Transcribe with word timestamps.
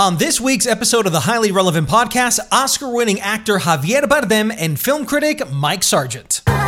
On 0.00 0.16
this 0.16 0.40
week's 0.40 0.66
episode 0.66 1.04
of 1.04 1.12
the 1.12 1.20
Highly 1.20 1.52
Relevant 1.52 1.86
Podcast, 1.86 2.40
Oscar 2.50 2.88
winning 2.88 3.20
actor 3.20 3.58
Javier 3.58 4.04
Bardem 4.04 4.50
and 4.56 4.80
film 4.80 5.04
critic 5.04 5.42
Mike 5.52 5.82
Sargent. 5.82 6.40
Welcome 6.46 6.64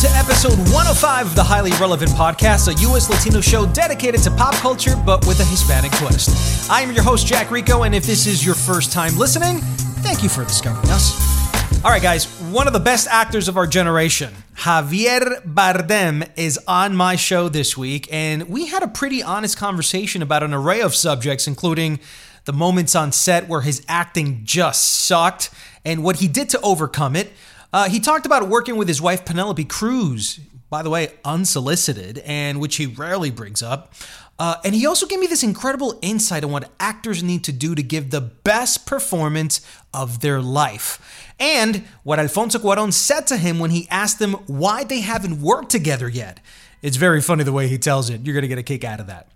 to 0.00 0.08
episode 0.14 0.56
105 0.56 1.26
of 1.26 1.34
the 1.34 1.44
Highly 1.44 1.72
Relevant 1.72 2.12
Podcast, 2.12 2.74
a 2.74 2.80
U.S. 2.80 3.10
Latino 3.10 3.42
show 3.42 3.66
dedicated 3.66 4.22
to 4.22 4.30
pop 4.30 4.54
culture 4.54 4.94
but 5.04 5.26
with 5.26 5.38
a 5.40 5.44
Hispanic 5.44 5.92
twist. 5.96 6.70
I 6.70 6.80
am 6.80 6.92
your 6.92 7.04
host, 7.04 7.26
Jack 7.26 7.50
Rico, 7.50 7.82
and 7.82 7.94
if 7.94 8.04
this 8.04 8.26
is 8.26 8.42
your 8.42 8.54
first 8.54 8.90
time 8.90 9.18
listening, 9.18 9.58
thank 10.00 10.22
you 10.22 10.30
for 10.30 10.44
discovering 10.44 10.88
us. 10.88 11.42
All 11.84 11.90
right, 11.90 12.00
guys, 12.00 12.26
one 12.52 12.68
of 12.68 12.72
the 12.72 12.78
best 12.78 13.08
actors 13.08 13.48
of 13.48 13.56
our 13.56 13.66
generation, 13.66 14.32
Javier 14.62 15.42
Bardem, 15.44 16.30
is 16.36 16.56
on 16.68 16.94
my 16.94 17.16
show 17.16 17.48
this 17.48 17.76
week, 17.76 18.08
and 18.12 18.48
we 18.48 18.68
had 18.68 18.84
a 18.84 18.86
pretty 18.86 19.20
honest 19.20 19.56
conversation 19.56 20.22
about 20.22 20.44
an 20.44 20.54
array 20.54 20.80
of 20.82 20.94
subjects, 20.94 21.48
including 21.48 21.98
the 22.44 22.52
moments 22.52 22.94
on 22.94 23.10
set 23.10 23.48
where 23.48 23.62
his 23.62 23.84
acting 23.88 24.42
just 24.44 24.84
sucked 24.84 25.50
and 25.84 26.04
what 26.04 26.20
he 26.20 26.28
did 26.28 26.48
to 26.50 26.60
overcome 26.60 27.16
it. 27.16 27.32
Uh, 27.72 27.88
he 27.88 27.98
talked 27.98 28.24
about 28.24 28.48
working 28.48 28.76
with 28.76 28.86
his 28.86 29.02
wife 29.02 29.24
Penelope 29.24 29.64
Cruz, 29.64 30.38
by 30.70 30.80
the 30.80 30.90
way, 30.90 31.12
unsolicited, 31.24 32.18
and 32.18 32.60
which 32.60 32.76
he 32.76 32.86
rarely 32.86 33.32
brings 33.32 33.64
up. 33.64 33.92
Uh, 34.42 34.56
and 34.64 34.74
he 34.74 34.84
also 34.84 35.06
gave 35.06 35.20
me 35.20 35.28
this 35.28 35.44
incredible 35.44 35.96
insight 36.02 36.42
on 36.42 36.50
what 36.50 36.68
actors 36.80 37.22
need 37.22 37.44
to 37.44 37.52
do 37.52 37.76
to 37.76 37.82
give 37.82 38.10
the 38.10 38.20
best 38.20 38.86
performance 38.86 39.60
of 39.94 40.20
their 40.20 40.42
life. 40.42 41.32
And 41.38 41.84
what 42.02 42.18
Alfonso 42.18 42.58
Cuaron 42.58 42.92
said 42.92 43.28
to 43.28 43.36
him 43.36 43.60
when 43.60 43.70
he 43.70 43.86
asked 43.88 44.18
them 44.18 44.32
why 44.48 44.82
they 44.82 45.00
haven't 45.00 45.40
worked 45.40 45.70
together 45.70 46.08
yet. 46.08 46.40
It's 46.82 46.96
very 46.96 47.20
funny 47.20 47.44
the 47.44 47.52
way 47.52 47.68
he 47.68 47.78
tells 47.78 48.10
it. 48.10 48.22
You're 48.26 48.34
going 48.34 48.42
to 48.42 48.48
get 48.48 48.58
a 48.58 48.64
kick 48.64 48.82
out 48.82 48.98
of 48.98 49.06
that. 49.06 49.28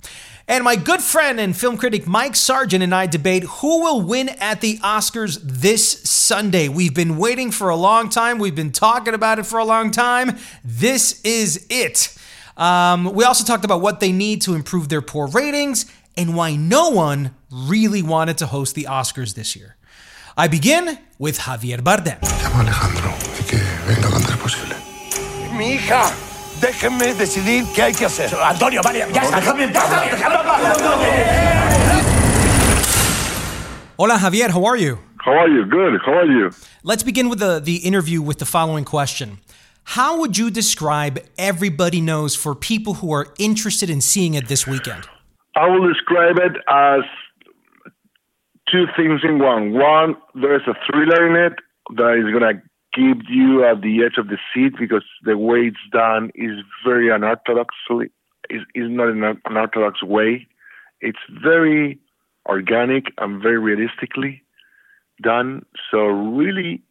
And 0.48 0.64
my 0.64 0.74
good 0.74 1.00
friend 1.00 1.38
and 1.38 1.56
film 1.56 1.76
critic 1.76 2.08
Mike 2.08 2.34
Sargent 2.34 2.82
and 2.82 2.92
I 2.92 3.06
debate 3.06 3.44
who 3.44 3.82
will 3.82 4.02
win 4.02 4.30
at 4.40 4.60
the 4.60 4.78
Oscars 4.78 5.38
this 5.40 6.02
Sunday. 6.02 6.66
We've 6.66 6.94
been 6.94 7.16
waiting 7.16 7.52
for 7.52 7.68
a 7.68 7.76
long 7.76 8.08
time. 8.08 8.40
We've 8.40 8.56
been 8.56 8.72
talking 8.72 9.14
about 9.14 9.38
it 9.38 9.46
for 9.46 9.60
a 9.60 9.64
long 9.64 9.92
time. 9.92 10.36
This 10.64 11.20
is 11.22 11.64
it. 11.70 12.12
Um, 12.56 13.12
we 13.12 13.24
also 13.24 13.44
talked 13.44 13.64
about 13.64 13.80
what 13.80 14.00
they 14.00 14.12
need 14.12 14.40
to 14.42 14.54
improve 14.54 14.88
their 14.88 15.02
poor 15.02 15.26
ratings 15.28 15.86
and 16.16 16.34
why 16.34 16.56
no 16.56 16.88
one 16.90 17.34
really 17.50 18.02
wanted 18.02 18.38
to 18.38 18.46
host 18.46 18.74
the 18.74 18.84
Oscars 18.84 19.34
this 19.34 19.54
year. 19.54 19.76
I 20.36 20.48
begin 20.48 20.98
with 21.18 21.38
Javier 21.40 21.80
Bardem. 21.80 22.18
Llamo 22.20 22.56
a 22.56 22.60
Alejandro 22.60 23.10
y 23.38 23.44
que 23.44 23.58
venga 23.86 24.08
lo 24.08 24.16
antes 24.16 24.36
posible. 24.36 24.76
Mi 25.56 25.74
hija, 25.76 26.10
déjenme 26.60 27.14
decidir 27.14 27.64
qué 27.74 27.82
hay 27.82 27.92
que 27.94 28.06
hacer. 28.06 28.34
Antonio, 28.34 28.82
vale, 28.82 28.98
ya 29.12 29.22
está. 29.22 29.36
Déjame 29.40 29.64
en 29.64 29.72
paz. 29.72 29.90
Hola, 33.98 34.18
Javier. 34.18 34.50
How 34.50 34.64
are 34.66 34.76
you? 34.76 34.98
How 35.24 35.32
are 35.32 35.48
you? 35.48 35.64
Good. 35.64 36.00
How 36.04 36.12
are 36.12 36.26
you? 36.26 36.50
Let's 36.84 37.02
begin 37.02 37.28
with 37.28 37.38
the, 37.38 37.60
the 37.60 37.76
interview 37.76 38.20
with 38.20 38.38
the 38.38 38.44
following 38.44 38.84
question. 38.84 39.38
How 39.90 40.18
would 40.18 40.36
you 40.36 40.50
describe 40.50 41.20
Everybody 41.38 42.00
Knows 42.00 42.34
for 42.34 42.56
people 42.56 42.94
who 42.94 43.12
are 43.12 43.28
interested 43.38 43.88
in 43.88 44.00
seeing 44.00 44.34
it 44.34 44.48
this 44.48 44.66
weekend? 44.66 45.08
I 45.54 45.68
will 45.68 45.86
describe 45.88 46.38
it 46.38 46.56
as 46.68 47.00
two 48.70 48.86
things 48.96 49.20
in 49.22 49.38
one. 49.38 49.72
One, 49.72 50.16
there's 50.34 50.66
a 50.66 50.74
thriller 50.84 51.28
in 51.28 51.52
it 51.52 51.58
that 51.94 52.14
is 52.18 52.30
going 52.32 52.56
to 52.56 52.60
keep 52.94 53.28
you 53.30 53.64
at 53.64 53.80
the 53.80 54.02
edge 54.04 54.18
of 54.18 54.26
the 54.26 54.38
seat 54.52 54.72
because 54.76 55.04
the 55.22 55.38
way 55.38 55.68
it's 55.68 55.76
done 55.92 56.30
is 56.34 56.58
very 56.84 57.08
unorthodoxly, 57.08 58.10
is, 58.50 58.62
is 58.74 58.90
not 58.90 59.08
an 59.10 59.40
unorthodox 59.46 60.02
way. 60.02 60.48
It's 61.00 61.18
very 61.30 62.00
organic 62.44 63.04
and 63.18 63.40
very 63.40 63.58
realistically 63.58 64.42
done. 65.22 65.64
So 65.90 66.06
really 66.06 66.82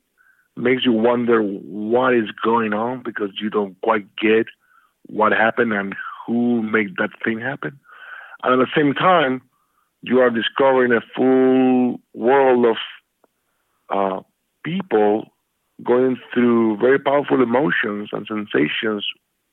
makes 0.57 0.85
you 0.85 0.93
wonder 0.93 1.41
what 1.41 2.13
is 2.13 2.29
going 2.43 2.73
on 2.73 3.03
because 3.03 3.31
you 3.41 3.49
don't 3.49 3.79
quite 3.81 4.07
get 4.15 4.47
what 5.07 5.31
happened 5.31 5.73
and 5.73 5.95
who 6.25 6.61
made 6.61 6.95
that 6.97 7.09
thing 7.23 7.39
happen. 7.39 7.79
And 8.43 8.53
at 8.53 8.65
the 8.65 8.71
same 8.75 8.93
time, 8.93 9.41
you 10.01 10.19
are 10.19 10.29
discovering 10.29 10.91
a 10.91 11.01
full 11.15 11.99
world 12.13 12.65
of 12.65 12.77
uh, 13.89 14.21
people 14.63 15.25
going 15.83 16.17
through 16.33 16.77
very 16.77 16.99
powerful 16.99 17.41
emotions 17.41 18.09
and 18.11 18.27
sensations 18.27 19.05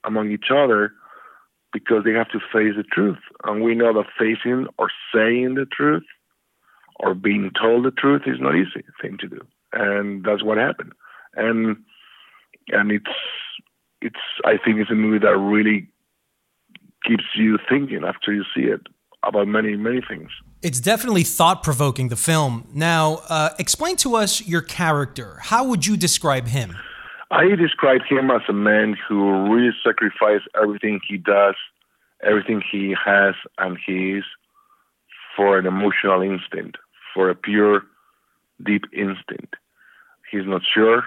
among 0.04 0.30
each 0.30 0.50
other 0.50 0.92
because 1.72 2.04
they 2.04 2.12
have 2.12 2.28
to 2.30 2.38
face 2.38 2.74
the 2.76 2.84
truth. 2.84 3.18
And 3.44 3.62
we 3.62 3.74
know 3.74 3.92
that 3.94 4.06
facing 4.18 4.66
or 4.78 4.90
saying 5.14 5.54
the 5.54 5.66
truth 5.66 6.04
or 6.96 7.14
being 7.14 7.50
told 7.60 7.84
the 7.84 7.90
truth 7.90 8.22
is 8.26 8.36
not 8.38 8.54
easy 8.54 8.84
thing 9.00 9.16
to 9.18 9.28
do. 9.28 9.40
And 9.72 10.24
that's 10.24 10.42
what 10.42 10.58
happened. 10.58 10.92
And 11.34 11.76
and 12.68 12.92
it's 12.92 13.06
it's 14.00 14.20
I 14.44 14.58
think 14.62 14.78
it's 14.78 14.90
a 14.90 14.94
movie 14.94 15.18
that 15.18 15.36
really 15.36 15.88
keeps 17.06 17.24
you 17.34 17.58
thinking 17.68 18.04
after 18.04 18.32
you 18.32 18.44
see 18.54 18.62
it 18.62 18.80
about 19.22 19.48
many 19.48 19.76
many 19.76 20.00
things. 20.06 20.30
It's 20.62 20.80
definitely 20.80 21.24
thought 21.24 21.62
provoking, 21.62 22.08
the 22.08 22.16
film. 22.16 22.68
Now, 22.72 23.22
uh, 23.28 23.50
explain 23.58 23.96
to 23.96 24.14
us 24.14 24.46
your 24.46 24.62
character. 24.62 25.38
How 25.40 25.64
would 25.64 25.86
you 25.86 25.96
describe 25.96 26.46
him? 26.46 26.76
I 27.32 27.48
describe 27.56 28.02
him 28.08 28.30
as 28.30 28.42
a 28.48 28.52
man 28.52 28.94
who 29.08 29.50
really 29.50 29.72
sacrificed 29.82 30.44
everything 30.54 31.00
he 31.08 31.16
does, 31.16 31.54
everything 32.22 32.62
he 32.70 32.94
has 33.04 33.34
and 33.58 33.78
he 33.84 34.18
is 34.18 34.24
for 35.34 35.58
an 35.58 35.66
emotional 35.66 36.20
instinct, 36.20 36.76
for 37.14 37.30
a 37.30 37.34
pure, 37.34 37.82
deep 38.62 38.84
instinct. 38.92 39.56
He's 40.32 40.46
not 40.46 40.62
sure. 40.74 41.04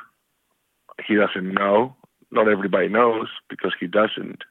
He 1.06 1.16
doesn't 1.16 1.54
know. 1.54 1.96
Not 2.32 2.48
everybody 2.48 2.88
knows 2.88 3.28
because 3.50 3.74
he 3.78 3.88
doesn't. 3.88 4.44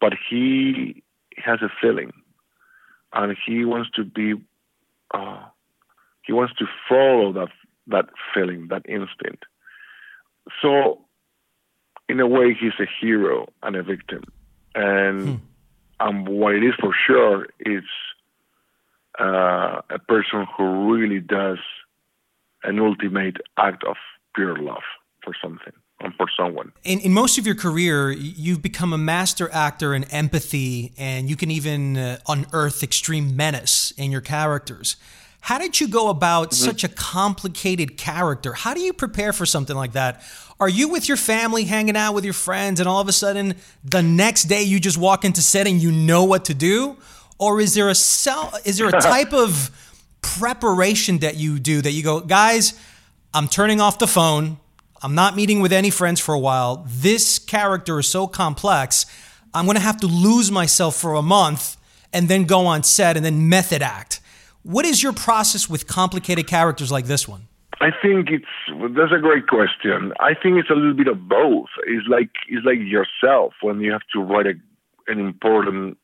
But 0.00 0.14
he 0.28 1.04
has 1.36 1.60
a 1.62 1.70
feeling 1.80 2.12
and 3.12 3.36
he 3.46 3.64
wants 3.64 3.90
to 3.96 4.04
be 4.04 4.34
uh, 5.12 5.42
he 6.22 6.32
wants 6.32 6.54
to 6.58 6.66
follow 6.88 7.32
that 7.32 7.48
that 7.88 8.06
feeling, 8.34 8.68
that 8.68 8.82
instinct. 8.88 9.44
So, 10.60 11.04
in 12.08 12.20
a 12.20 12.26
way, 12.26 12.56
he's 12.58 12.78
a 12.80 12.86
hero 13.00 13.48
and 13.62 13.76
a 13.76 13.82
victim, 13.82 14.24
and 14.74 15.22
hmm. 15.22 15.34
and 16.00 16.28
what 16.28 16.54
it 16.54 16.64
is 16.64 16.74
for 16.80 16.94
sure 17.06 17.46
is 17.60 17.84
uh, 19.18 19.80
a 19.90 19.98
person 20.06 20.46
who 20.56 20.92
really 20.92 21.20
does 21.20 21.58
an 22.66 22.78
ultimate 22.78 23.36
act 23.56 23.84
of 23.84 23.96
pure 24.34 24.56
love 24.56 24.82
for 25.22 25.32
something 25.42 25.72
and 26.00 26.14
for 26.14 26.26
someone. 26.36 26.72
In, 26.84 27.00
in 27.00 27.12
most 27.12 27.38
of 27.38 27.46
your 27.46 27.54
career, 27.54 28.10
you've 28.10 28.60
become 28.60 28.92
a 28.92 28.98
master 28.98 29.48
actor 29.52 29.94
in 29.94 30.04
empathy, 30.04 30.92
and 30.98 31.30
you 31.30 31.36
can 31.36 31.50
even 31.50 31.96
uh, 31.96 32.18
unearth 32.28 32.82
extreme 32.82 33.34
menace 33.34 33.92
in 33.92 34.12
your 34.12 34.20
characters. 34.20 34.96
How 35.40 35.58
did 35.58 35.80
you 35.80 35.88
go 35.88 36.08
about 36.08 36.50
mm-hmm. 36.50 36.64
such 36.64 36.84
a 36.84 36.88
complicated 36.88 37.96
character? 37.96 38.52
How 38.52 38.74
do 38.74 38.80
you 38.80 38.92
prepare 38.92 39.32
for 39.32 39.46
something 39.46 39.76
like 39.76 39.92
that? 39.92 40.22
Are 40.58 40.68
you 40.68 40.88
with 40.88 41.08
your 41.08 41.16
family, 41.16 41.64
hanging 41.64 41.96
out 41.96 42.14
with 42.14 42.24
your 42.24 42.34
friends, 42.34 42.80
and 42.80 42.88
all 42.88 43.00
of 43.00 43.08
a 43.08 43.12
sudden, 43.12 43.54
the 43.84 44.02
next 44.02 44.44
day 44.44 44.62
you 44.62 44.80
just 44.80 44.98
walk 44.98 45.24
into 45.24 45.42
set 45.42 45.66
and 45.66 45.80
you 45.80 45.92
know 45.92 46.24
what 46.24 46.46
to 46.46 46.54
do? 46.54 46.96
Or 47.38 47.60
is 47.60 47.74
there 47.74 47.88
a 47.88 47.94
cell, 47.94 48.52
is 48.64 48.78
there 48.78 48.88
a 48.88 48.92
type 49.00 49.32
of 49.32 49.70
preparation 50.38 51.18
that 51.18 51.36
you 51.36 51.58
do 51.58 51.80
that 51.80 51.92
you 51.92 52.02
go, 52.02 52.20
guys, 52.20 52.78
I'm 53.32 53.48
turning 53.48 53.80
off 53.80 53.98
the 53.98 54.06
phone. 54.06 54.58
I'm 55.02 55.14
not 55.14 55.36
meeting 55.36 55.60
with 55.60 55.72
any 55.72 55.90
friends 55.90 56.20
for 56.20 56.34
a 56.34 56.38
while. 56.38 56.86
This 56.88 57.38
character 57.38 57.98
is 57.98 58.08
so 58.08 58.26
complex. 58.26 59.06
I'm 59.54 59.64
going 59.64 59.76
to 59.76 59.82
have 59.82 59.98
to 60.00 60.06
lose 60.06 60.50
myself 60.50 60.96
for 60.96 61.14
a 61.14 61.22
month 61.22 61.76
and 62.12 62.28
then 62.28 62.44
go 62.44 62.66
on 62.66 62.82
set 62.82 63.16
and 63.16 63.24
then 63.24 63.48
method 63.48 63.82
act. 63.82 64.20
What 64.62 64.84
is 64.84 65.02
your 65.02 65.12
process 65.12 65.68
with 65.68 65.86
complicated 65.86 66.46
characters 66.46 66.90
like 66.90 67.06
this 67.06 67.28
one? 67.28 67.48
I 67.80 67.90
think 68.02 68.30
it's 68.30 68.46
that's 68.96 69.12
a 69.12 69.20
great 69.20 69.46
question. 69.48 70.12
I 70.18 70.32
think 70.34 70.56
it's 70.56 70.70
a 70.70 70.74
little 70.74 70.94
bit 70.94 71.08
of 71.08 71.28
both. 71.28 71.68
It's 71.86 72.06
like 72.08 72.30
it's 72.48 72.64
like 72.64 72.78
yourself 72.80 73.52
when 73.60 73.80
you 73.80 73.92
have 73.92 74.06
to 74.14 74.20
write 74.20 74.46
a, 74.46 74.54
an 75.08 75.20
important, 75.20 75.98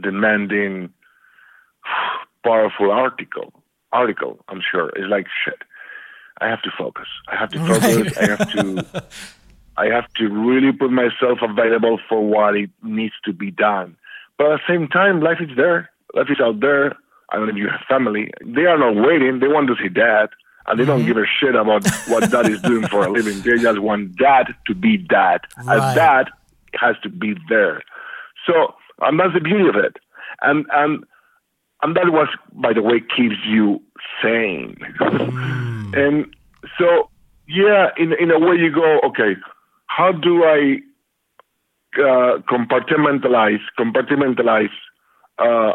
demanding, 0.00 0.92
powerful 2.44 2.90
article. 2.90 3.52
Article, 3.92 4.38
I'm 4.48 4.60
sure. 4.68 4.88
It's 4.90 5.08
like 5.10 5.26
shit. 5.44 5.62
I 6.40 6.48
have 6.48 6.62
to 6.62 6.70
focus. 6.76 7.08
I 7.28 7.36
have 7.36 7.50
to 7.50 7.58
focus. 7.58 8.16
Right. 8.16 8.18
I 8.18 8.30
have 8.36 8.52
to. 8.52 9.02
I 9.76 9.86
have 9.86 10.12
to 10.14 10.28
really 10.28 10.70
put 10.72 10.90
myself 10.90 11.38
available 11.40 11.98
for 12.08 12.20
what 12.26 12.56
it 12.56 12.70
needs 12.82 13.14
to 13.24 13.32
be 13.32 13.50
done. 13.50 13.96
But 14.36 14.52
at 14.52 14.60
the 14.60 14.72
same 14.74 14.86
time, 14.88 15.20
life 15.22 15.38
is 15.40 15.56
there. 15.56 15.90
Life 16.14 16.26
is 16.30 16.40
out 16.40 16.60
there. 16.60 16.94
I 17.30 17.36
don't 17.36 17.46
know 17.46 17.52
if 17.52 17.56
you 17.56 17.68
have 17.68 17.80
family. 17.88 18.30
They 18.44 18.66
are 18.66 18.76
not 18.78 18.96
waiting. 18.96 19.40
They 19.40 19.48
want 19.48 19.68
to 19.68 19.76
see 19.82 19.88
dad. 19.88 20.28
and 20.66 20.78
they 20.78 20.84
don't 20.84 21.00
mm-hmm. 21.00 21.08
give 21.08 21.16
a 21.16 21.24
shit 21.40 21.54
about 21.54 21.86
what 22.08 22.30
dad 22.30 22.48
is 22.50 22.60
doing 22.60 22.86
for 22.86 23.04
a 23.06 23.10
living. 23.10 23.40
They 23.40 23.56
just 23.62 23.78
want 23.78 24.16
dad 24.16 24.54
to 24.66 24.74
be 24.74 24.96
dad, 24.98 25.40
Right. 25.64 25.78
and 25.78 25.96
dad 25.96 26.28
has 26.74 26.96
to 27.02 27.08
be 27.08 27.34
there. 27.48 27.82
So, 28.46 28.74
and 29.00 29.18
that's 29.18 29.32
the 29.34 29.40
beauty 29.40 29.68
of 29.68 29.76
it. 29.76 29.96
And 30.42 30.66
and 30.72 31.04
and 31.82 31.96
that 31.96 32.12
was, 32.12 32.28
by 32.52 32.72
the 32.72 32.82
way, 32.82 33.00
keeps 33.00 33.36
you 33.46 33.82
sane. 34.22 34.76
and 35.00 36.26
so, 36.78 37.10
yeah, 37.48 37.90
in 37.96 38.12
in 38.14 38.30
a 38.30 38.38
way, 38.38 38.56
you 38.56 38.70
go, 38.72 39.00
okay, 39.00 39.36
how 39.86 40.12
do 40.12 40.44
I 40.44 40.78
uh, 41.98 42.38
compartmentalize 42.48 43.60
compartmentalize 43.78 44.70
uh, 45.38 45.74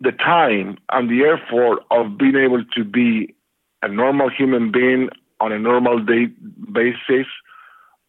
the 0.00 0.12
time 0.12 0.78
and 0.92 1.10
the 1.10 1.24
effort 1.24 1.80
of 1.90 2.18
being 2.18 2.36
able 2.36 2.64
to 2.76 2.84
be 2.84 3.34
a 3.82 3.88
normal 3.88 4.28
human 4.28 4.70
being 4.70 5.08
on 5.40 5.52
a 5.52 5.58
normal 5.58 5.98
day 5.98 6.26
basis, 6.70 7.26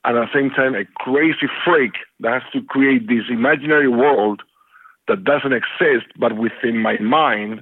and 0.04 0.18
at 0.18 0.28
the 0.28 0.34
same 0.34 0.50
time 0.50 0.76
a 0.76 0.84
crazy 0.96 1.48
freak 1.64 1.94
that 2.20 2.42
has 2.42 2.52
to 2.52 2.62
create 2.62 3.08
this 3.08 3.24
imaginary 3.30 3.88
world 3.88 4.42
that 5.12 5.24
doesn't 5.24 5.54
exist 5.54 6.08
but 6.18 6.38
within 6.38 6.78
my 6.78 6.98
mind, 7.00 7.62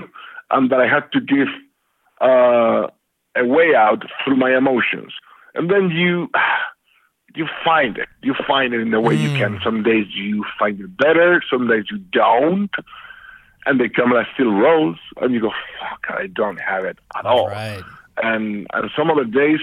and 0.50 0.70
that 0.70 0.80
I 0.80 0.86
had 0.86 1.10
to 1.12 1.20
give 1.20 1.48
uh, 2.20 2.88
a 3.36 3.44
way 3.44 3.74
out 3.74 4.04
through 4.24 4.36
my 4.36 4.56
emotions, 4.56 5.12
and 5.54 5.70
then 5.70 5.90
you. 5.90 6.28
You 7.36 7.46
find 7.64 7.96
it. 7.96 8.08
You 8.22 8.34
find 8.44 8.74
it 8.74 8.80
in 8.80 8.90
the 8.90 9.00
way 9.00 9.14
you 9.14 9.28
can. 9.28 9.60
Some 9.62 9.84
days 9.84 10.06
you 10.12 10.44
find 10.58 10.80
it 10.80 10.96
better. 10.96 11.40
Some 11.48 11.68
days 11.68 11.84
you 11.88 11.98
don't 11.98 12.72
and 13.66 13.80
they 13.80 13.88
come 13.88 14.10
like 14.10 14.26
still 14.34 14.52
rolls, 14.52 14.96
and 15.20 15.34
you 15.34 15.40
go, 15.40 15.52
"Fuck, 15.78 16.06
I 16.08 16.26
don't 16.26 16.60
have 16.60 16.84
it 16.84 16.98
at 17.16 17.26
all." 17.26 17.48
Right. 17.48 17.82
And 18.22 18.66
and 18.72 18.90
some 18.96 19.10
other 19.10 19.24
days, 19.24 19.60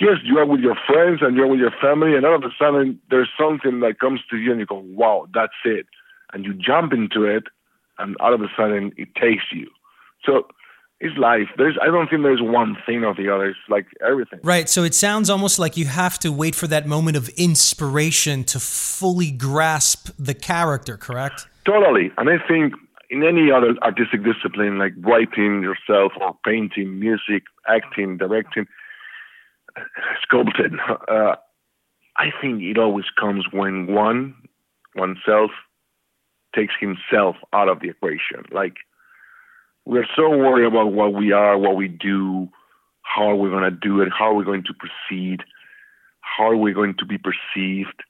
yes, 0.00 0.18
you 0.24 0.38
are 0.38 0.46
with 0.46 0.60
your 0.60 0.76
friends 0.86 1.20
and 1.22 1.36
you're 1.36 1.46
with 1.46 1.60
your 1.60 1.74
family, 1.80 2.16
and 2.16 2.24
all 2.24 2.34
of 2.34 2.44
a 2.44 2.50
sudden 2.58 3.00
there's 3.10 3.30
something 3.38 3.80
that 3.80 4.00
comes 4.00 4.20
to 4.30 4.36
you, 4.36 4.50
and 4.50 4.60
you 4.60 4.66
go, 4.66 4.82
"Wow, 4.84 5.28
that's 5.32 5.52
it," 5.64 5.86
and 6.32 6.44
you 6.44 6.54
jump 6.54 6.92
into 6.92 7.24
it, 7.24 7.44
and 7.98 8.16
all 8.20 8.34
of 8.34 8.40
a 8.40 8.48
sudden 8.56 8.92
it 8.96 9.14
takes 9.14 9.44
you. 9.52 9.68
So 10.24 10.46
it's 11.00 11.16
life. 11.16 11.48
There's 11.56 11.76
I 11.80 11.86
don't 11.86 12.08
think 12.08 12.22
there's 12.22 12.42
one 12.42 12.76
thing 12.84 13.04
or 13.04 13.14
the 13.14 13.32
other. 13.32 13.46
It's 13.46 13.58
like 13.68 13.86
everything. 14.06 14.40
Right. 14.42 14.68
So 14.68 14.84
it 14.84 14.94
sounds 14.94 15.30
almost 15.30 15.58
like 15.58 15.76
you 15.76 15.86
have 15.86 16.18
to 16.20 16.30
wait 16.30 16.54
for 16.54 16.66
that 16.66 16.86
moment 16.86 17.16
of 17.16 17.28
inspiration 17.30 18.44
to 18.44 18.60
fully 18.60 19.30
grasp 19.30 20.10
the 20.18 20.34
character, 20.34 20.96
correct? 20.98 21.46
Totally. 21.64 22.12
And 22.18 22.28
I 22.28 22.36
think 22.46 22.74
in 23.08 23.24
any 23.24 23.50
other 23.50 23.74
artistic 23.82 24.22
discipline, 24.24 24.78
like 24.78 24.92
writing 24.98 25.62
yourself 25.62 26.12
or 26.20 26.36
painting, 26.44 27.00
music, 27.00 27.44
acting, 27.66 28.18
directing, 28.18 28.66
sculpting, 30.22 30.76
uh, 31.08 31.36
I 32.16 32.26
think 32.42 32.62
it 32.62 32.76
always 32.76 33.06
comes 33.18 33.46
when 33.50 33.86
one, 33.86 34.34
oneself, 34.94 35.50
takes 36.54 36.74
himself 36.80 37.36
out 37.52 37.68
of 37.68 37.80
the 37.80 37.88
equation. 37.88 38.44
Like, 38.52 38.76
we're 39.84 40.06
so 40.16 40.28
worried 40.30 40.66
about 40.66 40.92
what 40.92 41.14
we 41.14 41.32
are, 41.32 41.56
what 41.58 41.76
we 41.76 41.88
do, 41.88 42.48
how 43.02 43.34
we're 43.34 43.44
we 43.44 43.50
going 43.50 43.64
to 43.64 43.70
do 43.70 44.00
it, 44.00 44.08
how 44.16 44.32
we're 44.32 44.38
we 44.38 44.44
going 44.44 44.64
to 44.64 44.74
proceed, 44.74 45.40
how 46.20 46.50
are 46.50 46.56
we 46.56 46.72
going 46.72 46.94
to 46.98 47.06
be 47.06 47.18
perceived, 47.18 48.02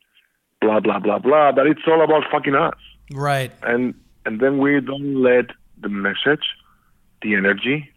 blah, 0.61 0.81
blah, 0.81 0.99
blah, 0.99 1.19
blah, 1.19 1.53
that 1.53 1.67
it's 1.67 1.81
all 1.87 2.03
about 2.03 2.25
fucking 2.31 2.55
us 2.55 2.75
Right. 3.13 3.53
and 3.63 3.95
and 4.27 4.39
then 4.41 4.59
we 4.59 4.81
don't 4.81 5.23
let 5.23 5.47
the 5.81 5.89
message, 5.89 6.45
the 7.23 7.35
energy, 7.35 7.91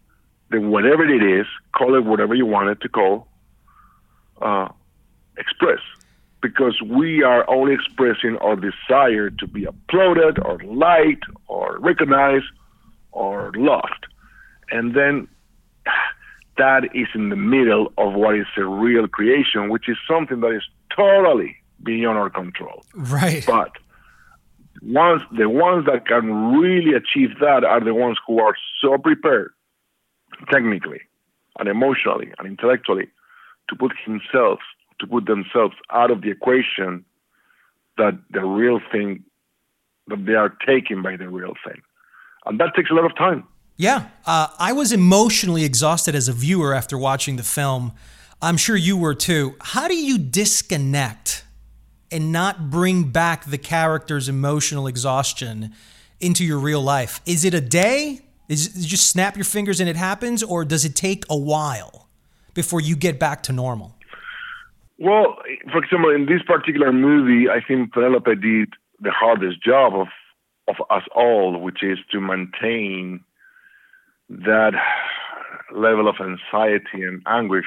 the 0.50 0.58
whatever 0.58 1.04
it 1.04 1.22
is, 1.22 1.46
call 1.76 1.94
it 1.94 2.04
whatever 2.04 2.34
you 2.34 2.46
want 2.46 2.70
it 2.70 2.80
to 2.80 2.88
call, 2.88 3.28
uh, 4.40 4.68
express, 5.36 5.80
because 6.44 6.78
we 6.82 7.22
are 7.22 7.48
only 7.48 7.72
expressing 7.72 8.36
our 8.42 8.54
desire 8.54 9.30
to 9.30 9.46
be 9.46 9.64
applauded 9.64 10.38
or 10.44 10.58
liked 10.64 11.24
or 11.48 11.78
recognized 11.80 12.44
or 13.12 13.50
loved, 13.56 14.06
and 14.70 14.94
then 14.94 15.26
that 16.58 16.84
is 16.94 17.08
in 17.14 17.30
the 17.30 17.36
middle 17.54 17.90
of 17.96 18.12
what 18.12 18.34
is 18.34 18.46
a 18.58 18.64
real 18.66 19.08
creation, 19.08 19.70
which 19.70 19.88
is 19.88 19.96
something 20.06 20.40
that 20.40 20.54
is 20.54 20.64
totally 20.94 21.56
beyond 21.82 22.18
our 22.18 22.28
control. 22.28 22.84
Right. 22.94 23.42
But 23.46 23.72
ones 24.82 25.22
the 25.38 25.48
ones 25.48 25.86
that 25.86 26.06
can 26.06 26.26
really 26.58 26.92
achieve 26.94 27.38
that 27.40 27.64
are 27.64 27.82
the 27.82 27.94
ones 27.94 28.18
who 28.26 28.38
are 28.38 28.54
so 28.82 28.98
prepared 28.98 29.52
technically 30.52 31.00
and 31.58 31.70
emotionally 31.70 32.34
and 32.38 32.46
intellectually 32.46 33.08
to 33.70 33.76
put 33.76 33.92
himself 34.04 34.58
to 35.04 35.10
put 35.10 35.26
themselves 35.26 35.74
out 35.90 36.10
of 36.10 36.22
the 36.22 36.30
equation 36.30 37.04
that 37.96 38.18
the 38.30 38.44
real 38.44 38.80
thing 38.92 39.24
that 40.08 40.24
they 40.26 40.34
are 40.34 40.52
taken 40.66 41.02
by 41.02 41.16
the 41.16 41.28
real 41.28 41.54
thing 41.66 41.80
and 42.46 42.58
that 42.60 42.74
takes 42.74 42.90
a 42.90 42.94
lot 42.94 43.04
of 43.04 43.16
time 43.16 43.44
Yeah, 43.76 44.06
uh, 44.24 44.48
I 44.58 44.72
was 44.72 44.92
emotionally 44.92 45.64
exhausted 45.64 46.14
as 46.14 46.28
a 46.28 46.32
viewer 46.32 46.74
after 46.74 46.96
watching 46.96 47.36
the 47.36 47.42
film. 47.42 47.92
I'm 48.40 48.56
sure 48.56 48.76
you 48.76 48.96
were 48.96 49.14
too. 49.14 49.56
How 49.60 49.88
do 49.88 49.96
you 49.96 50.16
disconnect 50.18 51.44
and 52.12 52.30
not 52.30 52.70
bring 52.70 53.10
back 53.10 53.46
the 53.46 53.58
character's 53.58 54.28
emotional 54.28 54.86
exhaustion 54.86 55.74
into 56.20 56.44
your 56.44 56.58
real 56.58 56.80
life? 56.80 57.20
Is 57.26 57.44
it 57.44 57.54
a 57.54 57.60
day? 57.60 58.20
Is 58.48 58.66
it 58.66 58.86
just 58.86 59.08
snap 59.08 59.36
your 59.36 59.44
fingers 59.44 59.80
and 59.80 59.88
it 59.88 59.96
happens, 59.96 60.42
or 60.42 60.64
does 60.64 60.84
it 60.84 60.94
take 60.94 61.24
a 61.28 61.36
while 61.36 62.08
before 62.52 62.80
you 62.80 62.94
get 62.94 63.18
back 63.18 63.42
to 63.44 63.52
normal? 63.52 63.93
Well, 64.98 65.38
for 65.72 65.82
example, 65.82 66.10
in 66.10 66.26
this 66.26 66.42
particular 66.46 66.92
movie, 66.92 67.48
I 67.48 67.60
think 67.66 67.92
Penelope 67.92 68.36
did 68.36 68.74
the 69.00 69.10
hardest 69.10 69.62
job 69.62 69.94
of 69.94 70.08
of 70.66 70.76
us 70.88 71.02
all, 71.14 71.60
which 71.60 71.82
is 71.82 71.98
to 72.10 72.20
maintain 72.20 73.20
that 74.30 74.72
level 75.74 76.08
of 76.08 76.16
anxiety 76.20 77.02
and 77.02 77.20
anguish 77.26 77.66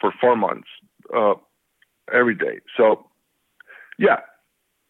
for 0.00 0.12
four 0.20 0.36
months 0.36 0.68
uh, 1.16 1.34
every 2.12 2.36
day. 2.36 2.60
So, 2.76 3.06
yeah, 3.98 4.20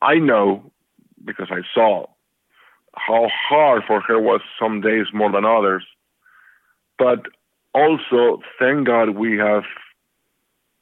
I 0.02 0.16
know 0.16 0.70
because 1.24 1.48
I 1.50 1.62
saw 1.74 2.06
how 2.96 3.28
hard 3.48 3.82
for 3.86 4.00
her 4.00 4.20
was 4.20 4.40
some 4.60 4.80
days 4.80 5.06
more 5.12 5.32
than 5.32 5.44
others. 5.46 5.84
But 6.98 7.26
also, 7.74 8.40
thank 8.58 8.86
God 8.86 9.10
we 9.10 9.38
have 9.38 9.64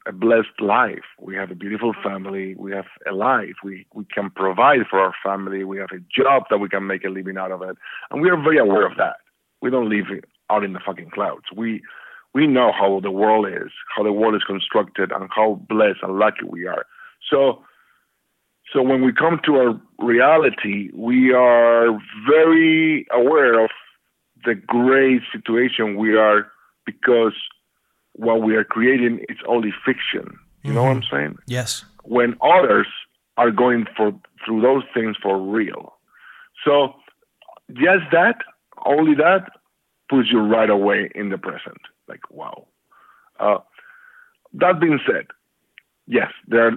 a 0.06 0.12
blessed 0.12 0.60
life. 0.60 1.04
We 1.18 1.34
have 1.36 1.50
a 1.50 1.54
beautiful 1.54 1.92
mm-hmm. 1.92 2.08
family. 2.08 2.54
We 2.56 2.72
have 2.72 2.86
a 3.10 3.12
life. 3.12 3.56
We 3.62 3.86
we 3.94 4.04
can 4.04 4.30
provide 4.30 4.86
for 4.90 5.00
our 5.00 5.14
family. 5.24 5.64
We 5.64 5.78
have 5.78 5.90
a 5.92 6.00
job 6.14 6.44
that 6.50 6.58
we 6.58 6.68
can 6.68 6.86
make 6.86 7.04
a 7.04 7.08
living 7.08 7.38
out 7.38 7.52
of 7.52 7.62
it, 7.62 7.76
and 8.10 8.20
we 8.20 8.30
are 8.30 8.40
very 8.40 8.58
aware 8.58 8.86
of 8.86 8.96
that. 8.98 9.16
We 9.62 9.70
don't 9.70 9.88
live 9.88 10.06
out 10.50 10.64
in 10.64 10.72
the 10.72 10.80
fucking 10.84 11.10
clouds. 11.10 11.44
We 11.54 11.82
we 12.34 12.46
know 12.46 12.72
how 12.72 13.00
the 13.00 13.10
world 13.10 13.46
is, 13.48 13.70
how 13.94 14.02
the 14.02 14.12
world 14.12 14.34
is 14.34 14.42
constructed, 14.44 15.12
and 15.12 15.28
how 15.34 15.60
blessed 15.68 16.02
and 16.02 16.18
lucky 16.18 16.44
we 16.46 16.66
are. 16.66 16.86
So. 17.30 17.62
So 18.72 18.82
when 18.82 19.04
we 19.04 19.12
come 19.12 19.40
to 19.44 19.56
our 19.56 19.80
reality, 19.98 20.88
we 20.94 21.32
are 21.32 21.96
very 22.26 23.06
aware 23.12 23.62
of 23.62 23.70
the 24.44 24.54
great 24.54 25.20
situation 25.30 25.96
we 25.96 26.16
are 26.16 26.50
because 26.86 27.34
what 28.14 28.42
we 28.42 28.56
are 28.56 28.64
creating 28.64 29.24
is 29.28 29.36
only 29.46 29.72
fiction. 29.84 30.38
You 30.62 30.72
know 30.72 30.84
what 30.84 30.96
I'm 30.96 31.02
saying? 31.10 31.36
Yes. 31.46 31.84
When 32.04 32.36
others 32.40 32.86
are 33.36 33.50
going 33.50 33.86
for 33.96 34.12
through 34.44 34.62
those 34.62 34.82
things 34.92 35.16
for 35.22 35.38
real. 35.38 35.94
So 36.64 36.94
just 37.72 38.04
that, 38.12 38.36
only 38.86 39.14
that, 39.14 39.50
puts 40.08 40.28
you 40.30 40.40
right 40.40 40.70
away 40.70 41.10
in 41.14 41.30
the 41.30 41.38
present. 41.38 41.80
Like 42.08 42.20
wow. 42.30 42.66
Uh, 43.40 43.58
that 44.52 44.80
being 44.80 45.00
said, 45.06 45.26
yes, 46.06 46.30
there 46.46 46.68
are 46.68 46.72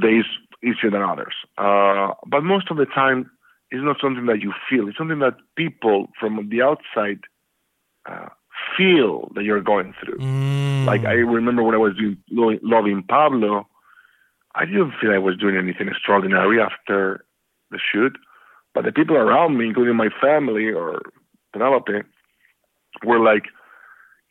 days 0.00 0.24
easier 0.62 0.90
than 0.90 1.02
others, 1.02 1.34
uh, 1.58 2.12
but 2.26 2.42
most 2.42 2.70
of 2.70 2.76
the 2.76 2.86
time, 2.86 3.30
it's 3.70 3.82
not 3.82 3.96
something 4.00 4.26
that 4.26 4.42
you 4.42 4.52
feel. 4.68 4.86
It's 4.88 4.98
something 4.98 5.20
that 5.20 5.36
people 5.56 6.08
from 6.20 6.48
the 6.50 6.60
outside 6.60 7.20
uh, 8.06 8.28
feel 8.76 9.30
that 9.34 9.44
you're 9.44 9.60
going 9.60 9.94
through. 10.02 10.18
Mm. 10.18 10.84
Like 10.86 11.04
I 11.04 11.12
remember 11.12 11.62
when 11.62 11.74
I 11.74 11.78
was 11.78 11.94
doing 11.96 12.58
Loving 12.62 13.02
Pablo, 13.02 13.66
I 14.54 14.64
didn't 14.64 14.92
feel 15.00 15.12
I 15.12 15.18
was 15.18 15.36
doing 15.36 15.56
anything 15.56 15.88
extraordinary 15.88 16.60
after 16.60 17.24
the 17.70 17.78
shoot, 17.78 18.16
but 18.74 18.84
the 18.84 18.92
people 18.92 19.16
around 19.16 19.56
me, 19.58 19.66
including 19.66 19.96
my 19.96 20.08
family 20.20 20.70
or 20.70 21.00
Penelope, 21.52 22.02
were 23.04 23.18
like, 23.18 23.44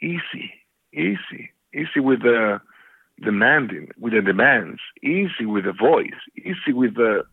"Easy, 0.01 0.53
easy, 0.93 1.51
easy 1.73 2.00
with 2.00 2.21
the 2.21 2.61
demanding, 3.21 3.89
with 4.00 4.13
the 4.13 4.21
demands, 4.21 4.79
easy 5.03 5.45
with 5.45 5.65
the 5.65 5.73
voice, 5.73 6.19
easy 6.38 6.73
with 6.73 6.95
the 6.95 7.23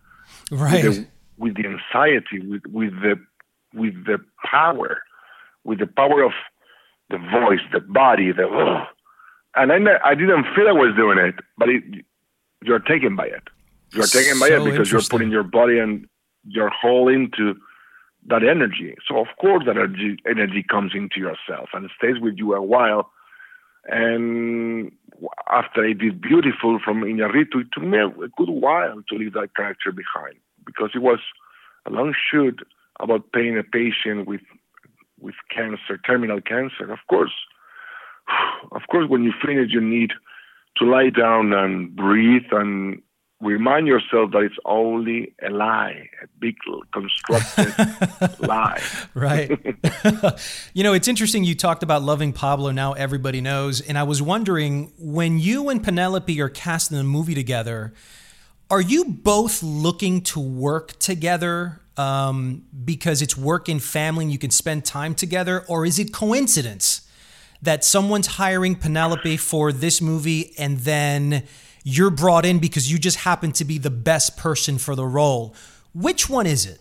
Right. 0.50 0.84
with 0.84 0.96
the, 0.96 1.06
with 1.38 1.54
the 1.56 1.66
anxiety, 1.66 2.40
with 2.46 2.62
with 2.66 2.92
the 3.00 3.18
with 3.74 4.04
the 4.06 4.18
power, 4.44 5.02
with 5.64 5.78
the 5.78 5.86
power 5.86 6.22
of 6.22 6.32
the 7.10 7.18
voice, 7.18 7.60
the 7.72 7.80
body, 7.80 8.32
the 8.32 8.46
ugh. 8.46 8.86
and 9.56 9.72
I 9.72 9.78
I 10.04 10.14
didn't 10.14 10.44
feel 10.54 10.68
I 10.68 10.72
was 10.72 10.94
doing 10.96 11.18
it, 11.18 11.36
but 11.56 11.68
it, 11.68 11.82
you're 12.62 12.80
taken 12.80 13.16
by 13.16 13.26
it. 13.26 13.42
You're 13.92 14.06
taken 14.06 14.38
by 14.38 14.48
it 14.48 14.64
because 14.64 14.92
you're 14.92 15.02
putting 15.02 15.30
your 15.30 15.44
body 15.44 15.78
and 15.78 16.06
your 16.44 16.70
whole 16.70 17.08
into 17.08 17.54
that 18.26 18.42
energy. 18.44 18.94
So 19.06 19.18
of 19.18 19.28
course 19.40 19.64
that 19.66 19.76
energy 19.76 20.18
energy 20.26 20.64
comes 20.68 20.92
into 20.94 21.20
yourself 21.20 21.70
and 21.72 21.88
stays 21.96 22.20
with 22.20 22.34
you 22.36 22.54
a 22.54 22.62
while. 22.62 23.10
And 23.84 24.92
after 25.50 25.84
I 25.84 25.94
did 25.94 26.20
Biutiful 26.20 26.80
from 26.84 27.02
Iñárritu, 27.02 27.62
it 27.62 27.68
took 27.72 27.84
me 27.84 27.98
a 27.98 28.10
good 28.36 28.50
while 28.50 29.02
to 29.08 29.14
leave 29.16 29.32
that 29.32 29.56
character 29.56 29.92
behind 29.92 30.36
because 30.66 30.90
it 30.94 30.98
was 30.98 31.20
a 31.86 31.90
long 31.90 32.14
shoot 32.30 32.60
about 33.00 33.32
paying 33.32 33.56
a 33.56 33.62
patient 33.62 34.26
with 34.26 34.42
with 35.20 35.34
cancer, 35.54 35.98
terminal 36.06 36.40
cancer. 36.40 36.92
Of 36.92 37.00
course, 37.08 37.32
of 38.72 38.82
course, 38.90 39.08
when 39.08 39.25
you 39.25 39.32
finish, 39.44 39.70
you 39.72 39.80
need 39.80 40.12
to 40.76 40.84
lie 40.84 41.10
down 41.10 41.52
and 41.52 41.94
breathe 41.94 42.50
and 42.52 43.02
remind 43.40 43.87
yourself 43.87 44.32
that 44.32 44.40
it's 44.40 44.56
only 44.64 45.32
a 45.46 45.50
lie, 45.50 46.08
a 46.22 46.26
big 46.38 46.56
constructed 46.92 48.40
lie. 48.48 48.82
Right. 49.14 49.50
you 50.75 50.82
know, 50.82 50.92
it's 50.92 51.08
interesting 51.08 51.44
you 51.44 51.54
talked 51.54 51.82
about 51.82 52.02
loving 52.02 52.32
Pablo, 52.32 52.72
now 52.72 52.94
everybody 52.94 53.40
knows. 53.40 53.80
And 53.80 53.96
I 53.96 54.02
was 54.02 54.20
wondering 54.20 54.92
when 54.98 55.38
you 55.38 55.68
and 55.68 55.82
Penelope 55.82 56.40
are 56.40 56.48
casting 56.48 56.98
a 56.98 57.04
movie 57.04 57.34
together, 57.34 57.92
are 58.70 58.80
you 58.80 59.04
both 59.04 59.62
looking 59.62 60.20
to 60.22 60.40
work 60.40 60.98
together 60.98 61.80
um, 61.98 62.64
because 62.84 63.20
it's 63.20 63.36
work 63.36 63.68
and 63.68 63.82
family 63.82 64.24
and 64.24 64.32
you 64.32 64.38
can 64.38 64.50
spend 64.50 64.84
time 64.84 65.14
together? 65.14 65.64
Or 65.68 65.84
is 65.84 65.98
it 65.98 66.12
coincidence 66.12 67.08
that 67.60 67.84
someone's 67.84 68.28
hiring 68.28 68.76
Penelope 68.76 69.36
for 69.38 69.72
this 69.72 70.00
movie 70.00 70.54
and 70.56 70.78
then 70.78 71.42
you're 71.84 72.10
brought 72.10 72.46
in 72.46 72.58
because 72.58 72.90
you 72.90 72.98
just 72.98 73.18
happen 73.18 73.52
to 73.52 73.64
be 73.64 73.78
the 73.78 73.90
best 73.90 74.36
person 74.36 74.78
for 74.78 74.94
the 74.94 75.06
role? 75.06 75.54
Which 75.92 76.30
one 76.30 76.46
is 76.46 76.64
it? 76.64 76.78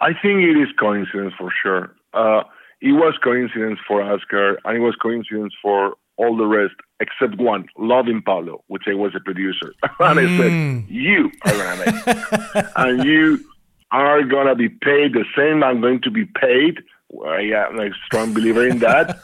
I 0.00 0.12
think 0.12 0.40
it 0.40 0.56
is 0.56 0.68
coincidence 0.78 1.32
for 1.38 1.52
sure. 1.62 1.94
Uh, 2.12 2.42
it 2.80 2.92
was 2.92 3.18
coincidence 3.22 3.80
for 3.88 4.02
Oscar, 4.02 4.58
and 4.64 4.76
it 4.76 4.80
was 4.80 4.94
coincidence 4.96 5.52
for 5.60 5.96
all 6.16 6.36
the 6.36 6.46
rest 6.46 6.74
except 7.00 7.40
one, 7.40 7.66
Loving 7.78 8.22
Pablo, 8.22 8.62
which 8.66 8.84
I 8.88 8.94
was 8.94 9.14
a 9.14 9.20
producer. 9.20 9.74
and 10.00 10.20
I 10.20 10.36
said, 10.36 10.84
you 10.88 11.30
are 11.44 11.52
gonna 11.52 11.86
make, 11.86 12.66
and 12.76 13.04
you 13.04 13.44
are 13.90 14.22
gonna 14.22 14.54
be 14.54 14.68
paid 14.68 15.14
the 15.14 15.24
same 15.36 15.62
I'm 15.62 15.80
going 15.80 16.00
to 16.02 16.10
be 16.10 16.24
paid. 16.24 16.82
I 17.24 17.40
am 17.54 17.80
a 17.80 17.90
strong 18.04 18.34
believer 18.34 18.66
in 18.66 18.80
that, 18.80 19.18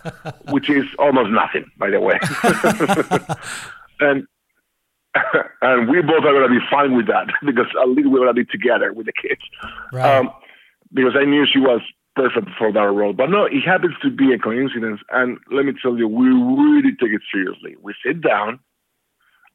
which 0.50 0.71
is 0.71 0.87
almost 0.99 1.30
nothing, 1.30 1.71
by 1.76 1.90
the 1.90 2.00
way. 2.00 2.18
and 4.00 4.26
and 5.62 5.88
we 5.88 6.02
both 6.02 6.25
are 6.25 6.33
going 6.33 6.49
to 6.49 6.61
be 6.61 6.64
fine 6.71 6.97
with 6.97 7.06
that 7.06 7.28
because 7.44 7.66
at 7.80 7.88
least 7.88 8.09
we're 8.09 8.18
going 8.18 8.35
to 8.35 8.35
be 8.35 8.44
together 8.44 8.92
with 8.92 9.06
the 9.06 9.12
kids. 9.12 9.40
Right. 9.92 10.18
Um, 10.18 10.30
because 10.92 11.14
I 11.16 11.25
knew 11.25 11.47
she 11.47 11.59
was 11.59 11.80
perfect 12.16 12.49
for 12.59 12.73
that 12.73 12.80
role. 12.80 13.12
But 13.12 13.30
no, 13.30 13.44
it 13.44 13.62
happens 13.64 13.94
to 14.02 14.11
be 14.11 14.33
a 14.33 14.38
coincidence. 14.38 15.00
And 15.11 15.38
let 15.50 15.64
me 15.64 15.73
tell 15.80 15.97
you, 15.97 16.09
we 16.09 16.28
really 16.28 16.92
take 17.00 17.12
it 17.12 17.23
seriously. 17.33 17.76
We 17.80 17.94
sit 18.04 18.21
down 18.21 18.61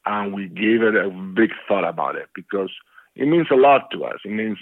and 0.05 0.33
we 0.33 0.47
give 0.47 0.81
it 0.81 0.95
a 0.95 1.09
big 1.09 1.51
thought 1.67 1.87
about 1.87 2.15
it 2.15 2.29
because 2.33 2.71
it 3.15 3.27
means 3.27 3.47
a 3.51 3.55
lot 3.55 3.91
to 3.91 4.05
us. 4.05 4.19
It 4.25 4.31
means, 4.31 4.57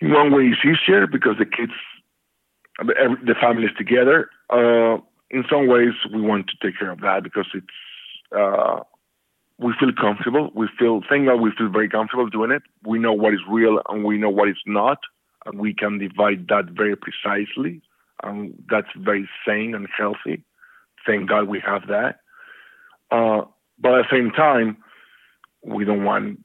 in 0.00 0.12
one 0.12 0.32
way, 0.32 0.44
it's 0.52 0.60
easier 0.64 1.06
because 1.06 1.36
the 1.38 1.46
kids, 1.46 1.72
the 2.78 3.34
family 3.40 3.64
is 3.64 3.72
together. 3.78 4.30
Uh, 4.50 4.98
in 5.30 5.44
some 5.50 5.66
ways, 5.66 5.94
we 6.12 6.20
want 6.20 6.48
to 6.48 6.56
take 6.62 6.78
care 6.78 6.90
of 6.90 7.00
that 7.00 7.22
because 7.22 7.46
it's, 7.54 7.66
uh, 8.36 8.80
we 9.58 9.72
feel 9.80 9.92
comfortable. 9.98 10.50
We 10.54 10.68
feel, 10.78 11.00
thank 11.08 11.26
God, 11.26 11.36
we 11.40 11.50
feel 11.56 11.70
very 11.70 11.88
comfortable 11.88 12.28
doing 12.28 12.50
it. 12.50 12.62
We 12.84 12.98
know 12.98 13.14
what 13.14 13.32
is 13.32 13.40
real 13.48 13.80
and 13.88 14.04
we 14.04 14.18
know 14.18 14.28
what 14.30 14.48
is 14.48 14.58
not, 14.66 14.98
and 15.46 15.58
we 15.58 15.72
can 15.72 15.98
divide 15.98 16.48
that 16.48 16.66
very 16.66 16.94
precisely. 16.96 17.80
And 18.22 18.62
that's 18.70 18.88
very 18.96 19.28
sane 19.46 19.74
and 19.74 19.88
healthy. 19.96 20.42
Thank 21.06 21.28
God 21.28 21.48
we 21.48 21.60
have 21.60 21.86
that. 21.88 22.20
Uh, 23.10 23.42
but 23.78 23.94
at 23.94 24.06
the 24.10 24.16
same 24.16 24.30
time, 24.30 24.76
we 25.62 25.84
don't 25.84 26.04
want 26.04 26.40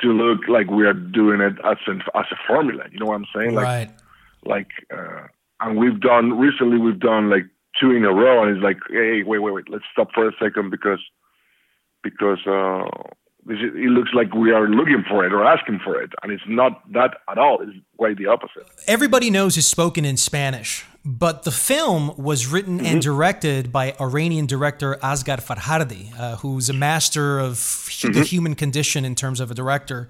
to 0.00 0.08
look 0.12 0.48
like 0.48 0.70
we 0.70 0.86
are 0.86 0.92
doing 0.92 1.40
it 1.40 1.54
as, 1.64 1.76
an, 1.86 2.02
as 2.14 2.26
a 2.30 2.36
formula. 2.46 2.84
You 2.90 2.98
know 2.98 3.06
what 3.06 3.16
I'm 3.16 3.26
saying? 3.34 3.54
Like, 3.54 3.64
right. 3.64 3.90
like, 4.44 4.70
uh, 4.92 5.26
and 5.60 5.78
we've 5.78 6.00
done 6.00 6.38
recently. 6.38 6.78
We've 6.78 6.98
done 6.98 7.30
like 7.30 7.46
two 7.80 7.92
in 7.92 8.04
a 8.04 8.12
row, 8.12 8.42
and 8.42 8.56
it's 8.56 8.62
like, 8.62 8.78
hey, 8.90 9.22
wait, 9.22 9.38
wait, 9.38 9.52
wait. 9.52 9.68
Let's 9.68 9.84
stop 9.92 10.08
for 10.12 10.28
a 10.28 10.32
second 10.40 10.70
because 10.70 11.00
because 12.02 12.38
uh, 12.46 12.84
it 13.48 13.90
looks 13.90 14.10
like 14.14 14.34
we 14.34 14.52
are 14.52 14.68
looking 14.68 15.04
for 15.08 15.24
it 15.24 15.32
or 15.32 15.44
asking 15.44 15.80
for 15.82 16.00
it, 16.00 16.10
and 16.22 16.32
it's 16.32 16.42
not 16.46 16.82
that 16.92 17.18
at 17.28 17.38
all. 17.38 17.58
It's 17.62 17.76
quite 17.96 18.18
the 18.18 18.26
opposite. 18.26 18.66
Everybody 18.86 19.30
knows 19.30 19.56
is 19.56 19.66
spoken 19.66 20.04
in 20.04 20.16
Spanish, 20.16 20.84
but 21.04 21.42
the 21.42 21.50
film 21.50 22.14
was 22.16 22.46
written 22.46 22.84
and 22.84 23.02
directed 23.02 23.70
by 23.70 23.94
Iranian 24.00 24.46
director 24.46 24.96
Asghar 25.02 25.38
Farhadi, 25.38 26.18
uh, 26.18 26.36
who's 26.36 26.70
a 26.70 26.72
master 26.72 27.38
of 27.38 27.88
hu- 28.00 28.12
the 28.12 28.22
human 28.22 28.54
condition 28.54 29.04
in 29.04 29.14
terms 29.14 29.40
of 29.40 29.50
a 29.50 29.54
director. 29.54 30.08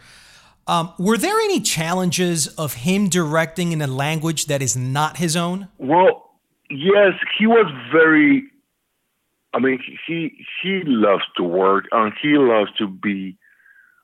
Um, 0.68 0.94
were 0.98 1.18
there 1.18 1.38
any 1.40 1.60
challenges 1.60 2.46
of 2.46 2.74
him 2.74 3.08
directing 3.08 3.72
in 3.72 3.82
a 3.82 3.88
language 3.88 4.46
that 4.46 4.62
is 4.62 4.76
not 4.76 5.16
his 5.16 5.36
own? 5.36 5.68
Well, 5.78 6.30
yes, 6.70 7.14
he 7.38 7.46
was 7.46 7.66
very. 7.92 8.44
I 9.52 9.58
mean, 9.58 9.80
he 10.06 10.46
he 10.62 10.82
loves 10.84 11.24
to 11.36 11.42
work 11.42 11.86
and 11.92 12.12
he 12.22 12.38
loves 12.38 12.70
to 12.78 12.86
be 12.86 13.36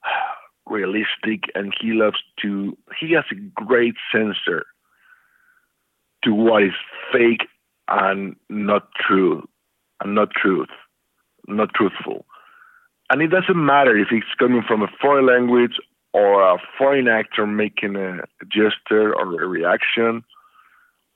realistic 0.67 1.45
and 1.55 1.73
he 1.81 1.93
loves 1.93 2.19
to. 2.43 2.77
He 3.01 3.13
has 3.13 3.25
a 3.31 3.37
great 3.65 3.95
sensor 4.13 4.67
to 6.25 6.35
what 6.35 6.63
is 6.63 6.73
fake 7.13 7.49
and 7.89 8.37
not 8.49 8.89
true, 8.95 9.49
and 10.03 10.15
not 10.15 10.31
truth, 10.31 10.69
not 11.49 11.75
truthful. 11.75 12.25
And 13.11 13.21
it 13.23 13.29
doesn't 13.29 13.57
matter 13.57 13.97
if 13.97 14.09
it's 14.13 14.27
coming 14.39 14.63
from 14.67 14.83
a 14.83 14.89
foreign 15.01 15.27
language 15.27 15.79
or 16.13 16.43
a 16.43 16.59
foreign 16.79 17.09
actor 17.09 17.47
making 17.47 17.97
a 17.97 18.21
gesture 18.45 19.15
or 19.15 19.43
a 19.43 19.47
reaction 19.47 20.23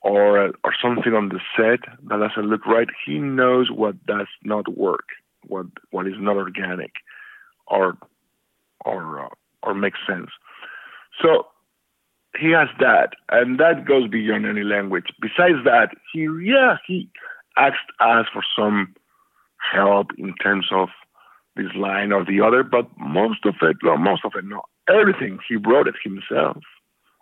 or 0.00 0.52
or 0.64 0.75
something 0.80 1.14
on 1.14 1.30
the 1.30 1.40
set 1.56 1.80
that 2.08 2.18
doesn't 2.18 2.50
look 2.50 2.66
right. 2.66 2.88
He 3.06 3.18
knows 3.18 3.70
what 3.70 4.04
does 4.06 4.26
not 4.44 4.76
work, 4.76 5.08
what 5.46 5.66
what 5.90 6.06
is 6.06 6.14
not 6.18 6.37
organic, 6.37 6.92
or 7.66 7.96
or 8.84 9.26
uh, 9.26 9.28
or 9.62 9.75
makes 9.75 9.99
sense. 10.06 10.30
So 11.23 11.46
he 12.38 12.50
has 12.50 12.68
that, 12.80 13.10
and 13.30 13.58
that 13.58 13.86
goes 13.86 14.08
beyond 14.08 14.46
any 14.46 14.62
language. 14.62 15.06
Besides 15.20 15.64
that, 15.64 15.90
he 16.12 16.28
yeah 16.42 16.76
he 16.86 17.08
asked 17.56 17.90
us 18.00 18.26
for 18.32 18.42
some 18.56 18.94
help 19.58 20.08
in 20.18 20.34
terms 20.42 20.66
of 20.72 20.88
this 21.56 21.72
line 21.76 22.12
or 22.12 22.24
the 22.24 22.40
other, 22.40 22.62
but 22.62 22.88
most 22.98 23.44
of 23.44 23.54
it, 23.62 23.76
no, 23.82 23.96
most 23.96 24.24
of 24.24 24.32
it, 24.36 24.44
no, 24.44 24.62
everything 24.88 25.38
he 25.48 25.56
wrote 25.56 25.86
it 25.86 25.94
himself. 26.02 26.58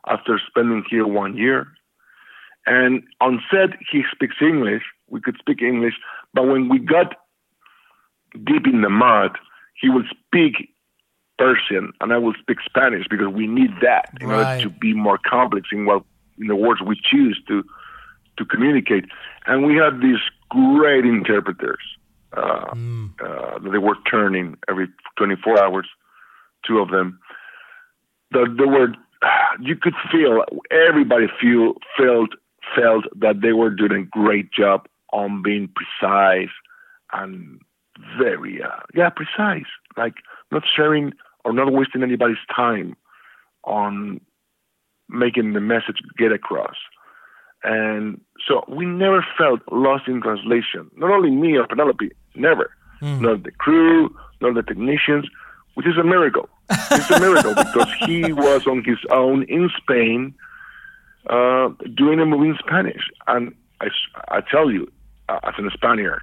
After 0.09 0.41
spending 0.49 0.85
here 0.91 1.07
one 1.07 1.37
year, 1.37 1.69
and 2.67 3.03
on 3.21 3.41
set, 3.51 3.71
he 3.91 4.03
speaks 4.13 4.37
English. 4.41 4.83
We 5.09 5.21
could 5.21 5.37
speak 5.39 5.63
English, 5.63 5.95
but 6.35 6.47
when 6.47 6.69
we 6.69 6.79
got 6.79 7.15
deep 8.45 8.67
in 8.67 8.81
the 8.81 8.89
mud, 8.89 9.39
he 9.81 9.91
would 9.91 10.07
speak 10.11 10.72
Persian, 11.39 11.93
and 12.01 12.13
I 12.13 12.19
will 12.19 12.35
speak 12.41 12.59
Spanish 12.65 13.07
because 13.09 13.29
we 13.29 13.47
need 13.47 13.71
that 13.83 14.11
in 14.21 14.29
Right. 14.29 14.39
order 14.55 14.63
to 14.63 14.71
be 14.71 14.93
more 14.95 15.19
complex 15.19 15.69
in 15.73 15.87
what 15.87 16.05
in 16.39 16.47
the 16.47 16.57
words 16.57 16.81
we 16.81 16.97
choose 17.03 17.41
to 17.49 17.65
to 18.39 18.45
communicate. 18.45 19.05
And 19.47 19.67
we 19.67 19.77
had 19.77 20.01
these 20.01 20.21
great 20.51 21.05
interpreters 21.05 21.83
uh, 22.37 22.41
uh, 22.41 23.59
that 23.59 23.71
they 23.73 23.79
were 23.79 23.97
turning 24.11 24.57
every 24.69 24.89
24 25.17 25.63
hours, 25.63 25.87
two 26.67 26.79
of 26.79 26.91
them. 26.91 27.19
That 28.31 28.55
they 28.59 28.65
were, 28.65 28.95
you 29.61 29.77
could 29.77 29.95
feel 30.11 30.45
everybody 30.71 31.27
feel 31.41 31.75
felt 31.97 32.31
felt 32.75 33.05
that 33.17 33.41
they 33.43 33.53
were 33.53 33.71
doing 33.71 33.93
a 33.93 34.05
great 34.05 34.51
job 34.53 34.87
on 35.13 35.43
being 35.43 35.69
precise 35.75 36.49
and 37.13 37.61
very 38.19 38.63
uh, 38.63 38.81
yeah 38.95 39.11
precise, 39.11 39.67
like 39.97 40.15
not 40.53 40.63
sharing 40.77 41.13
or 41.45 41.53
not 41.53 41.73
wasting 41.73 42.03
anybody's 42.03 42.37
time 42.55 42.97
on 43.65 44.21
making 45.09 45.53
the 45.53 45.61
message 45.61 45.99
get 46.17 46.33
across. 46.33 46.77
And 47.65 48.21
so 48.47 48.65
we 48.69 48.87
never 48.87 49.25
felt 49.39 49.61
lost 49.71 50.09
in 50.09 50.21
translation. 50.21 50.91
Not 50.97 51.11
only 51.11 51.31
me 51.31 51.57
or 51.57 51.67
Penelope, 51.67 52.11
never. 52.35 52.71
Not 53.21 53.43
the 53.43 53.51
crew, 53.53 54.15
not 54.41 54.55
the 54.55 54.63
technicians, 54.63 55.27
which 55.75 55.87
is 55.87 55.97
a 55.99 56.05
miracle. 56.05 56.49
It's 56.71 57.11
a 57.11 57.21
miracle 57.21 57.55
because 57.57 57.93
he 58.07 58.33
was 58.33 58.67
on 58.67 58.85
his 58.85 58.99
own 59.11 59.45
in 59.45 59.71
Spain 59.77 60.35
uh, 61.31 61.69
doing 61.95 62.21
a 62.21 62.27
movie 62.27 62.49
in 62.49 62.59
Spanish. 62.59 63.03
And 63.27 63.55
I 64.29 64.41
tell 64.41 64.71
you, 64.71 64.91
uh, 65.29 65.41
as 65.45 65.55
an 65.59 65.71
Spaniard. 65.73 66.23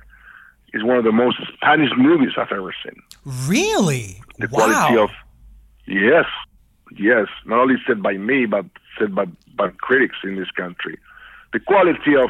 It's 0.73 0.83
one 0.83 0.97
of 0.97 1.03
the 1.03 1.11
most 1.11 1.37
Spanish 1.53 1.91
movies 1.97 2.31
I've 2.37 2.51
ever 2.51 2.73
seen. 2.83 3.01
Really? 3.47 4.21
The 4.37 4.47
wow. 4.51 4.67
quality 4.67 4.97
of 4.97 5.09
yes, 5.87 6.25
yes, 6.97 7.27
not 7.45 7.59
only 7.59 7.75
said 7.87 8.03
by 8.03 8.13
me 8.13 8.45
but 8.45 8.65
said 8.97 9.15
by 9.15 9.25
by 9.55 9.69
critics 9.69 10.17
in 10.23 10.35
this 10.35 10.51
country. 10.51 10.97
The 11.53 11.59
quality 11.59 12.15
of 12.15 12.29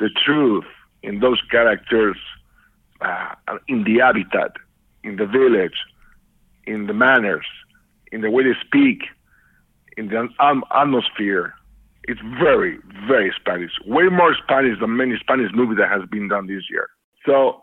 the 0.00 0.08
truth 0.24 0.64
in 1.02 1.20
those 1.20 1.40
characters, 1.50 2.16
uh, 3.00 3.34
in 3.68 3.84
the 3.84 3.98
habitat, 3.98 4.52
in 5.04 5.16
the 5.16 5.26
village, 5.26 5.76
in 6.66 6.86
the 6.86 6.94
manners, 6.94 7.46
in 8.12 8.22
the 8.22 8.30
way 8.30 8.44
they 8.44 8.58
speak, 8.64 9.02
in 9.96 10.08
the 10.08 10.28
um, 10.40 10.64
atmosphere. 10.74 11.54
It's 12.04 12.20
very, 12.40 12.78
very 13.06 13.32
Spanish. 13.38 13.72
Way 13.84 14.08
more 14.08 14.34
Spanish 14.42 14.80
than 14.80 14.96
many 14.96 15.18
Spanish 15.20 15.50
movies 15.54 15.76
that 15.78 15.90
has 15.90 16.08
been 16.08 16.28
done 16.28 16.46
this 16.46 16.62
year. 16.70 16.88
So 17.28 17.62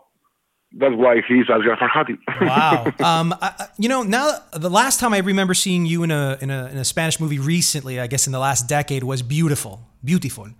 that's 0.72 0.94
why 0.94 1.22
he's 1.26 1.46
Asghar 1.46 1.76
Farhadi. 1.76 2.18
wow. 2.40 2.92
Um, 3.04 3.34
I, 3.40 3.68
you 3.78 3.88
know, 3.88 4.02
now 4.02 4.38
the 4.52 4.70
last 4.70 5.00
time 5.00 5.12
I 5.12 5.18
remember 5.18 5.54
seeing 5.54 5.86
you 5.86 6.02
in 6.04 6.10
a, 6.10 6.38
in 6.40 6.50
a 6.50 6.66
in 6.66 6.78
a 6.78 6.84
Spanish 6.84 7.18
movie 7.18 7.38
recently, 7.38 7.98
I 7.98 8.06
guess 8.06 8.26
in 8.26 8.32
the 8.32 8.38
last 8.38 8.68
decade, 8.68 9.02
was 9.02 9.22
Biutiful. 9.22 9.80
Biutiful. 10.04 10.54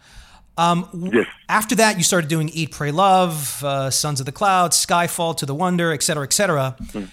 Um, 0.59 1.11
yes. 1.13 1.27
After 1.49 1.75
that, 1.77 1.99
you 1.99 2.03
started 2.03 2.29
doing 2.29 2.49
Eat, 2.49 2.71
Pray, 2.71 2.91
Love, 2.91 3.63
uh, 3.63 3.91
Sons 3.91 4.21
of 4.21 4.27
the 4.27 4.33
Cloud, 4.33 4.71
Skyfall, 4.73 5.37
To 5.37 5.47
the 5.47 5.55
Wonder, 5.55 5.93
et 5.93 6.03
cetera, 6.03 6.25
et 6.25 6.33
cetera. 6.33 6.77
Mm. 6.93 7.11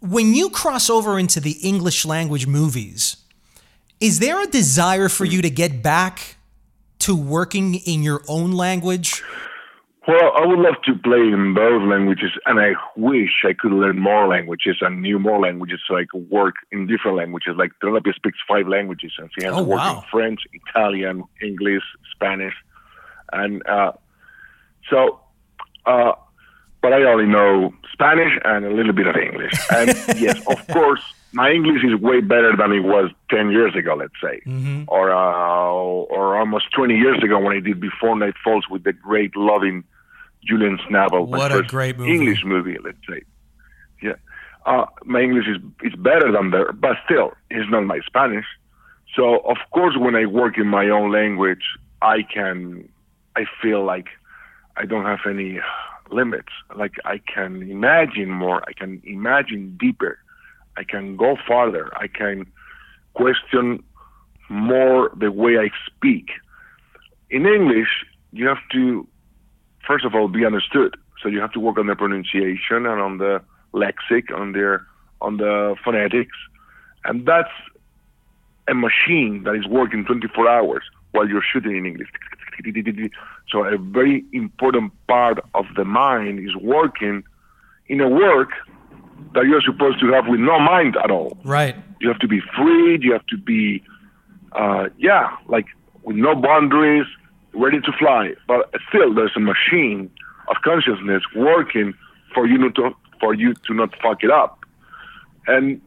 When 0.00 0.34
you 0.34 0.48
cross 0.48 0.88
over 0.88 1.18
into 1.18 1.40
the 1.40 1.52
English 1.62 2.04
language 2.04 2.46
movies, 2.46 3.16
is 4.00 4.20
there 4.20 4.40
a 4.40 4.46
desire 4.46 5.08
for 5.08 5.24
you 5.24 5.42
to 5.42 5.50
get 5.50 5.82
back 5.82 6.36
to 7.00 7.16
working 7.16 7.74
in 7.74 8.02
your 8.02 8.22
own 8.28 8.52
language? 8.52 9.22
Well, 10.06 10.32
I 10.34 10.44
would 10.44 10.58
love 10.58 10.74
to 10.86 10.96
play 10.96 11.20
in 11.20 11.54
both 11.54 11.82
languages, 11.82 12.32
and 12.46 12.58
I 12.58 12.72
wish 12.96 13.44
I 13.44 13.52
could 13.52 13.70
learn 13.70 14.00
more 14.00 14.26
languages 14.26 14.78
and 14.80 15.00
knew 15.00 15.20
more 15.20 15.38
languages 15.38 15.80
so 15.86 15.96
I 15.96 16.06
could 16.10 16.28
work 16.28 16.56
in 16.72 16.88
different 16.88 17.18
languages. 17.18 17.54
Like 17.56 17.70
Penelope 17.80 18.12
speaks 18.16 18.38
five 18.48 18.66
languages, 18.66 19.12
and 19.18 19.30
she 19.38 19.44
has 19.44 19.54
oh, 19.54 19.62
worked 19.62 19.82
wow. 19.82 19.98
in 19.98 20.02
French, 20.10 20.40
Italian, 20.52 21.22
English, 21.40 21.84
Spanish, 22.12 22.54
and 23.32 23.66
uh, 23.68 23.92
so. 24.90 25.20
Uh, 25.86 26.12
but 26.80 26.92
I 26.92 27.04
only 27.04 27.26
know 27.26 27.72
Spanish 27.92 28.32
and 28.44 28.64
a 28.64 28.70
little 28.70 28.92
bit 28.92 29.06
of 29.06 29.14
English. 29.14 29.52
And 29.70 29.88
yes, 30.18 30.40
of 30.48 30.66
course, 30.66 31.00
my 31.32 31.50
English 31.50 31.84
is 31.84 31.94
way 32.00 32.20
better 32.20 32.56
than 32.56 32.72
it 32.72 32.80
was 32.80 33.10
10 33.30 33.52
years 33.52 33.76
ago, 33.76 33.94
let's 33.94 34.12
say, 34.20 34.40
mm-hmm. 34.44 34.84
or 34.88 35.12
uh, 35.12 35.70
or 36.14 36.36
almost 36.36 36.72
20 36.72 36.94
years 36.96 37.22
ago 37.22 37.38
when 37.38 37.56
I 37.56 37.60
did 37.60 37.80
Before 37.80 38.18
Night 38.18 38.34
Falls 38.42 38.64
with 38.68 38.82
the 38.82 38.92
great 38.92 39.36
loving 39.36 39.84
Julian 40.44 40.78
Schnabel. 40.78 41.26
What 41.26 41.52
a 41.52 41.62
great 41.62 41.98
movie. 41.98 42.12
English 42.12 42.44
movie, 42.44 42.76
let's 42.82 42.98
say. 43.08 43.22
Yeah. 44.02 44.14
Uh, 44.66 44.86
my 45.04 45.20
English 45.20 45.46
is, 45.46 45.58
is 45.82 45.94
better 45.98 46.30
than 46.30 46.50
there, 46.50 46.72
but 46.72 46.96
still, 47.04 47.32
it's 47.50 47.70
not 47.70 47.82
my 47.84 48.00
Spanish. 48.06 48.46
So, 49.14 49.38
of 49.40 49.58
course, 49.72 49.96
when 49.98 50.14
I 50.14 50.26
work 50.26 50.56
in 50.58 50.68
my 50.68 50.88
own 50.88 51.12
language, 51.12 51.64
I 52.00 52.22
can, 52.22 52.88
I 53.36 53.44
feel 53.60 53.84
like 53.84 54.06
I 54.76 54.86
don't 54.86 55.04
have 55.04 55.20
any 55.28 55.60
limits. 56.10 56.52
Like 56.74 56.94
I 57.04 57.18
can 57.18 57.62
imagine 57.70 58.30
more, 58.30 58.62
I 58.68 58.72
can 58.72 59.02
imagine 59.04 59.76
deeper, 59.78 60.18
I 60.76 60.84
can 60.84 61.16
go 61.16 61.36
farther, 61.46 61.90
I 61.96 62.06
can 62.06 62.46
question 63.14 63.82
more 64.48 65.10
the 65.16 65.30
way 65.30 65.58
I 65.58 65.70
speak. 65.86 66.30
In 67.30 67.46
English, 67.46 68.04
you 68.32 68.46
have 68.46 68.58
to, 68.72 69.06
first 69.86 70.04
of 70.04 70.14
all, 70.14 70.28
be 70.28 70.44
understood. 70.44 70.96
So 71.22 71.28
you 71.28 71.40
have 71.40 71.52
to 71.52 71.60
work 71.60 71.78
on 71.78 71.86
the 71.86 71.94
pronunciation 71.94 72.86
and 72.86 73.00
on 73.00 73.18
the 73.18 73.42
lexic, 73.72 74.36
on 74.36 74.52
their, 74.52 74.86
on 75.20 75.36
the 75.36 75.76
phonetics, 75.84 76.36
and 77.04 77.26
that's 77.26 77.50
a 78.68 78.74
machine 78.74 79.42
that 79.44 79.54
is 79.54 79.66
working 79.66 80.04
24 80.04 80.48
hours 80.48 80.82
while 81.12 81.28
you're 81.28 81.42
shooting 81.42 81.76
in 81.76 81.86
English. 81.86 82.08
So 83.50 83.64
a 83.64 83.76
very 83.78 84.24
important 84.32 84.92
part 85.06 85.38
of 85.54 85.66
the 85.76 85.84
mind 85.84 86.38
is 86.38 86.54
working 86.56 87.24
in 87.88 88.00
a 88.00 88.08
work 88.08 88.50
that 89.34 89.44
you're 89.46 89.62
supposed 89.62 90.00
to 90.00 90.12
have 90.12 90.26
with 90.28 90.40
no 90.40 90.58
mind 90.58 90.96
at 91.02 91.10
all. 91.10 91.38
Right. 91.44 91.76
You 92.00 92.08
have 92.08 92.18
to 92.20 92.28
be 92.28 92.40
free. 92.56 92.98
You 93.00 93.12
have 93.12 93.26
to 93.26 93.36
be, 93.36 93.82
uh, 94.52 94.88
yeah, 94.98 95.36
like 95.46 95.66
with 96.02 96.16
no 96.16 96.34
boundaries, 96.34 97.06
ready 97.54 97.80
to 97.80 97.92
fly. 97.98 98.34
But 98.46 98.72
still, 98.88 99.14
there's 99.14 99.32
a 99.36 99.40
machine 99.40 100.10
of 100.48 100.56
consciousness 100.64 101.22
working 101.34 101.94
for 102.34 102.46
you 102.46 102.70
to, 102.70 102.90
for 103.20 103.34
you 103.34 103.54
to 103.54 103.74
not 103.74 103.90
fuck 104.02 104.22
it 104.22 104.30
up. 104.30 104.64
And 105.46 105.80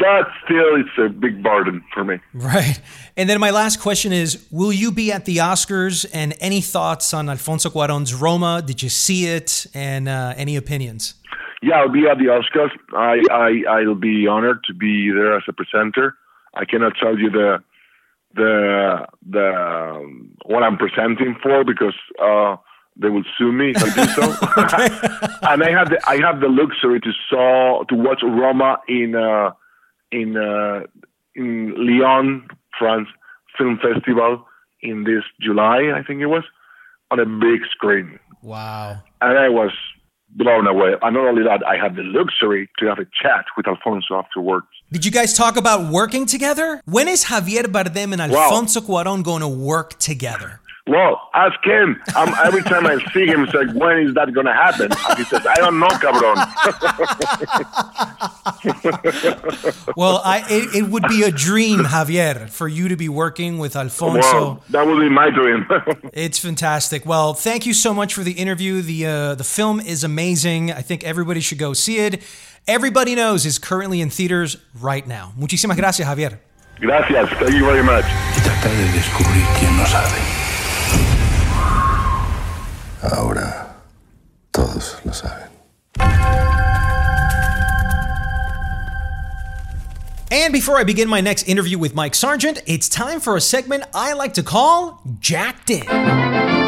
that 0.00 0.24
still 0.44 0.76
is 0.76 0.86
a 0.98 1.08
big 1.08 1.42
burden 1.42 1.84
for 1.94 2.04
me. 2.04 2.18
Right. 2.34 2.80
And 3.16 3.30
then 3.30 3.38
my 3.38 3.50
last 3.50 3.80
question 3.80 4.12
is 4.12 4.46
Will 4.50 4.72
you 4.72 4.90
be 4.90 5.12
at 5.12 5.24
the 5.24 5.38
Oscars? 5.38 6.06
And 6.12 6.34
any 6.40 6.60
thoughts 6.60 7.14
on 7.14 7.28
Alfonso 7.28 7.70
Cuaron's 7.70 8.14
Roma? 8.14 8.62
Did 8.64 8.82
you 8.82 8.88
see 8.88 9.26
it? 9.26 9.66
And 9.74 10.08
uh, 10.08 10.34
any 10.36 10.56
opinions? 10.56 11.14
Yeah, 11.62 11.76
I'll 11.76 11.88
be 11.88 12.06
at 12.06 12.18
the 12.18 12.26
Oscars. 12.26 12.70
I, 12.92 13.22
I, 13.30 13.80
I'll 13.80 13.94
be 13.94 14.26
honored 14.26 14.62
to 14.64 14.74
be 14.74 15.10
there 15.10 15.36
as 15.36 15.44
a 15.48 15.52
presenter. 15.52 16.16
I 16.54 16.64
cannot 16.64 16.94
tell 17.00 17.18
you 17.18 17.30
the 17.30 17.62
the 18.34 19.06
the 19.28 19.48
what 20.46 20.62
I'm 20.62 20.76
presenting 20.76 21.36
for 21.42 21.64
because 21.64 21.94
uh, 22.22 22.56
they 22.96 23.08
will 23.08 23.24
sue 23.36 23.52
me 23.52 23.72
if 23.74 23.82
I 23.82 23.94
do 23.94 24.04
so. 24.12 24.22
and 25.50 25.62
I 25.62 25.70
have 25.70 25.90
the 25.90 26.00
I 26.06 26.16
have 26.18 26.40
the 26.40 26.48
luxury 26.48 27.00
to 27.00 27.12
saw 27.28 27.84
to 27.84 27.94
watch 27.94 28.22
Roma 28.22 28.78
in 28.88 29.14
uh, 29.14 29.50
in 30.10 30.36
uh, 30.36 30.86
in 31.34 31.74
Lyon, 31.76 32.48
France 32.78 33.08
film 33.56 33.78
festival 33.78 34.46
in 34.82 35.04
this 35.04 35.24
July, 35.40 35.92
I 35.94 36.02
think 36.02 36.20
it 36.20 36.26
was, 36.26 36.44
on 37.10 37.18
a 37.18 37.26
big 37.26 37.66
screen. 37.70 38.18
Wow! 38.42 39.02
And 39.20 39.38
I 39.38 39.48
was 39.48 39.72
blown 40.30 40.66
away. 40.66 40.92
And 41.02 41.14
not 41.14 41.26
only 41.26 41.42
that, 41.44 41.66
I 41.66 41.76
had 41.76 41.96
the 41.96 42.02
luxury 42.02 42.68
to 42.78 42.86
have 42.86 42.98
a 42.98 43.04
chat 43.04 43.46
with 43.56 43.66
Alfonso 43.66 44.14
afterwards. 44.16 44.66
Did 44.92 45.04
you 45.04 45.10
guys 45.10 45.34
talk 45.34 45.56
about 45.56 45.90
working 45.90 46.26
together? 46.26 46.80
When 46.84 47.08
is 47.08 47.24
Javier 47.24 47.64
Bardem 47.64 48.12
and 48.12 48.22
Alfonso 48.22 48.80
wow. 48.80 49.02
Cuarón 49.02 49.24
going 49.24 49.40
to 49.40 49.48
work 49.48 49.98
together? 49.98 50.60
Well, 50.86 51.28
ask 51.34 51.58
him. 51.64 52.00
Um, 52.14 52.32
every 52.44 52.62
time 52.62 52.86
I 52.86 53.04
see 53.12 53.26
him, 53.26 53.42
it's 53.42 53.52
like, 53.52 53.74
when 53.74 53.98
is 53.98 54.14
that 54.14 54.32
going 54.32 54.46
to 54.46 54.52
happen? 54.52 54.92
And 54.92 55.18
he 55.18 55.24
says, 55.24 55.44
I 55.44 55.56
don't 55.56 55.80
know, 55.80 55.88
cabron. 55.88 56.36
well, 59.96 60.22
I, 60.24 60.44
it, 60.48 60.76
it, 60.76 60.88
would 60.88 61.02
be 61.08 61.24
a 61.24 61.32
dream, 61.32 61.80
Javier, 61.80 62.48
for 62.48 62.68
you 62.68 62.86
to 62.86 62.96
be 62.96 63.08
working 63.08 63.58
with 63.58 63.74
Alfonso. 63.74 64.32
Well, 64.32 64.62
that 64.70 64.86
would 64.86 65.00
be 65.00 65.08
my 65.08 65.30
dream. 65.30 65.66
it's 66.12 66.38
fantastic. 66.38 67.04
Well, 67.04 67.34
thank 67.34 67.66
you 67.66 67.74
so 67.74 67.92
much 67.92 68.14
for 68.14 68.22
the 68.22 68.34
interview. 68.34 68.80
The, 68.80 69.06
uh, 69.06 69.34
the 69.34 69.42
film 69.42 69.80
is 69.80 70.04
amazing. 70.04 70.70
I 70.70 70.82
think 70.82 71.02
everybody 71.02 71.40
should 71.40 71.58
go 71.58 71.72
see 71.72 71.98
it. 71.98 72.22
Everybody 72.68 73.14
knows 73.14 73.46
is 73.46 73.60
currently 73.60 74.00
in 74.00 74.10
theaters 74.10 74.56
right 74.80 75.06
now. 75.06 75.32
Muchísimas 75.38 75.76
gracias, 75.76 76.08
Javier. 76.08 76.40
Gracias. 76.80 77.28
Thank 77.38 77.52
you 77.52 77.64
very 77.64 77.84
much. 77.84 78.04
Trata 78.42 78.68
de 78.68 78.92
descubrir 78.92 79.46
quién 79.56 79.76
no 79.76 79.84
sabe. 79.84 80.18
Ahora 83.02 83.76
todos 84.52 85.00
lo 85.04 85.12
saben. 85.12 85.46
And 90.32 90.52
before 90.52 90.76
I 90.76 90.82
begin 90.82 91.08
my 91.08 91.20
next 91.20 91.44
interview 91.44 91.78
with 91.78 91.94
Mike 91.94 92.16
Sargent, 92.16 92.60
it's 92.66 92.88
time 92.88 93.20
for 93.20 93.36
a 93.36 93.40
segment 93.40 93.84
I 93.94 94.12
like 94.14 94.34
to 94.34 94.42
call 94.42 95.00
Jacked 95.20 95.70
In. 95.70 96.65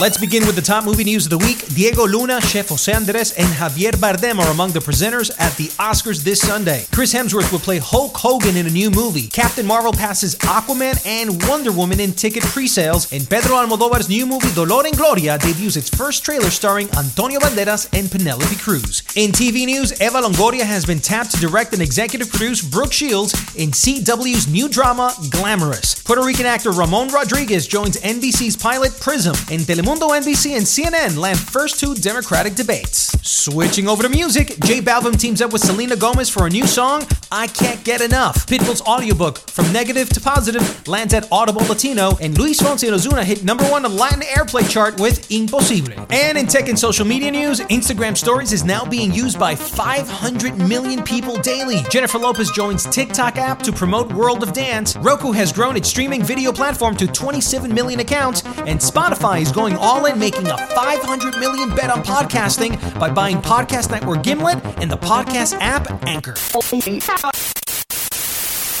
Let's 0.00 0.18
begin 0.18 0.44
with 0.44 0.56
the 0.56 0.62
top 0.62 0.84
movie 0.84 1.04
news 1.04 1.26
of 1.26 1.30
the 1.30 1.38
week. 1.38 1.68
Diego 1.68 2.04
Luna, 2.04 2.40
Chef 2.40 2.68
Jose 2.68 2.92
Andres, 2.92 3.30
and 3.32 3.46
Javier 3.46 3.92
Bardem 3.92 4.40
are 4.40 4.50
among 4.50 4.72
the 4.72 4.80
presenters 4.80 5.30
at 5.38 5.56
the 5.56 5.68
Oscars 5.78 6.24
this 6.24 6.40
Sunday. 6.40 6.84
Chris 6.92 7.14
Hemsworth 7.14 7.52
will 7.52 7.60
play 7.60 7.78
Hulk 7.78 8.16
Hogan 8.16 8.56
in 8.56 8.66
a 8.66 8.70
new 8.70 8.90
movie. 8.90 9.28
Captain 9.28 9.64
Marvel 9.64 9.92
passes 9.92 10.34
Aquaman 10.40 11.00
and 11.06 11.40
Wonder 11.46 11.70
Woman 11.70 12.00
in 12.00 12.12
ticket 12.12 12.42
pre-sales, 12.42 13.12
and 13.12 13.30
Pedro 13.30 13.54
Almodovar's 13.54 14.08
new 14.08 14.26
movie 14.26 14.52
Dolor 14.52 14.82
y 14.82 14.90
Gloria 14.90 15.38
debuts 15.38 15.76
its 15.76 15.88
first 15.88 16.24
trailer 16.24 16.50
starring 16.50 16.88
Antonio 16.98 17.38
Banderas 17.38 17.88
and 17.96 18.10
Penelope 18.10 18.56
Cruz. 18.56 19.04
In 19.14 19.30
TV 19.30 19.64
news, 19.64 19.92
Eva 20.02 20.20
Longoria 20.22 20.64
has 20.64 20.84
been 20.84 20.98
tapped 20.98 21.30
to 21.30 21.40
direct 21.40 21.72
and 21.72 21.80
executive 21.80 22.30
produce 22.30 22.62
Brooke 22.62 22.92
Shields 22.92 23.32
in 23.54 23.70
CW's 23.70 24.48
new 24.48 24.68
drama 24.68 25.14
Glamorous. 25.30 26.02
Puerto 26.02 26.24
Rican 26.24 26.46
actor 26.46 26.72
Ramon 26.72 27.08
Rodriguez 27.08 27.68
joins 27.68 27.96
NBC's 27.98 28.56
pilot 28.56 28.92
Prism, 29.00 29.36
and 29.52 29.60
Telemundo 29.60 29.83
Telemundo, 29.84 30.18
NBC, 30.18 30.56
and 30.56 30.64
CNN 30.64 31.18
land 31.18 31.38
first 31.38 31.78
two 31.78 31.94
Democratic 31.94 32.54
debates. 32.54 33.12
Switching 33.28 33.86
over 33.86 34.02
to 34.02 34.08
music, 34.08 34.58
J 34.60 34.80
Balvin 34.80 35.18
teams 35.20 35.42
up 35.42 35.52
with 35.52 35.60
Selena 35.60 35.94
Gomez 35.94 36.30
for 36.30 36.46
a 36.46 36.50
new 36.50 36.66
song, 36.66 37.06
I 37.30 37.48
Can't 37.48 37.84
Get 37.84 38.00
Enough. 38.00 38.46
Pitbull's 38.46 38.80
audiobook, 38.82 39.38
From 39.50 39.70
Negative 39.74 40.08
to 40.08 40.20
Positive, 40.20 40.88
lands 40.88 41.12
at 41.12 41.30
Audible 41.30 41.66
Latino, 41.66 42.16
and 42.22 42.38
Luis 42.38 42.62
Fonsi 42.62 42.88
and 42.88 42.96
Ozuna 42.96 43.24
hit 43.24 43.44
number 43.44 43.64
one 43.64 43.84
on 43.84 43.90
the 43.90 43.98
Latin 43.98 44.22
airplay 44.22 44.68
chart 44.70 44.98
with 44.98 45.30
Imposible. 45.30 46.06
And 46.10 46.38
in 46.38 46.46
tech 46.46 46.70
and 46.70 46.78
social 46.78 47.04
media 47.04 47.30
news, 47.30 47.60
Instagram 47.60 48.16
Stories 48.16 48.52
is 48.52 48.64
now 48.64 48.86
being 48.86 49.12
used 49.12 49.38
by 49.38 49.54
500 49.54 50.56
million 50.56 51.02
people 51.02 51.36
daily. 51.38 51.82
Jennifer 51.90 52.18
Lopez 52.18 52.50
joins 52.50 52.84
TikTok 52.84 53.36
app 53.36 53.60
to 53.62 53.72
promote 53.72 54.10
World 54.12 54.42
of 54.42 54.54
Dance. 54.54 54.96
Roku 54.96 55.32
has 55.32 55.52
grown 55.52 55.76
its 55.76 55.90
streaming 55.90 56.22
video 56.22 56.52
platform 56.52 56.96
to 56.96 57.06
27 57.06 57.74
million 57.74 58.00
accounts, 58.00 58.42
and 58.44 58.78
Spotify 58.80 59.42
is 59.42 59.52
going 59.52 59.73
all 59.76 60.06
in, 60.06 60.18
making 60.18 60.46
a 60.46 60.56
500 60.56 61.38
million 61.38 61.74
bet 61.74 61.90
on 61.90 62.02
podcasting 62.02 62.78
by 62.98 63.10
buying 63.10 63.38
Podcast 63.38 63.90
Network 63.90 64.22
Gimlet 64.22 64.64
and 64.78 64.90
the 64.90 64.98
podcast 64.98 65.56
app 65.60 65.90
Anchor. 66.06 66.34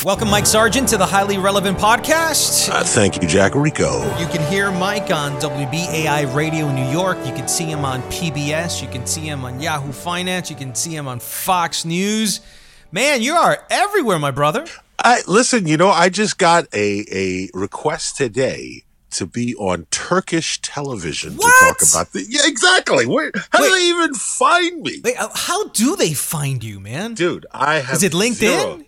Welcome, 0.04 0.28
Mike 0.28 0.44
Sargent, 0.44 0.86
to 0.90 0.98
the 0.98 1.06
Highly 1.06 1.38
Relevant 1.38 1.78
Podcast. 1.78 2.68
Uh, 2.68 2.84
thank 2.84 3.22
you, 3.22 3.26
Jack 3.26 3.54
Rico. 3.54 4.02
You 4.18 4.26
can 4.26 4.46
hear 4.52 4.70
Mike 4.70 5.10
on 5.10 5.32
WBAI 5.40 6.34
Radio 6.34 6.70
New 6.70 6.86
York. 6.90 7.16
You 7.24 7.32
can 7.32 7.48
see 7.48 7.64
him 7.64 7.86
on 7.86 8.02
PBS. 8.02 8.82
You 8.82 8.88
can 8.88 9.06
see 9.06 9.22
him 9.22 9.46
on 9.46 9.60
Yahoo 9.60 9.92
Finance. 9.92 10.50
You 10.50 10.56
can 10.56 10.74
see 10.74 10.94
him 10.94 11.08
on 11.08 11.20
Fox 11.20 11.86
News. 11.86 12.42
Man, 12.92 13.22
you 13.22 13.32
are 13.32 13.64
everywhere, 13.70 14.18
my 14.18 14.30
brother. 14.30 14.66
I 14.98 15.22
listen. 15.26 15.66
You 15.66 15.78
know, 15.78 15.88
I 15.88 16.10
just 16.10 16.36
got 16.36 16.66
a 16.74 17.04
a 17.10 17.48
request 17.54 18.16
today 18.18 18.83
to 19.14 19.26
be 19.26 19.54
on 19.56 19.86
Turkish 19.90 20.60
television 20.60 21.36
What? 21.36 21.78
to 21.78 21.84
talk 21.86 21.92
about 21.94 22.12
the. 22.12 22.24
Yeah, 22.28 22.42
exactly. 22.44 23.06
Where? 23.06 23.32
How 23.50 23.60
Wait. 23.62 23.68
do 23.68 23.74
they 23.74 23.88
even 23.88 24.14
find 24.14 24.82
me, 24.82 25.00
Wait, 25.02 25.16
uh, 25.18 25.28
how 25.34 25.68
do 25.68 25.96
they 25.96 26.12
find 26.14 26.62
you, 26.62 26.78
man? 26.80 27.14
dude? 27.14 27.46
I 27.52 27.80
have. 27.80 27.96
Is 27.96 28.02
it 28.02 28.12
LinkedIn? 28.12 28.34
zero- 28.36 28.80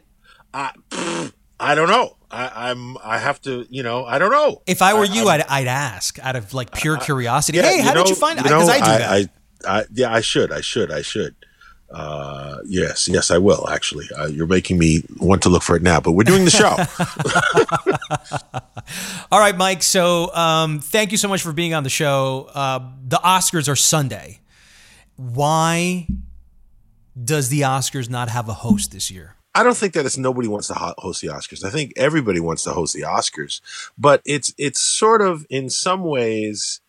I, 0.54 0.72
pfft, 0.90 1.32
I 1.60 1.74
don't 1.74 1.88
know. 1.88 2.16
I, 2.30 2.70
I'm. 2.70 2.96
I 3.04 3.18
have 3.18 3.40
to. 3.42 3.66
You 3.70 3.82
know. 3.82 4.04
I 4.04 4.18
don't 4.18 4.32
know. 4.32 4.62
If 4.66 4.82
I 4.82 4.94
were 4.94 5.04
you, 5.04 5.28
I'm- 5.28 5.40
I'd, 5.48 5.62
I'd 5.62 5.66
ask 5.68 6.18
out 6.20 6.36
of 6.36 6.52
like 6.54 6.72
pure 6.72 6.96
curiosity. 6.98 7.58
Yeah, 7.58 7.64
hey, 7.70 7.80
how 7.80 7.94
did 7.94 8.08
you 8.08 8.14
find? 8.16 8.42
Because 8.42 8.68
I 8.68 8.78
do 8.78 8.84
that. 8.84 9.10
I, 9.66 9.78
I, 9.80 9.84
yeah, 9.92 10.12
I 10.12 10.20
should. 10.20 10.52
I 10.52 10.60
should. 10.60 10.90
I 10.92 11.02
should. 11.02 11.34
Uh, 11.90 12.58
yes, 12.64 13.08
yes, 13.08 13.30
I 13.30 13.38
will. 13.38 13.68
Actually, 13.68 14.06
uh, 14.16 14.26
you're 14.26 14.46
making 14.46 14.78
me 14.78 15.02
want 15.18 15.42
to 15.42 15.48
look 15.48 15.62
for 15.62 15.76
it 15.76 15.82
now. 15.82 16.00
But 16.00 16.12
we're 16.12 16.24
doing 16.24 16.44
the 16.44 16.50
show. 16.50 16.66
All 19.30 19.38
right, 19.38 19.56
Mike. 19.56 19.82
So 19.82 20.34
um, 20.34 20.80
thank 20.80 21.12
you 21.12 21.18
so 21.18 21.28
much 21.28 21.42
for 21.42 21.52
being 21.52 21.74
on 21.74 21.84
the 21.84 21.90
show. 21.90 22.50
Uh, 22.54 22.80
the 23.06 23.18
Oscars 23.18 23.68
are 23.68 23.76
Sunday. 23.76 24.40
Why 25.16 26.06
does 27.22 27.48
the 27.48 27.62
Oscars 27.62 28.10
not 28.10 28.28
have 28.28 28.48
a 28.48 28.54
host 28.54 28.92
this 28.92 29.10
year? 29.10 29.34
I 29.54 29.62
don't 29.62 29.76
think 29.76 29.94
that 29.94 30.04
it's 30.04 30.18
nobody 30.18 30.48
wants 30.48 30.68
to 30.68 30.74
host 30.74 31.22
the 31.22 31.28
Oscars. 31.28 31.64
I 31.64 31.70
think 31.70 31.94
everybody 31.96 32.40
wants 32.40 32.64
to 32.64 32.72
host 32.72 32.94
the 32.94 33.02
Oscars, 33.02 33.62
but 33.96 34.20
it's 34.26 34.52
it's 34.58 34.80
sort 34.80 35.22
of 35.22 35.46
in 35.48 35.70
some 35.70 36.02
ways 36.02 36.80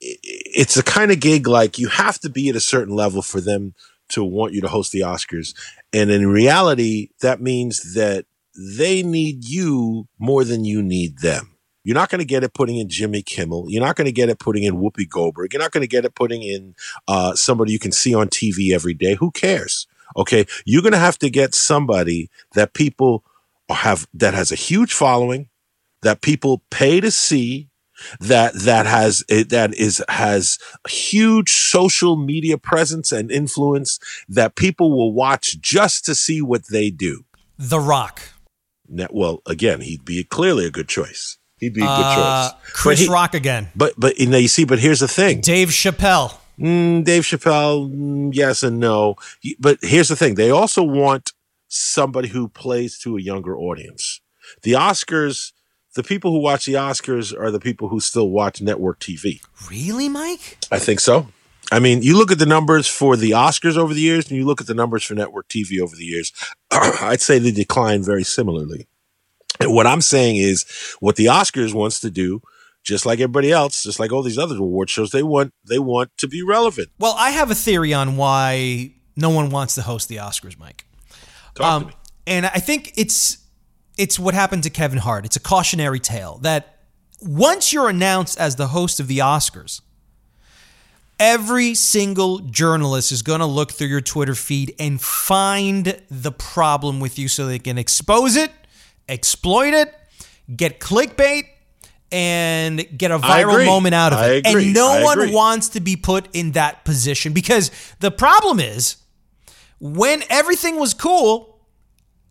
it's 0.00 0.76
a 0.76 0.82
kind 0.82 1.10
of 1.10 1.20
gig 1.20 1.46
like 1.46 1.78
you 1.78 1.88
have 1.88 2.18
to 2.20 2.30
be 2.30 2.48
at 2.48 2.56
a 2.56 2.60
certain 2.60 2.94
level 2.94 3.20
for 3.20 3.40
them 3.40 3.74
to 4.10 4.24
want 4.24 4.52
you 4.52 4.60
to 4.60 4.68
host 4.68 4.92
the 4.92 5.00
Oscars, 5.00 5.54
and 5.92 6.10
in 6.10 6.26
reality, 6.26 7.10
that 7.20 7.40
means 7.40 7.94
that 7.94 8.26
they 8.58 9.02
need 9.02 9.44
you 9.44 10.08
more 10.18 10.44
than 10.44 10.64
you 10.64 10.82
need 10.82 11.18
them. 11.18 11.58
You're 11.84 11.94
not 11.94 12.10
going 12.10 12.18
to 12.18 12.26
get 12.26 12.44
it 12.44 12.52
putting 12.52 12.76
in 12.76 12.88
Jimmy 12.88 13.22
Kimmel. 13.22 13.66
You're 13.68 13.84
not 13.84 13.96
going 13.96 14.06
to 14.06 14.12
get 14.12 14.28
it 14.28 14.38
putting 14.38 14.64
in 14.64 14.76
Whoopi 14.76 15.08
Goldberg. 15.08 15.52
You're 15.52 15.62
not 15.62 15.70
going 15.70 15.82
to 15.82 15.88
get 15.88 16.04
it 16.04 16.14
putting 16.14 16.42
in 16.42 16.74
uh, 17.06 17.34
somebody 17.34 17.72
you 17.72 17.78
can 17.78 17.92
see 17.92 18.14
on 18.14 18.28
TV 18.28 18.74
every 18.74 18.94
day. 18.94 19.14
Who 19.14 19.30
cares? 19.30 19.86
Okay, 20.16 20.46
you're 20.64 20.82
going 20.82 20.92
to 20.92 20.98
have 20.98 21.18
to 21.18 21.30
get 21.30 21.54
somebody 21.54 22.30
that 22.54 22.74
people 22.74 23.24
have 23.70 24.06
that 24.14 24.34
has 24.34 24.50
a 24.50 24.56
huge 24.56 24.92
following, 24.92 25.48
that 26.02 26.20
people 26.20 26.62
pay 26.70 27.00
to 27.00 27.10
see, 27.10 27.67
that 28.20 28.54
that 28.54 28.86
has 28.86 29.24
it 29.28 29.48
that 29.50 29.74
is 29.74 30.02
has 30.08 30.58
huge 30.88 31.50
social 31.50 32.16
media 32.16 32.58
presence 32.58 33.12
and 33.12 33.30
influence 33.30 33.98
that 34.28 34.56
people 34.56 34.90
will 34.96 35.12
watch 35.12 35.58
just 35.60 36.04
to 36.04 36.14
see 36.14 36.40
what 36.42 36.62
they 36.70 36.90
do. 36.90 37.24
The 37.58 37.80
Rock. 37.80 38.20
Now, 38.88 39.08
well, 39.10 39.42
again, 39.46 39.80
he'd 39.82 40.04
be 40.04 40.24
clearly 40.24 40.64
a 40.66 40.70
good 40.70 40.88
choice. 40.88 41.36
He'd 41.58 41.74
be 41.74 41.82
a 41.82 41.84
good 41.84 41.90
Uh, 41.90 42.50
choice. 42.50 42.58
Chris 42.72 43.00
he- 43.00 43.08
Rock 43.08 43.34
again. 43.34 43.68
But 43.74 43.94
but 43.98 44.18
you 44.18 44.26
know, 44.26 44.38
you 44.38 44.48
see, 44.48 44.64
but 44.64 44.78
here's 44.78 45.00
the 45.00 45.08
thing. 45.08 45.40
Dave 45.40 45.70
Chappelle. 45.70 46.34
Mm, 46.58 47.04
Dave 47.04 47.22
Chappelle, 47.24 47.88
mm, 47.94 48.30
yes 48.32 48.62
and 48.64 48.80
no. 48.80 49.14
He- 49.40 49.56
But 49.60 49.78
here's 49.82 50.08
the 50.08 50.16
thing: 50.16 50.34
they 50.36 50.50
also 50.50 50.82
want 50.82 51.32
somebody 51.68 52.28
who 52.28 52.48
plays 52.48 52.98
to 53.00 53.16
a 53.16 53.20
younger 53.20 53.56
audience. 53.58 54.20
The 54.62 54.72
Oscars, 54.72 55.52
the 55.98 56.04
people 56.04 56.30
who 56.30 56.38
watch 56.38 56.64
the 56.64 56.74
Oscars 56.74 57.36
are 57.36 57.50
the 57.50 57.58
people 57.58 57.88
who 57.88 57.98
still 57.98 58.30
watch 58.30 58.62
network 58.62 59.00
TV. 59.00 59.40
Really, 59.68 60.08
Mike? 60.08 60.56
I 60.70 60.78
think 60.78 61.00
so. 61.00 61.26
I 61.72 61.80
mean, 61.80 62.02
you 62.02 62.16
look 62.16 62.30
at 62.30 62.38
the 62.38 62.46
numbers 62.46 62.86
for 62.86 63.16
the 63.16 63.32
Oscars 63.32 63.76
over 63.76 63.92
the 63.92 64.00
years, 64.00 64.28
and 64.28 64.38
you 64.38 64.46
look 64.46 64.60
at 64.60 64.68
the 64.68 64.74
numbers 64.74 65.02
for 65.02 65.14
network 65.14 65.48
TV 65.48 65.80
over 65.80 65.96
the 65.96 66.04
years. 66.04 66.32
I'd 66.70 67.20
say 67.20 67.40
they 67.40 67.50
decline 67.50 68.04
very 68.04 68.22
similarly. 68.22 68.86
And 69.58 69.74
what 69.74 69.88
I'm 69.88 70.00
saying 70.00 70.36
is, 70.36 70.64
what 71.00 71.16
the 71.16 71.26
Oscars 71.26 71.74
wants 71.74 71.98
to 72.02 72.12
do, 72.12 72.42
just 72.84 73.04
like 73.04 73.18
everybody 73.18 73.50
else, 73.50 73.82
just 73.82 73.98
like 73.98 74.12
all 74.12 74.22
these 74.22 74.38
other 74.38 74.56
award 74.56 74.90
shows, 74.90 75.10
they 75.10 75.24
want 75.24 75.52
they 75.68 75.80
want 75.80 76.16
to 76.18 76.28
be 76.28 76.44
relevant. 76.44 76.90
Well, 77.00 77.16
I 77.18 77.30
have 77.30 77.50
a 77.50 77.56
theory 77.56 77.92
on 77.92 78.16
why 78.16 78.92
no 79.16 79.30
one 79.30 79.50
wants 79.50 79.74
to 79.74 79.82
host 79.82 80.08
the 80.08 80.18
Oscars, 80.18 80.56
Mike. 80.56 80.86
Talk 81.56 81.56
to 81.56 81.64
um, 81.64 81.86
me. 81.88 81.92
and 82.28 82.46
I 82.46 82.60
think 82.60 82.92
it's 82.96 83.38
it's 83.98 84.18
what 84.18 84.32
happened 84.32 84.62
to 84.62 84.70
Kevin 84.70 85.00
Hart. 85.00 85.26
It's 85.26 85.36
a 85.36 85.40
cautionary 85.40 86.00
tale 86.00 86.38
that 86.42 86.78
once 87.20 87.72
you're 87.72 87.88
announced 87.88 88.38
as 88.38 88.56
the 88.56 88.68
host 88.68 89.00
of 89.00 89.08
the 89.08 89.18
Oscars, 89.18 89.80
every 91.18 91.74
single 91.74 92.38
journalist 92.38 93.10
is 93.10 93.22
going 93.22 93.40
to 93.40 93.46
look 93.46 93.72
through 93.72 93.88
your 93.88 94.00
Twitter 94.00 94.36
feed 94.36 94.74
and 94.78 95.00
find 95.02 96.00
the 96.08 96.30
problem 96.30 97.00
with 97.00 97.18
you 97.18 97.26
so 97.26 97.46
they 97.46 97.58
can 97.58 97.76
expose 97.76 98.36
it, 98.36 98.52
exploit 99.08 99.74
it, 99.74 99.92
get 100.54 100.78
clickbait 100.78 101.44
and 102.12 102.86
get 102.96 103.10
a 103.10 103.18
viral 103.18 103.66
moment 103.66 103.94
out 103.94 104.12
of 104.12 104.20
I 104.20 104.28
it. 104.34 104.46
agree. 104.46 104.66
And 104.66 104.74
no 104.74 104.92
I 104.92 105.02
one 105.02 105.20
agree. 105.20 105.34
wants 105.34 105.70
to 105.70 105.80
be 105.80 105.96
put 105.96 106.28
in 106.32 106.52
that 106.52 106.84
position 106.84 107.32
because 107.32 107.70
the 107.98 108.12
problem 108.12 108.60
is 108.60 108.96
when 109.80 110.22
everything 110.30 110.78
was 110.78 110.94
cool, 110.94 111.57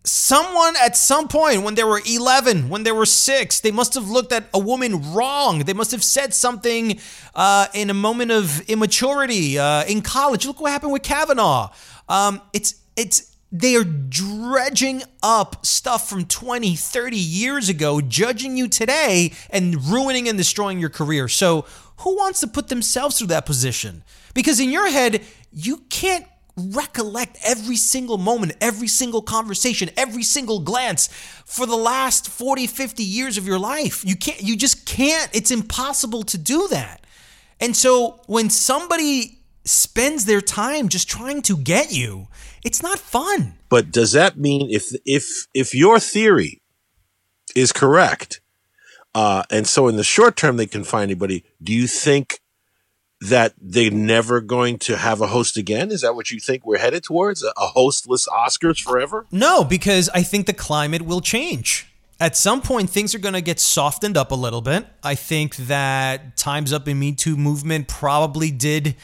someone 0.08 0.76
at 0.82 0.96
some 0.96 1.28
point 1.28 1.64
when 1.64 1.76
they 1.76 1.84
were 1.84 2.02
11 2.06 2.70
when 2.70 2.84
they 2.84 2.92
were 2.92 3.06
6 3.06 3.60
they 3.60 3.72
must 3.72 3.94
have 3.94 4.10
looked 4.10 4.32
at 4.32 4.46
a 4.54 4.60
woman 4.60 5.14
wrong. 5.14 5.60
They 5.60 5.74
must 5.74 5.92
have 5.92 6.04
said 6.04 6.34
something 6.34 7.00
uh, 7.36 7.68
in 7.74 7.90
a 7.90 7.94
moment 7.94 8.32
of 8.32 8.62
immaturity 8.70 9.60
uh, 9.60 9.84
in 9.86 10.02
college. 10.02 10.46
Look 10.46 10.62
what 10.62 10.72
happened 10.72 10.94
with 10.94 11.04
kavanaugh. 11.04 11.72
Um, 12.08 12.42
it's 12.54 12.76
it's 12.96 13.36
they 13.52 13.76
are 13.76 13.84
dredging 13.84 15.04
up 15.24 15.66
stuff 15.66 16.10
from 16.10 16.26
20 16.26 16.76
30 16.76 17.18
years 17.18 17.70
ago 17.70 18.02
judging 18.02 18.58
you 18.58 18.68
today 18.68 19.34
and 19.50 19.84
ruining 19.86 20.28
and 20.30 20.38
destroying 20.38 20.80
your 20.80 20.90
career. 20.90 21.28
So 21.28 21.66
who 21.98 22.16
wants 22.16 22.40
to 22.42 22.48
put 22.48 22.70
themselves 22.70 23.18
through 23.18 23.28
that 23.28 23.46
position? 23.46 24.04
Because 24.34 24.60
in 24.60 24.70
your 24.70 24.90
head 24.90 25.22
you 25.52 25.78
can't 25.90 26.26
recollect 26.58 27.38
every 27.44 27.76
single 27.76 28.18
moment, 28.18 28.54
every 28.60 28.88
single 28.88 29.22
conversation, 29.22 29.90
every 29.96 30.24
single 30.24 30.60
glance 30.60 31.08
for 31.46 31.66
the 31.66 31.76
last 31.76 32.28
40, 32.28 32.68
50 32.68 33.04
years 33.04 33.38
of 33.38 33.46
your 33.46 33.60
life. 33.60 34.04
You 34.04 34.16
can't 34.16 34.42
you 34.42 34.58
just 34.58 34.86
can't. 34.86 35.30
It's 35.34 35.52
impossible 35.52 36.24
to 36.24 36.38
do 36.38 36.68
that. 36.70 37.06
And 37.60 37.76
so 37.76 38.22
when 38.28 38.50
somebody 38.50 39.40
spends 39.66 40.26
their 40.26 40.42
time 40.42 40.90
just 40.90 41.10
trying 41.10 41.42
to 41.44 41.58
get 41.58 41.92
you, 41.92 42.28
it's 42.64 42.82
not 42.82 43.00
fun. 43.00 43.54
But 43.70 43.92
does 43.92 44.14
that 44.14 44.38
mean 44.38 44.70
if 44.72 44.92
if 45.06 45.48
if 45.54 45.76
your 45.76 46.00
theory 46.00 46.62
is 47.56 47.72
correct, 47.72 48.42
uh, 49.14 49.44
and 49.52 49.68
so 49.68 49.88
in 49.88 49.96
the 49.96 50.04
short 50.04 50.36
term 50.36 50.58
they 50.58 50.68
can 50.68 50.84
find 50.84 51.04
anybody, 51.04 51.44
do 51.62 51.74
you 51.74 51.88
think 51.88 52.40
that 53.22 53.54
they're 53.60 53.92
never 53.92 54.42
going 54.42 54.78
to 54.80 54.98
have 54.98 55.22
a 55.22 55.28
host 55.28 55.58
again? 55.58 55.92
Is 55.92 56.02
that 56.02 56.16
what 56.16 56.32
you 56.32 56.40
think 56.40 56.66
we're 56.66 56.78
headed 56.78 57.04
towards? 57.04 57.44
A, 57.44 57.52
hostless 57.58 58.28
Oscars 58.28 58.82
forever? 58.82 59.26
No, 59.32 59.64
because 59.64 60.10
I 60.14 60.24
think 60.24 60.46
the 60.46 60.54
climate 60.54 61.02
will 61.02 61.22
change. 61.22 61.88
At 62.20 62.36
some 62.36 62.62
point, 62.62 62.90
things 62.90 63.14
are 63.14 63.20
going 63.20 63.36
to 63.36 63.42
get 63.42 63.60
softened 63.60 64.18
up 64.18 64.32
a 64.32 64.36
little 64.36 64.62
bit. 64.62 64.88
I 65.04 65.16
think 65.16 65.56
that 65.58 66.36
Time's 66.36 66.74
Up 66.74 66.88
and 66.88 67.00
Me 67.00 67.12
Too 67.14 67.38
movement 67.38 67.88
probably 67.88 68.50
did 68.50 68.96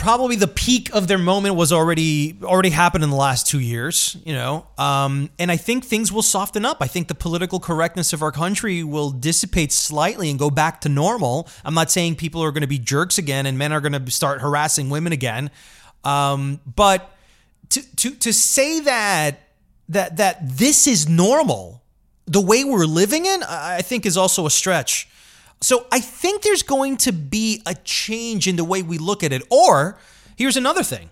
probably 0.00 0.34
the 0.34 0.48
peak 0.48 0.92
of 0.94 1.08
their 1.08 1.18
moment 1.18 1.54
was 1.54 1.72
already 1.72 2.38
already 2.42 2.70
happened 2.70 3.04
in 3.04 3.10
the 3.10 3.16
last 3.16 3.46
two 3.46 3.60
years, 3.60 4.16
you 4.24 4.32
know. 4.32 4.66
Um, 4.78 5.28
and 5.38 5.52
I 5.52 5.58
think 5.58 5.84
things 5.84 6.10
will 6.10 6.22
soften 6.22 6.64
up. 6.64 6.78
I 6.80 6.86
think 6.86 7.08
the 7.08 7.14
political 7.14 7.60
correctness 7.60 8.14
of 8.14 8.22
our 8.22 8.32
country 8.32 8.82
will 8.82 9.10
dissipate 9.10 9.72
slightly 9.72 10.30
and 10.30 10.38
go 10.38 10.50
back 10.50 10.80
to 10.80 10.88
normal. 10.88 11.48
I'm 11.66 11.74
not 11.74 11.90
saying 11.90 12.16
people 12.16 12.42
are 12.42 12.50
going 12.50 12.62
to 12.62 12.66
be 12.66 12.78
jerks 12.78 13.18
again 13.18 13.44
and 13.44 13.58
men 13.58 13.72
are 13.72 13.80
going 13.80 13.92
to 13.92 14.10
start 14.10 14.40
harassing 14.40 14.88
women 14.88 15.12
again, 15.12 15.50
um, 16.02 16.60
but 16.64 17.14
to 17.68 17.96
to 17.96 18.14
to 18.14 18.32
say 18.32 18.80
that 18.80 19.40
that 19.90 20.16
that 20.16 20.38
this 20.42 20.86
is 20.86 21.10
normal, 21.10 21.82
the 22.24 22.40
way 22.40 22.64
we're 22.64 22.86
living 22.86 23.26
in, 23.26 23.42
I 23.42 23.82
think 23.82 24.06
is 24.06 24.16
also 24.16 24.46
a 24.46 24.50
stretch. 24.50 25.08
So 25.60 25.86
I 25.92 26.00
think 26.00 26.42
there's 26.42 26.62
going 26.62 26.96
to 26.98 27.12
be 27.12 27.62
a 27.66 27.74
change 27.84 28.46
in 28.48 28.56
the 28.56 28.64
way 28.64 28.82
we 28.82 28.98
look 28.98 29.22
at 29.22 29.32
it. 29.32 29.42
Or 29.50 29.98
here's 30.36 30.56
another 30.56 30.82
thing 30.82 31.10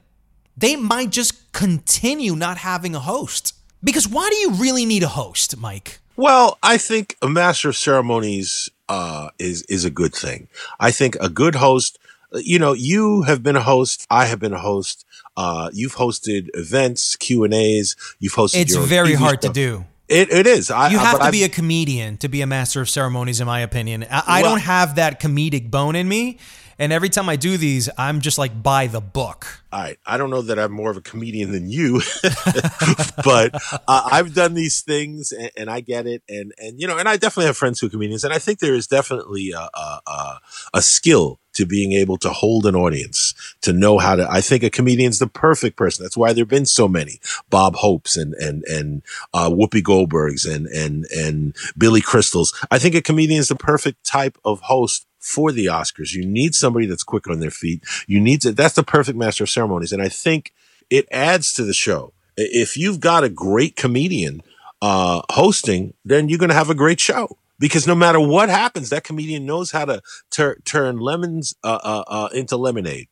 they 0.56 0.74
might 0.76 1.10
just 1.10 1.52
continue 1.52 2.34
not 2.34 2.58
having 2.58 2.94
a 2.94 3.00
host. 3.00 3.54
Because 3.82 4.08
why 4.08 4.28
do 4.28 4.36
you 4.36 4.52
really 4.52 4.84
need 4.84 5.02
a 5.04 5.08
host, 5.08 5.56
Mike? 5.56 6.00
Well, 6.16 6.58
I 6.64 6.78
think 6.78 7.16
a 7.22 7.28
master 7.28 7.68
of 7.68 7.76
ceremonies 7.76 8.68
uh, 8.88 9.28
is 9.38 9.62
is 9.62 9.84
a 9.84 9.90
good 9.90 10.14
thing. 10.14 10.48
I 10.80 10.90
think 10.90 11.16
a 11.20 11.28
good 11.28 11.54
host. 11.54 11.98
You 12.32 12.58
know, 12.58 12.72
you 12.72 13.22
have 13.22 13.42
been 13.42 13.54
a 13.54 13.62
host. 13.62 14.06
I 14.10 14.26
have 14.26 14.40
been 14.40 14.52
a 14.52 14.58
host. 14.58 15.06
Uh, 15.36 15.70
you've 15.72 15.94
hosted 15.94 16.48
events, 16.54 17.14
Q 17.16 17.44
and 17.44 17.54
A's. 17.54 17.94
You've 18.18 18.34
hosted. 18.34 18.62
It's 18.62 18.74
very 18.74 19.14
hard 19.14 19.42
to 19.42 19.48
do. 19.48 19.84
It, 20.08 20.32
it 20.32 20.46
is. 20.46 20.70
I, 20.70 20.88
you 20.88 20.98
have 20.98 21.18
to 21.18 21.24
I've, 21.24 21.32
be 21.32 21.44
a 21.44 21.48
comedian 21.48 22.16
to 22.18 22.28
be 22.28 22.40
a 22.40 22.46
master 22.46 22.80
of 22.80 22.88
ceremonies, 22.88 23.40
in 23.40 23.46
my 23.46 23.60
opinion. 23.60 24.06
I, 24.10 24.22
I 24.26 24.42
well, 24.42 24.52
don't 24.52 24.62
have 24.62 24.94
that 24.94 25.20
comedic 25.20 25.70
bone 25.70 25.96
in 25.96 26.08
me. 26.08 26.38
And 26.80 26.92
every 26.92 27.08
time 27.08 27.28
I 27.28 27.34
do 27.34 27.56
these, 27.56 27.90
I'm 27.98 28.20
just 28.20 28.38
like 28.38 28.62
by 28.62 28.86
the 28.86 29.00
book. 29.00 29.64
All 29.72 29.80
right. 29.80 29.98
I 30.06 30.16
don't 30.16 30.30
know 30.30 30.42
that 30.42 30.58
I'm 30.60 30.70
more 30.70 30.90
of 30.90 30.96
a 30.96 31.00
comedian 31.00 31.50
than 31.50 31.68
you, 31.68 32.00
but 33.24 33.52
uh, 33.88 34.08
I've 34.12 34.32
done 34.32 34.54
these 34.54 34.82
things 34.82 35.32
and, 35.32 35.50
and, 35.56 35.70
I 35.70 35.80
get 35.80 36.06
it. 36.06 36.22
And, 36.28 36.52
and, 36.56 36.80
you 36.80 36.86
know, 36.86 36.96
and 36.96 37.08
I 37.08 37.16
definitely 37.16 37.46
have 37.46 37.56
friends 37.56 37.80
who 37.80 37.88
are 37.88 37.90
comedians. 37.90 38.22
And 38.22 38.32
I 38.32 38.38
think 38.38 38.60
there 38.60 38.74
is 38.74 38.86
definitely 38.86 39.50
a, 39.50 39.68
a, 39.74 40.38
a 40.72 40.80
skill 40.80 41.40
to 41.54 41.66
being 41.66 41.92
able 41.92 42.16
to 42.18 42.30
hold 42.30 42.64
an 42.66 42.76
audience, 42.76 43.27
to 43.62 43.72
know 43.72 43.98
how 43.98 44.16
to. 44.16 44.30
I 44.30 44.40
think 44.40 44.62
a 44.62 44.70
comedian's 44.70 45.18
the 45.18 45.26
perfect 45.26 45.76
person. 45.76 46.04
That's 46.04 46.16
why 46.16 46.32
there've 46.32 46.48
been 46.48 46.66
so 46.66 46.88
many 46.88 47.20
Bob 47.50 47.76
Hopes 47.76 48.16
and 48.16 48.34
and 48.34 48.64
and 48.64 49.02
uh, 49.34 49.50
Whoopi 49.50 49.82
Goldbergs 49.82 50.50
and 50.50 50.66
and 50.66 51.06
and 51.10 51.56
Billy 51.76 52.00
Crystals. 52.00 52.54
I 52.70 52.78
think 52.78 52.94
a 52.94 53.02
comedian 53.02 53.40
is 53.40 53.48
the 53.48 53.56
perfect 53.56 54.04
type 54.04 54.38
of 54.44 54.60
host 54.62 55.06
for 55.18 55.52
the 55.52 55.66
Oscars. 55.66 56.12
You 56.12 56.24
need 56.24 56.54
somebody 56.54 56.86
that's 56.86 57.02
quick 57.02 57.28
on 57.28 57.40
their 57.40 57.50
feet. 57.50 57.84
You 58.06 58.20
need 58.20 58.40
to, 58.42 58.52
that's 58.52 58.74
the 58.74 58.82
perfect 58.82 59.18
master 59.18 59.44
of 59.44 59.50
ceremonies. 59.50 59.92
And 59.92 60.02
I 60.02 60.08
think 60.08 60.52
it 60.90 61.06
adds 61.10 61.52
to 61.54 61.64
the 61.64 61.74
show. 61.74 62.12
If 62.36 62.76
you've 62.76 63.00
got 63.00 63.24
a 63.24 63.28
great 63.28 63.76
comedian, 63.76 64.42
uh, 64.80 65.22
hosting, 65.30 65.94
then 66.04 66.28
you're 66.28 66.38
going 66.38 66.50
to 66.50 66.54
have 66.54 66.70
a 66.70 66.74
great 66.74 67.00
show 67.00 67.36
because 67.58 67.86
no 67.86 67.96
matter 67.96 68.20
what 68.20 68.48
happens, 68.48 68.90
that 68.90 69.02
comedian 69.02 69.44
knows 69.44 69.72
how 69.72 69.84
to 69.84 70.00
tur- 70.30 70.60
turn 70.64 70.98
lemons, 70.98 71.54
uh, 71.64 71.80
uh, 71.82 72.04
uh 72.06 72.28
into 72.32 72.56
lemonade 72.56 73.08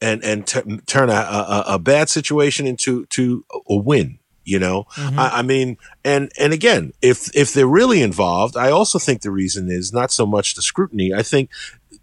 and, 0.00 0.24
and 0.24 0.46
t- 0.46 0.78
turn 0.86 1.10
a, 1.10 1.12
a, 1.12 1.64
a, 1.68 1.78
bad 1.78 2.08
situation 2.08 2.66
into, 2.66 3.06
to 3.06 3.44
a 3.68 3.76
win 3.76 4.18
you 4.44 4.58
know 4.58 4.84
mm-hmm. 4.94 5.18
I, 5.18 5.38
I, 5.38 5.42
mean 5.42 5.76
and 6.02 6.32
and 6.38 6.52
again 6.52 6.92
if 7.02 7.34
if 7.36 7.52
they're 7.52 7.66
really 7.66 8.00
involved 8.00 8.56
i 8.56 8.70
also 8.70 8.98
think 8.98 9.20
the 9.20 9.30
reason 9.30 9.70
is 9.70 9.92
not 9.92 10.10
so 10.10 10.24
much 10.24 10.54
the 10.54 10.62
scrutiny 10.62 11.12
i 11.12 11.22
think 11.22 11.50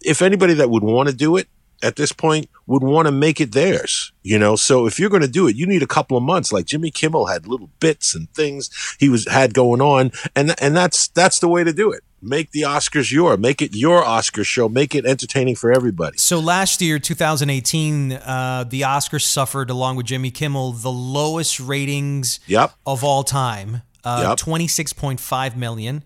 if 0.01 0.21
anybody 0.21 0.53
that 0.53 0.69
would 0.69 0.83
want 0.83 1.09
to 1.09 1.15
do 1.15 1.35
it 1.35 1.47
at 1.83 1.95
this 1.95 2.11
point 2.11 2.49
would 2.65 2.83
want 2.83 3.05
to 3.05 3.11
make 3.11 3.39
it 3.39 3.51
theirs, 3.51 4.11
you 4.23 4.39
know? 4.39 4.55
So 4.55 4.87
if 4.87 4.99
you're 4.99 5.09
going 5.09 5.21
to 5.21 5.27
do 5.27 5.47
it, 5.47 5.55
you 5.55 5.67
need 5.67 5.83
a 5.83 5.87
couple 5.87 6.17
of 6.17 6.23
months. 6.23 6.51
Like 6.51 6.65
Jimmy 6.65 6.91
Kimmel 6.91 7.27
had 7.27 7.47
little 7.47 7.69
bits 7.79 8.15
and 8.15 8.31
things 8.33 8.69
he 8.99 9.09
was, 9.09 9.27
had 9.27 9.53
going 9.53 9.81
on. 9.81 10.11
And, 10.35 10.55
and 10.61 10.75
that's, 10.75 11.07
that's 11.09 11.39
the 11.39 11.47
way 11.47 11.63
to 11.63 11.73
do 11.73 11.91
it. 11.91 12.03
Make 12.21 12.51
the 12.51 12.61
Oscars 12.61 13.11
your, 13.11 13.37
make 13.37 13.61
it 13.61 13.75
your 13.75 14.03
Oscar 14.03 14.43
show, 14.43 14.67
make 14.67 14.95
it 14.95 15.05
entertaining 15.05 15.55
for 15.55 15.71
everybody. 15.71 16.17
So 16.17 16.39
last 16.39 16.81
year, 16.81 16.97
2018, 16.97 18.13
uh, 18.13 18.65
the 18.67 18.81
Oscars 18.81 19.21
suffered, 19.21 19.69
along 19.69 19.97
with 19.97 20.07
Jimmy 20.07 20.31
Kimmel, 20.31 20.71
the 20.71 20.91
lowest 20.91 21.59
ratings 21.59 22.39
yep. 22.47 22.73
of 22.87 23.03
all 23.03 23.23
time, 23.23 23.83
uh, 24.03 24.25
yep. 24.29 24.39
26.5 24.39 25.55
million. 25.55 26.03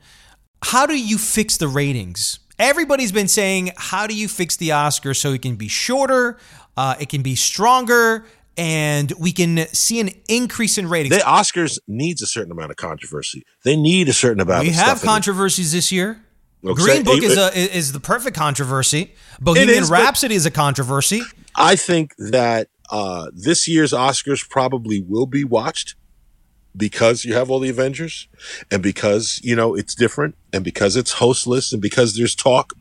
How 0.64 0.86
do 0.86 0.98
you 0.98 1.18
fix 1.18 1.58
the 1.58 1.70
ratings? 1.70 2.40
Everybody's 2.60 3.12
been 3.12 3.30
saying, 3.30 3.72
how 3.78 4.06
do 4.06 4.14
you 4.14 4.28
fix 4.28 4.58
the 4.58 4.70
Oscars 4.70 5.18
so 5.18 5.32
it 5.32 5.42
can 5.42 5.56
be 5.56 5.68
shorter, 5.68 6.38
uh, 6.76 6.96
it 7.00 7.10
can 7.10 7.22
be 7.22 7.36
stronger, 7.36 8.26
and 8.62 9.12
we 9.18 9.32
can 9.32 9.66
see 9.74 10.00
an 10.00 10.12
increase 10.28 10.78
in 10.78 10.88
ratings. 10.88 11.18
The 11.18 11.24
Oscars 11.24 11.80
needs 11.88 12.22
a 12.22 12.28
certain 12.28 12.52
amount 12.52 12.70
of 12.70 12.78
controversy. 12.78 13.44
They 13.64 13.76
need 13.76 14.08
a 14.08 14.14
certain 14.14 14.40
amount. 14.40 14.66
We 14.66 14.70
have 14.70 15.02
controversies 15.02 15.72
this 15.72 15.92
year. 15.92 16.22
Green 16.64 17.04
Book 17.04 17.24
is 17.24 17.40
a, 17.40 17.58
is 17.58 17.92
the 17.92 18.00
perfect 18.00 18.38
controversy. 18.38 19.16
Bohemian 19.40 19.82
is, 19.82 19.90
Rhapsody 19.90 20.36
is 20.36 20.46
a 20.46 20.52
controversy. 20.52 21.24
I 21.56 21.76
think 21.76 22.14
that 22.20 22.68
uh, 22.92 23.32
this 23.34 23.68
year's 23.68 23.94
Oscars 23.94 24.48
probably 24.48 25.02
will 25.02 25.26
be 25.26 25.44
watched 25.44 25.96
because 26.78 27.26
you 27.26 27.34
have 27.34 27.50
all 27.50 27.60
the 27.60 27.70
Avengers 27.70 28.28
and 28.70 28.84
because, 28.84 29.42
you 29.44 29.56
know, 29.56 29.74
it's 29.74 29.96
different 29.96 30.36
and 30.54 30.64
because 30.64 30.96
it's 30.96 31.14
hostless 31.14 31.74
and 31.74 31.82
because 31.82 32.16
there's 32.16 32.36
talk. 32.36 32.74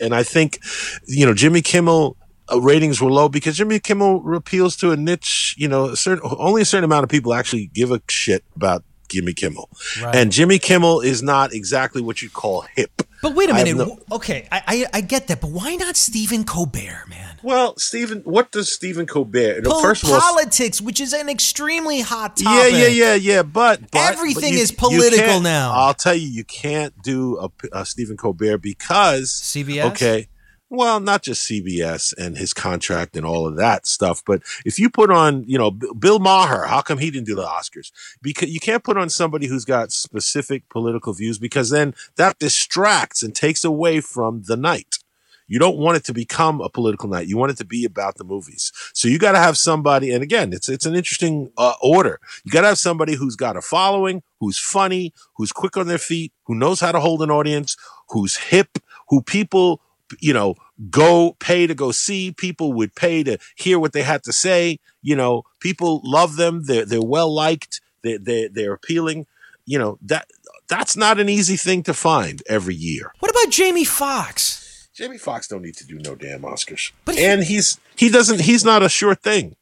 And 0.00 0.12
I 0.16 0.24
think, 0.24 0.58
you 1.06 1.24
know, 1.24 1.32
Jimmy 1.32 1.62
Kimmel 1.62 2.16
uh, 2.52 2.60
ratings 2.60 3.00
were 3.00 3.10
low 3.10 3.28
because 3.28 3.56
Jimmy 3.56 3.78
Kimmel 3.78 4.34
appeals 4.34 4.76
to 4.76 4.90
a 4.90 4.96
niche, 4.96 5.54
you 5.58 5.68
know, 5.68 5.86
a 5.86 5.96
certain, 5.96 6.28
only 6.38 6.62
a 6.62 6.64
certain 6.64 6.84
amount 6.84 7.04
of 7.04 7.10
people 7.10 7.34
actually 7.34 7.66
give 7.66 7.90
a 7.90 8.00
shit 8.08 8.44
about 8.56 8.84
Jimmy 9.08 9.32
Kimmel. 9.32 9.68
Right. 10.00 10.14
And 10.14 10.32
Jimmy 10.32 10.58
Kimmel 10.58 11.00
is 11.00 11.22
not 11.22 11.52
exactly 11.52 12.02
what 12.02 12.22
you'd 12.22 12.32
call 12.32 12.62
hip. 12.76 13.02
But 13.20 13.34
wait 13.34 13.50
a 13.50 13.54
minute. 13.54 13.76
No, 13.76 13.98
okay, 14.12 14.46
I, 14.52 14.62
I, 14.66 14.98
I 14.98 15.00
get 15.00 15.26
that, 15.26 15.40
but 15.40 15.50
why 15.50 15.74
not 15.74 15.96
Stephen 15.96 16.44
Colbert, 16.44 17.06
man? 17.08 17.38
Well, 17.42 17.76
Stephen, 17.76 18.20
what 18.20 18.52
does 18.52 18.72
Stephen 18.72 19.06
Colbert? 19.06 19.62
No, 19.62 19.80
first 19.80 20.04
of 20.04 20.10
all, 20.10 20.20
politics, 20.20 20.80
which 20.80 21.00
is 21.00 21.12
an 21.12 21.28
extremely 21.28 22.00
hot 22.00 22.36
topic. 22.36 22.72
Yeah, 22.72 22.78
yeah, 22.78 22.86
yeah, 22.86 23.14
yeah. 23.14 23.42
But, 23.42 23.90
but 23.90 24.12
everything 24.12 24.50
but 24.50 24.52
you, 24.52 24.58
is 24.58 24.72
political 24.72 25.40
now. 25.40 25.72
I'll 25.72 25.94
tell 25.94 26.14
you, 26.14 26.28
you 26.28 26.44
can't 26.44 27.00
do 27.02 27.38
a, 27.38 27.50
a 27.72 27.84
Stephen 27.86 28.16
Colbert 28.16 28.58
because 28.58 29.30
CBS. 29.30 29.90
Okay, 29.90 30.28
well, 30.70 31.00
not 31.00 31.22
just 31.22 31.48
CBS 31.48 32.14
and 32.18 32.36
his 32.36 32.52
contract 32.52 33.16
and 33.16 33.24
all 33.24 33.46
of 33.46 33.56
that 33.56 33.86
stuff, 33.86 34.22
but 34.26 34.42
if 34.66 34.78
you 34.78 34.90
put 34.90 35.10
on, 35.10 35.44
you 35.46 35.56
know, 35.56 35.70
Bill 35.70 36.18
Maher, 36.18 36.66
how 36.66 36.82
come 36.82 36.98
he 36.98 37.10
didn't 37.10 37.26
do 37.26 37.34
the 37.34 37.44
Oscars? 37.44 37.90
Because 38.20 38.50
you 38.50 38.60
can't 38.60 38.84
put 38.84 38.98
on 38.98 39.08
somebody 39.08 39.46
who's 39.46 39.64
got 39.64 39.92
specific 39.92 40.68
political 40.68 41.12
views 41.14 41.38
because 41.38 41.70
then 41.70 41.94
that 42.16 42.38
distracts 42.38 43.22
and 43.22 43.34
takes 43.34 43.64
away 43.64 44.00
from 44.00 44.42
the 44.46 44.56
night. 44.56 44.98
You 45.50 45.58
don't 45.58 45.78
want 45.78 45.96
it 45.96 46.04
to 46.04 46.12
become 46.12 46.60
a 46.60 46.68
political 46.68 47.08
night. 47.08 47.26
You 47.26 47.38
want 47.38 47.52
it 47.52 47.56
to 47.56 47.64
be 47.64 47.86
about 47.86 48.16
the 48.16 48.24
movies. 48.24 48.70
So 48.92 49.08
you 49.08 49.18
got 49.18 49.32
to 49.32 49.38
have 49.38 49.56
somebody, 49.56 50.12
and 50.12 50.22
again, 50.22 50.52
it's 50.52 50.68
it's 50.68 50.84
an 50.84 50.94
interesting 50.94 51.50
uh, 51.56 51.72
order. 51.80 52.20
You 52.44 52.52
got 52.52 52.60
to 52.60 52.68
have 52.68 52.78
somebody 52.78 53.14
who's 53.14 53.34
got 53.34 53.56
a 53.56 53.62
following, 53.62 54.22
who's 54.40 54.58
funny, 54.58 55.14
who's 55.36 55.50
quick 55.50 55.78
on 55.78 55.88
their 55.88 55.96
feet, 55.96 56.34
who 56.44 56.54
knows 56.54 56.80
how 56.80 56.92
to 56.92 57.00
hold 57.00 57.22
an 57.22 57.30
audience, 57.30 57.78
who's 58.10 58.36
hip, 58.36 58.78
who 59.08 59.22
people 59.22 59.80
you 60.20 60.32
know, 60.32 60.54
go 60.90 61.36
pay 61.38 61.66
to 61.66 61.74
go 61.74 61.90
see. 61.90 62.32
People 62.32 62.72
would 62.72 62.94
pay 62.94 63.22
to 63.24 63.38
hear 63.56 63.78
what 63.78 63.92
they 63.92 64.02
had 64.02 64.22
to 64.24 64.32
say. 64.32 64.78
You 65.02 65.16
know, 65.16 65.44
people 65.60 66.00
love 66.04 66.36
them. 66.36 66.64
They're 66.64 66.84
they're 66.84 67.02
well 67.02 67.32
liked. 67.32 67.80
They 68.02 68.16
they 68.16 68.48
they're 68.48 68.74
appealing. 68.74 69.26
You 69.66 69.78
know 69.78 69.98
that 70.02 70.28
that's 70.68 70.96
not 70.96 71.18
an 71.18 71.28
easy 71.28 71.56
thing 71.56 71.82
to 71.84 71.94
find 71.94 72.42
every 72.48 72.74
year. 72.74 73.12
What 73.20 73.30
about 73.30 73.52
Jamie 73.52 73.84
Foxx? 73.84 74.88
Jamie 74.94 75.18
Foxx 75.18 75.46
don't 75.46 75.62
need 75.62 75.76
to 75.76 75.86
do 75.86 75.98
no 75.98 76.16
damn 76.16 76.42
Oscars. 76.42 76.90
But 77.04 77.16
he, 77.16 77.24
and 77.24 77.44
he's 77.44 77.78
he 77.96 78.08
doesn't 78.08 78.40
he's 78.40 78.64
not 78.64 78.82
a 78.82 78.88
sure 78.88 79.14
thing 79.14 79.56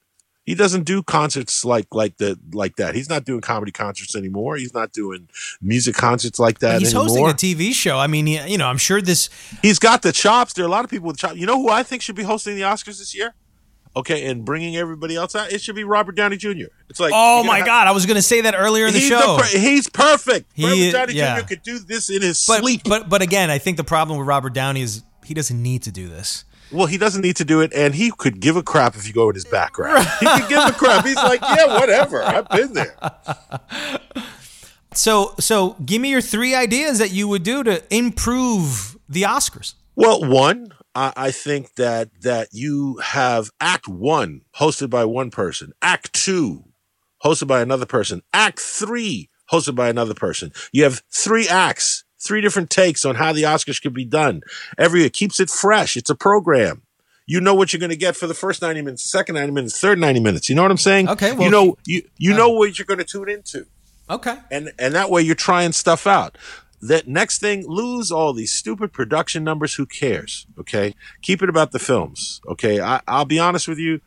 he 0.47 0.55
doesn't 0.55 0.85
do 0.85 1.03
concerts 1.03 1.65
like 1.65 1.93
like 1.93 2.17
the 2.19 2.39
like 2.53 2.77
that. 2.77 2.95
He's 2.95 3.11
not 3.11 3.25
doing 3.25 3.41
comedy 3.41 3.73
concerts 3.73 4.15
anymore. 4.15 4.57
He's 4.57 4.73
not 4.73 4.93
doing 4.93 5.29
music 5.61 5.97
concerts 5.97 6.39
like 6.39 6.61
that. 6.61 6.77
Anymore. 6.77 6.81
He's 6.81 6.95
anymore. 6.95 7.29
hosting 7.31 7.53
a 7.53 7.55
TV 7.55 7.73
show. 7.75 7.99
I 7.99 8.07
mean, 8.07 8.27
he, 8.27 8.41
you 8.47 8.57
know, 8.57 8.69
I'm 8.69 8.79
sure 8.79 9.03
this. 9.03 9.29
He's 9.61 9.81
got 9.81 10.03
the 10.03 10.13
chops. 10.13 10.53
There 10.53 10.65
are 10.65 10.69
a 10.69 10.71
lot 10.71 10.85
of 10.85 10.91
people 10.91 11.09
with 11.09 11.19
chops. 11.19 11.35
You 11.35 11.47
know 11.47 11.61
who 11.61 11.69
I 11.69 11.83
think 11.83 12.01
should 12.01 12.15
be 12.15 12.23
hosting 12.23 12.55
the 12.55 12.63
Oscars 12.63 12.99
this 12.99 13.15
year? 13.15 13.35
Okay, 13.97 14.27
and 14.27 14.45
bringing 14.45 14.77
everybody 14.77 15.17
else 15.17 15.35
out, 15.35 15.51
it 15.51 15.63
should 15.63 15.75
be 15.75 15.83
Robert 15.83 16.15
Downey 16.15 16.37
Jr. 16.37 16.67
It's 16.89 17.01
like, 17.01 17.13
oh 17.15 17.43
my 17.43 17.59
have, 17.59 17.67
god, 17.67 17.89
I 17.89 17.93
was 17.93 18.07
going 18.07 18.17
to 18.17 18.23
say 18.23 18.43
that 18.43 18.55
earlier 18.55 18.87
in 18.87 18.93
the 18.93 19.01
show. 19.01 19.39
The, 19.39 19.59
he's 19.59 19.89
perfect. 19.89 20.53
He, 20.55 20.65
Robert 20.65 20.93
Downey 20.93 21.15
yeah. 21.15 21.41
Jr. 21.41 21.47
could 21.47 21.63
do 21.63 21.79
this 21.81 22.09
in 22.09 22.23
his 22.23 22.45
but, 22.47 22.61
sleep. 22.61 22.83
But 22.85 23.09
but 23.09 23.21
again, 23.21 23.51
I 23.51 23.59
think 23.59 23.79
the 23.79 23.85
problem 23.85 24.19
with 24.19 24.29
Robert 24.29 24.53
Downey 24.53 24.83
is 24.83 25.03
he 25.25 25.35
doesn't 25.35 25.61
need 25.61 25.83
to 25.85 25.91
do 25.91 26.09
this. 26.09 26.45
Well, 26.73 26.87
he 26.87 26.99
doesn't 26.99 27.23
need 27.23 27.37
to 27.37 27.45
do 27.45 27.61
it, 27.61 27.73
and 27.75 27.95
he 27.95 28.11
could 28.11 28.41
give 28.41 28.57
a 28.57 28.63
crap 28.63 28.97
if 28.97 29.07
you 29.07 29.13
go 29.13 29.29
in 29.29 29.35
his 29.35 29.45
background. 29.45 30.07
he 30.21 30.27
could 30.27 30.49
give 30.49 30.59
a 30.59 30.73
crap. 30.73 31.05
He's 31.07 31.17
like, 31.17 31.41
yeah, 31.41 31.79
whatever. 31.79 32.23
I've 32.23 32.49
been 32.49 32.73
there. 32.73 32.97
So, 34.97 35.35
so 35.39 35.77
give 35.85 36.01
me 36.01 36.11
your 36.11 36.23
three 36.23 36.55
ideas 36.55 36.99
that 36.99 37.13
you 37.13 37.29
would 37.29 37.43
do 37.43 37.63
to 37.65 37.83
improve 37.95 38.97
the 39.09 39.23
Oscars. 39.23 39.75
Well, 39.95 40.25
one, 40.25 40.73
I, 40.95 41.13
I 41.17 41.31
think 41.31 41.75
that 41.75 42.09
that 42.23 42.49
you 42.53 42.97
have 43.03 43.51
Act 43.61 43.89
One 43.89 44.41
hosted 44.59 44.89
by 44.89 45.05
one 45.05 45.31
person, 45.31 45.73
Act 45.83 46.15
Two 46.15 46.65
hosted 47.23 47.47
by 47.47 47.61
another 47.61 47.87
person, 47.87 48.23
Act 48.33 48.59
Three 48.59 49.29
hosted 49.53 49.75
by 49.75 49.89
another 49.91 50.15
person. 50.15 50.51
You 50.73 50.85
have 50.85 51.03
three 51.13 51.47
acts, 51.47 52.05
three 52.27 52.41
different 52.41 52.71
takes 52.71 53.05
on 53.05 53.15
how 53.15 53.33
the 53.33 53.45
Oscars 53.45 53.81
could 53.81 53.95
be 53.95 54.05
done. 54.05 54.43
Every 54.77 55.05
it 55.05 55.13
keeps 55.13 55.41
it 55.41 55.51
fresh. 55.51 55.97
It's 55.97 56.11
a 56.11 56.15
program. 56.15 56.83
You 57.29 57.41
know 57.41 57.55
what 57.55 57.73
you're 57.73 57.81
going 57.81 57.91
to 57.91 57.97
get 57.97 58.15
for 58.17 58.29
the 58.29 58.35
first 58.35 58.63
90 58.63 58.83
minutes, 58.83 59.11
second 59.11 59.35
90 59.35 59.53
minutes, 59.53 59.81
third 59.81 59.99
90 59.99 60.21
minutes. 60.21 60.49
You 60.49 60.55
know 60.55 60.63
what 60.63 60.71
I'm 60.71 60.77
saying? 60.77 61.09
Okay, 61.09 61.33
well- 61.33 61.43
you 61.43 61.51
know 61.51 61.77
you 61.85 62.03
you 62.19 62.33
uh-huh. 62.33 62.39
know 62.39 62.51
what 62.51 62.79
you're 62.79 62.87
going 62.87 62.99
to 62.99 63.05
tune 63.05 63.29
into 63.29 63.67
Okay. 64.09 64.39
and 64.51 64.73
and 64.79 64.95
that 64.95 65.11
way 65.11 65.23
you're 65.23 65.35
trying 65.35 65.73
stuff 65.73 66.07
out. 66.07 66.39
That 66.83 67.09
next 67.09 67.41
thing, 67.41 67.67
lose 67.67 68.13
all 68.13 68.33
these 68.35 68.53
stupid 68.53 68.93
production 68.93 69.43
numbers. 69.43 69.75
Who 69.75 69.87
cares? 69.87 70.47
Okay, 70.59 70.95
keep 71.23 71.43
it 71.43 71.49
about 71.49 71.73
the 71.73 71.79
films. 71.79 72.41
Okay, 72.47 72.81
I, 72.81 73.01
I'll 73.09 73.25
be 73.25 73.39
honest 73.39 73.67
with 73.67 73.79
you. 73.79 74.01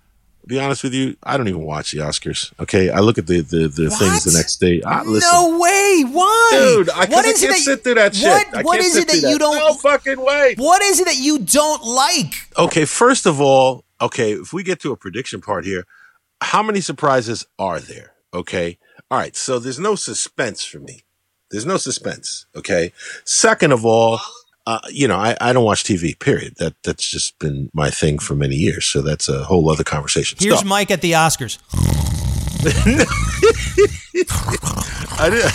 Be 0.49 0.59
honest 0.59 0.83
with 0.83 0.95
you. 0.95 1.15
I 1.21 1.38
don't 1.38 1.47
even 1.47 1.62
watch 1.62 1.91
the 1.91 1.99
Oscars. 1.99 2.51
Okay, 2.59 2.89
I 2.89 3.01
look 3.01 3.19
at 3.19 3.27
the 3.27 3.41
the, 3.41 3.67
the 3.67 3.91
things 3.91 4.23
the 4.23 4.35
next 4.35 4.55
day. 4.55 4.81
I, 4.81 5.03
listen, 5.03 5.29
No 5.31 5.59
way. 5.59 6.03
Why? 6.09 6.49
dude, 6.51 6.89
I, 6.89 7.01
what 7.01 7.23
I 7.23 7.33
can't 7.33 7.39
that 7.39 7.57
sit 7.57 7.83
through 7.83 7.93
that 7.93 8.15
shit. 8.15 8.47
What, 8.51 8.65
what 8.65 8.79
is 8.79 8.95
it 8.95 9.07
that 9.07 9.19
through 9.19 9.29
you 9.29 9.38
don't? 9.38 9.59
No 9.59 9.75
fucking 9.75 10.19
way. 10.19 10.55
What 10.57 10.81
is 10.81 10.99
it 10.99 11.05
that 11.05 11.17
you 11.17 11.38
don't 11.38 11.83
like? 11.83 12.33
Okay, 12.57 12.85
first 12.85 13.27
of 13.27 13.39
all, 13.39 13.85
okay, 14.01 14.31
if 14.31 14.51
we 14.51 14.63
get 14.63 14.79
to 14.79 14.91
a 14.91 14.97
prediction 14.97 15.39
part 15.39 15.65
here, 15.65 15.85
how 16.41 16.63
many 16.63 16.81
surprises 16.81 17.45
are 17.59 17.79
there? 17.79 18.13
Okay. 18.33 18.79
All 19.12 19.19
right. 19.19 19.35
So 19.35 19.59
there's 19.59 19.79
no 19.79 19.93
suspense 19.93 20.63
for 20.65 20.79
me. 20.79 21.03
There's 21.51 21.65
no 21.65 21.77
suspense. 21.77 22.47
Okay. 22.55 22.91
Second 23.23 23.71
of 23.71 23.85
all, 23.85 24.19
uh, 24.69 24.79
you 24.91 25.08
know, 25.08 25.17
I, 25.17 25.36
I 25.41 25.51
don't 25.51 25.63
watch 25.63 25.84
TV, 25.84 26.17
period. 26.19 26.53
That 26.58 26.75
that's 26.84 27.10
just 27.10 27.39
been 27.39 27.71
my 27.73 27.89
thing 27.89 28.19
for 28.19 28.36
many 28.36 28.55
years. 28.55 28.86
So 28.86 29.01
that's 29.01 29.27
a 29.27 29.43
whole 29.43 29.67
other 29.71 29.84
conversation. 29.84 30.38
Here's 30.39 30.60
Stop. 30.60 30.67
Mike 30.67 30.91
at 30.91 31.01
the 31.01 31.13
Oscars. 31.13 31.58
I 35.19 35.29
didn't, 35.32 35.53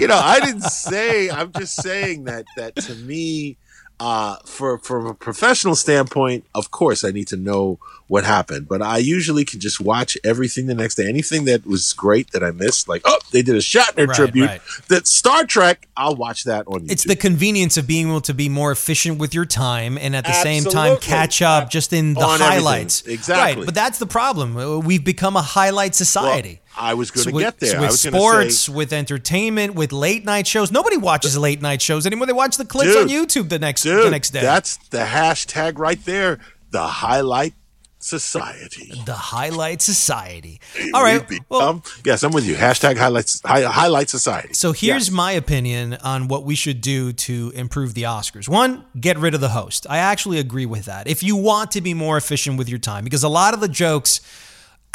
you 0.00 0.06
know, 0.06 0.20
I 0.22 0.38
didn't 0.38 0.62
say. 0.62 1.30
I'm 1.30 1.50
just 1.50 1.82
saying 1.82 2.24
that 2.24 2.44
that 2.56 2.76
to 2.76 2.94
me, 2.94 3.56
uh, 3.98 4.36
for 4.44 4.78
from 4.78 5.06
a 5.06 5.14
professional 5.14 5.74
standpoint, 5.74 6.44
of 6.54 6.70
course, 6.70 7.02
I 7.02 7.10
need 7.10 7.26
to 7.28 7.36
know 7.36 7.80
what 8.08 8.24
happened. 8.24 8.68
But 8.68 8.82
I 8.82 8.98
usually 8.98 9.44
can 9.44 9.58
just 9.60 9.80
watch 9.80 10.16
everything 10.22 10.66
the 10.66 10.74
next 10.74 10.94
day. 10.94 11.08
Anything 11.08 11.44
that 11.46 11.66
was 11.66 11.92
great 11.92 12.30
that 12.32 12.42
I 12.44 12.50
missed, 12.52 12.88
like 12.88 13.02
oh, 13.04 13.18
they 13.32 13.42
did 13.42 13.54
a 13.56 13.58
Shatner 13.60 14.06
Right, 14.06 14.16
tribute. 14.16 14.46
right. 14.46 14.60
That 14.88 15.06
Star 15.06 15.44
Trek, 15.44 15.88
I'll 15.96 16.14
watch 16.16 16.44
that 16.44 16.66
on 16.68 16.82
YouTube. 16.82 16.90
It's 16.92 17.04
the 17.04 17.16
convenience 17.16 17.76
of 17.76 17.86
being 17.86 18.08
able 18.08 18.20
to 18.22 18.34
be 18.34 18.48
more 18.48 18.70
efficient 18.70 19.18
with 19.18 19.34
your 19.34 19.44
time 19.44 19.98
and 19.98 20.14
at 20.14 20.24
the 20.24 20.32
same 20.32 20.64
time 20.64 20.98
catch 20.98 21.42
up 21.42 21.70
just 21.70 21.92
in 21.92 22.14
the 22.14 22.20
On 22.20 22.34
everything. 22.40 22.46
highlights. 22.52 23.02
Exactly. 23.02 23.60
Right, 23.62 23.66
but 23.66 23.74
that's 23.74 23.98
the 23.98 24.06
problem. 24.06 24.56
Uh, 24.56 24.78
We've 24.78 25.04
become 25.04 25.36
a 25.36 25.42
highlight 25.42 25.94
society. 25.94 26.60
I 26.78 26.92
was 26.94 27.10
going 27.10 27.26
to 27.26 27.32
get 27.40 27.58
there. 27.58 27.78
I 27.78 27.80
with 27.80 27.92
sports, 27.98 28.56
say- 28.66 28.72
with 28.72 28.92
entertainment, 28.92 29.74
with 29.74 29.92
late 29.92 30.24
night 30.26 30.46
shows. 30.46 30.70
Nobody 30.70 30.96
watches 30.98 31.36
late 31.38 31.62
night 31.62 31.80
shows 31.80 32.06
anymore. 32.06 32.26
They 32.26 32.34
watch 32.34 32.56
the 32.58 32.66
clips 32.66 32.94
on 32.94 33.08
YouTube 33.08 33.48
the 33.48 33.58
next 33.58 33.82
Dude, 33.82 34.04
the 34.06 34.10
next 34.10 34.30
day. 34.30 34.42
That's 34.42 34.76
the 34.90 34.98
hashtag 34.98 35.78
right 35.78 36.02
there. 36.04 36.38
The 36.70 36.82
highlight 36.86 37.54
society. 37.98 38.92
the 39.04 39.14
highlight 39.14 39.82
society. 39.82 40.60
All 40.94 41.02
right. 41.02 41.24
Well, 41.48 41.74
become- 41.74 41.82
yes, 42.04 42.22
I'm 42.22 42.32
with 42.32 42.46
you. 42.46 42.54
Hashtag 42.54 42.96
highlights 42.96 43.40
hi, 43.44 43.62
highlight 43.62 44.10
society. 44.10 44.52
So 44.54 44.72
here's 44.72 45.08
Yes. 45.08 45.10
my 45.10 45.32
opinion 45.32 45.94
on 46.02 46.28
what 46.28 46.44
we 46.44 46.54
should 46.54 46.80
do 46.80 47.12
to 47.12 47.52
improve 47.54 47.94
the 47.94 48.02
Oscars. 48.04 48.48
One, 48.48 48.84
get 49.00 49.18
rid 49.18 49.34
of 49.34 49.40
the 49.40 49.48
host. 49.50 49.86
I 49.90 49.98
actually 49.98 50.38
agree 50.38 50.66
with 50.66 50.84
that. 50.84 51.08
If 51.08 51.22
you 51.22 51.36
want 51.36 51.70
to 51.72 51.80
be 51.80 51.94
more 51.94 52.16
efficient 52.16 52.58
with 52.58 52.68
your 52.68 52.78
time, 52.78 53.04
because 53.04 53.22
a 53.22 53.28
lot 53.28 53.54
of 53.54 53.60
the 53.60 53.68
jokes 53.68 54.20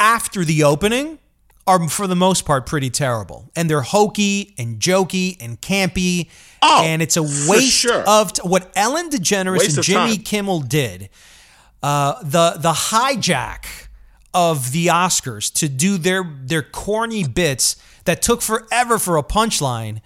after 0.00 0.44
the 0.44 0.62
opening 0.64 1.18
are, 1.66 1.88
for 1.88 2.06
the 2.06 2.16
most 2.16 2.44
part, 2.44 2.66
pretty 2.66 2.90
terrible. 2.90 3.50
And 3.54 3.70
they're 3.70 3.82
hokey 3.82 4.54
and 4.58 4.80
jokey 4.80 5.36
and 5.40 5.60
campy. 5.60 6.28
Oh, 6.60 6.82
and 6.84 7.00
it's 7.02 7.16
a 7.16 7.22
waste 7.22 7.72
sure. 7.72 8.02
of 8.02 8.32
t- 8.32 8.42
what 8.42 8.72
Ellen 8.74 9.10
DeGeneres 9.10 9.58
Waste 9.58 9.76
and 9.76 9.84
Jimmy. 9.84 10.16
Kimmel 10.16 10.60
did. 10.60 11.08
Uh, 11.82 12.22
the 12.22 12.56
the 12.58 12.72
hijack 12.72 13.64
of 14.34 14.72
the 14.72 14.86
Oscars 14.86 15.52
to 15.54 15.68
do 15.68 15.98
their 15.98 16.22
their 16.44 16.62
corny 16.62 17.26
bits 17.26 17.76
that 18.04 18.22
took 18.22 18.40
forever 18.42 18.98
for 18.98 19.16
a 19.16 19.22
punchline. 19.22 20.00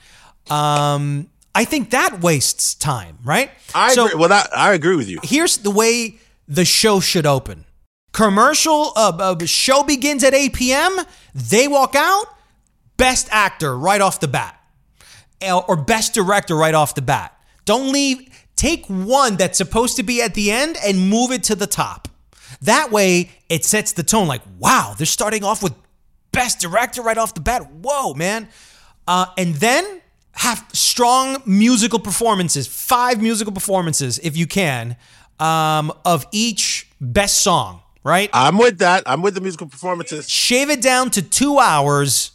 Um, 0.51 1.29
I 1.55 1.65
think 1.65 1.91
that 1.91 2.21
wastes 2.21 2.75
time, 2.75 3.19
right? 3.25 3.51
I 3.75 3.95
so 3.95 4.07
agree. 4.07 4.19
Well, 4.21 4.29
that, 4.29 4.49
I 4.57 4.75
agree 4.75 4.97
with 4.97 5.09
you. 5.09 5.19
here's 5.23 5.59
the 5.59 5.71
way 5.71 6.17
the 6.47 6.65
show 6.65 7.01
should 7.01 7.27
open. 7.27 7.65
Commercial 8.12 8.93
uh, 8.97 9.12
uh, 9.19 9.45
show 9.47 9.83
begins 9.83 10.23
at 10.25 10.35
8 10.35 10.53
p.m. 10.55 10.97
They 11.35 11.67
walk 11.69 11.95
out, 11.95 12.27
best 12.97 13.29
actor 13.31 13.77
right 13.77 14.01
off 14.01 14.21
the 14.21 14.29
bat, 14.29 14.59
Uh, 15.43 15.59
or 15.69 15.77
best 15.77 16.15
director 16.15 16.55
right 16.55 16.75
off 16.75 16.95
the 16.95 17.03
bat. 17.03 17.39
Don't 17.65 17.91
leave. 17.93 18.36
Take 18.57 18.87
one 18.87 19.37
that's 19.37 19.59
supposed 19.59 19.97
to 19.97 20.03
be 20.03 20.23
at 20.23 20.35
the 20.35 20.51
end 20.51 20.77
and 20.85 21.11
move 21.11 21.31
it 21.31 21.45
to 21.45 21.55
the 21.55 21.66
top. 21.66 22.09
That 22.62 22.90
way, 22.90 23.31
it 23.49 23.64
sets 23.64 23.92
the 23.92 24.03
tone. 24.03 24.27
Like, 24.27 24.42
wow, 24.59 24.95
they're 24.97 25.07
starting 25.07 25.45
off 25.45 25.62
with 25.62 25.75
best 26.33 26.61
director 26.61 27.03
right 27.03 27.19
off 27.19 27.35
the 27.35 27.40
bat. 27.40 27.71
Whoa, 27.71 28.14
man! 28.14 28.49
Uh, 29.07 29.27
and 29.37 29.55
then 29.57 30.01
have 30.33 30.64
strong 30.73 31.42
musical 31.47 31.99
performances, 31.99 32.66
five 32.66 33.23
musical 33.23 33.53
performances, 33.53 34.19
if 34.19 34.37
you 34.37 34.47
can, 34.47 34.97
um, 35.38 35.92
of 36.05 36.27
each 36.33 36.90
best 37.01 37.42
song. 37.42 37.83
Right? 38.03 38.31
I'm 38.33 38.57
with 38.57 38.79
that. 38.79 39.03
I'm 39.05 39.21
with 39.21 39.35
the 39.35 39.40
musical 39.40 39.66
performances. 39.66 40.29
shave 40.31 40.71
it 40.71 40.81
down 40.81 41.11
to 41.11 41.23
two 41.23 41.59
hours, 41.59 42.31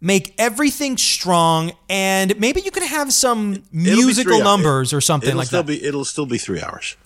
make 0.00 0.34
everything 0.38 0.96
strong, 0.96 1.72
and 1.88 2.38
maybe 2.40 2.60
you 2.62 2.70
can 2.70 2.84
have 2.84 3.12
some 3.12 3.52
It'll 3.54 3.96
musical 4.02 4.40
numbers 4.42 4.92
or 4.92 5.00
something 5.00 5.28
It'll 5.30 5.38
like 5.38 5.46
still 5.48 5.62
that. 5.62 5.80
be. 5.80 5.84
It'll 5.84 6.04
still 6.04 6.26
be 6.26 6.38
three 6.38 6.60
hours. 6.62 6.96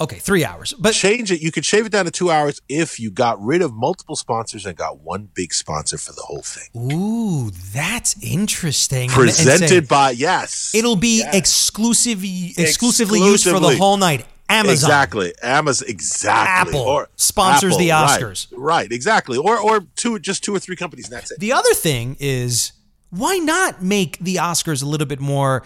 okay, 0.00 0.16
three 0.18 0.44
hours. 0.44 0.72
But 0.78 0.94
Change 0.94 1.30
it. 1.32 1.42
You 1.42 1.52
could 1.52 1.64
shave 1.66 1.84
it 1.86 1.92
down 1.92 2.06
to 2.06 2.10
two 2.10 2.30
hours 2.30 2.62
if 2.68 2.98
you 2.98 3.10
got 3.10 3.42
rid 3.42 3.60
of 3.62 3.74
multiple 3.74 4.16
sponsors 4.16 4.64
and 4.64 4.74
got 4.76 5.00
one 5.00 5.28
big 5.34 5.52
sponsor 5.52 5.98
for 5.98 6.12
the 6.12 6.22
whole 6.22 6.42
thing. 6.42 6.68
ooh, 6.92 7.50
that's 7.50 8.16
interesting. 8.22 9.10
And- 9.10 9.18
and 9.18 9.26
Presented 9.28 9.88
by 9.88 10.12
yes. 10.12 10.72
it'll 10.74 10.96
be 10.96 11.18
Yes. 11.18 11.34
exclusive, 11.34 12.24
exclusively 12.56 13.20
used 13.20 13.44
for 13.44 13.60
the 13.60 13.76
whole 13.76 13.96
night. 13.98 14.24
Amazon. 14.50 14.72
Exactly. 14.90 15.32
Amazon. 15.42 15.88
Exactly. 15.88 16.78
Apple 16.78 17.06
sponsors 17.16 17.76
the. 17.76 17.90
Oscars. 17.90 18.48
Right. 18.56 18.90
Exactly. 18.90 19.38
Or 19.38 19.58
or 19.58 19.80
two, 19.96 20.18
just 20.18 20.44
two 20.44 20.54
or 20.54 20.58
three 20.58 20.76
companies. 20.76 21.06
And 21.06 21.14
that's 21.16 21.30
it. 21.30 21.38
The 21.40 21.52
other 21.52 21.72
thing 21.74 22.16
is, 22.20 22.72
why 23.10 23.38
not 23.38 23.82
make 23.82 24.18
the 24.18 24.36
Oscars 24.36 24.82
a 24.82 24.86
little 24.86 25.06
bit 25.06 25.20
more 25.20 25.64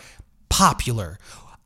popular? 0.48 1.18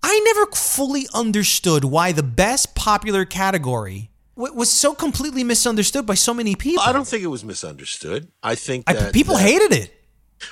I 0.02 0.20
never 0.20 0.50
fully 0.52 1.06
understood 1.12 1.84
why 1.84 2.12
the 2.12 2.22
best 2.22 2.74
popular 2.74 3.24
category 3.24 4.10
was 4.36 4.70
so 4.70 4.94
completely 4.94 5.42
misunderstood 5.42 6.06
by 6.06 6.14
so 6.14 6.32
many 6.32 6.54
people. 6.54 6.84
I 6.84 6.92
don't 6.92 7.06
think 7.06 7.24
it 7.24 7.28
was 7.28 7.44
misunderstood. 7.44 8.28
I 8.42 8.54
think 8.54 8.84
I- 8.88 9.10
people 9.10 9.34
that- 9.36 9.42
hated 9.42 9.72
it. 9.72 9.94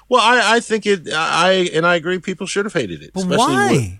Well, 0.08 0.20
I, 0.20 0.56
I 0.56 0.60
think 0.60 0.84
it. 0.84 1.08
I 1.12 1.70
and 1.72 1.86
I 1.86 1.94
agree. 1.94 2.18
People 2.18 2.48
should 2.48 2.64
have 2.64 2.72
hated 2.74 3.04
it. 3.04 3.12
But 3.14 3.20
especially 3.20 3.54
why? 3.54 3.72
with- 3.72 3.98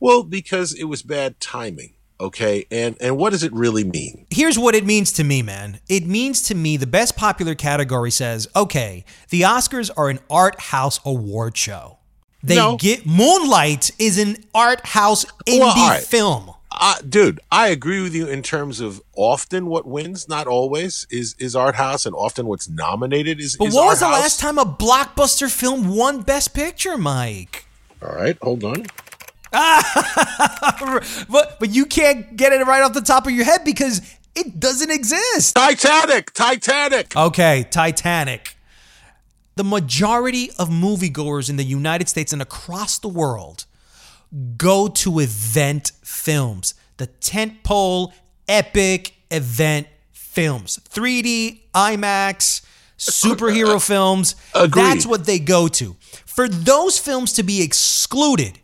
well, 0.00 0.22
because 0.22 0.72
it 0.72 0.84
was 0.84 1.02
bad 1.02 1.40
timing. 1.40 1.92
Okay, 2.18 2.64
and 2.70 2.96
and 3.00 3.18
what 3.18 3.30
does 3.30 3.42
it 3.42 3.52
really 3.52 3.84
mean? 3.84 4.26
Here's 4.30 4.58
what 4.58 4.74
it 4.74 4.86
means 4.86 5.12
to 5.12 5.24
me, 5.24 5.42
man. 5.42 5.80
It 5.88 6.06
means 6.06 6.40
to 6.42 6.54
me 6.54 6.76
the 6.78 6.86
best 6.86 7.14
popular 7.16 7.54
category 7.54 8.10
says, 8.10 8.48
okay, 8.56 9.04
the 9.28 9.42
Oscars 9.42 9.90
are 9.96 10.08
an 10.08 10.20
art 10.30 10.58
house 10.60 10.98
award 11.04 11.56
show. 11.58 11.98
They 12.42 12.56
No. 12.56 12.76
get 12.76 13.04
Moonlight 13.04 13.90
is 13.98 14.18
an 14.18 14.36
art 14.54 14.86
house 14.86 15.26
indie 15.46 15.60
Well, 15.60 15.88
right. 15.90 16.02
film. 16.02 16.52
Uh, 16.78 16.96
dude, 17.08 17.40
I 17.50 17.68
agree 17.68 18.02
with 18.02 18.14
you 18.14 18.26
in 18.26 18.42
terms 18.42 18.80
of 18.80 19.00
often 19.16 19.66
what 19.66 19.86
wins, 19.86 20.28
not 20.28 20.46
always, 20.46 21.06
is 21.10 21.34
is 21.38 21.54
art 21.56 21.74
house, 21.74 22.06
and 22.06 22.14
often 22.14 22.46
what's 22.46 22.68
nominated 22.68 23.40
is. 23.40 23.56
But 23.56 23.68
is 23.68 23.74
what 23.74 23.86
was 23.86 24.00
the 24.00 24.06
house. 24.06 24.20
last 24.20 24.40
time 24.40 24.58
a 24.58 24.64
blockbuster 24.64 25.50
film 25.50 25.94
won 25.94 26.22
Best 26.22 26.54
Picture, 26.54 26.96
Mike? 26.98 27.66
All 28.02 28.14
right, 28.14 28.36
hold 28.42 28.62
on. 28.64 28.86
But 31.28 31.58
but 31.58 31.70
you 31.70 31.86
can't 31.86 32.36
get 32.36 32.52
it 32.52 32.64
right 32.66 32.82
off 32.82 32.92
the 32.92 33.00
top 33.00 33.26
of 33.26 33.32
your 33.32 33.44
head 33.44 33.64
because 33.64 34.00
it 34.34 34.60
doesn't 34.60 34.90
exist. 34.90 35.56
Titanic, 35.56 36.32
Titanic. 36.32 37.16
Okay, 37.16 37.66
Titanic. 37.70 38.56
The 39.56 39.64
majority 39.64 40.50
of 40.58 40.68
moviegoers 40.68 41.48
in 41.48 41.56
the 41.56 41.64
United 41.64 42.08
States 42.08 42.32
and 42.32 42.42
across 42.42 42.98
the 42.98 43.08
world 43.08 43.64
go 44.58 44.88
to 44.88 45.20
event 45.20 45.92
films, 46.02 46.74
the 46.98 47.06
tentpole 47.06 48.12
epic 48.48 49.14
event 49.30 49.86
films, 50.12 50.78
3D, 50.90 51.60
IMAX, 51.74 52.60
superhero 52.98 53.84
films. 53.86 54.36
Agreed. 54.54 54.82
That's 54.82 55.06
what 55.06 55.24
they 55.24 55.38
go 55.38 55.68
to. 55.68 55.96
For 56.26 56.48
those 56.48 56.98
films 56.98 57.32
to 57.34 57.42
be 57.42 57.62
excluded, 57.62 58.58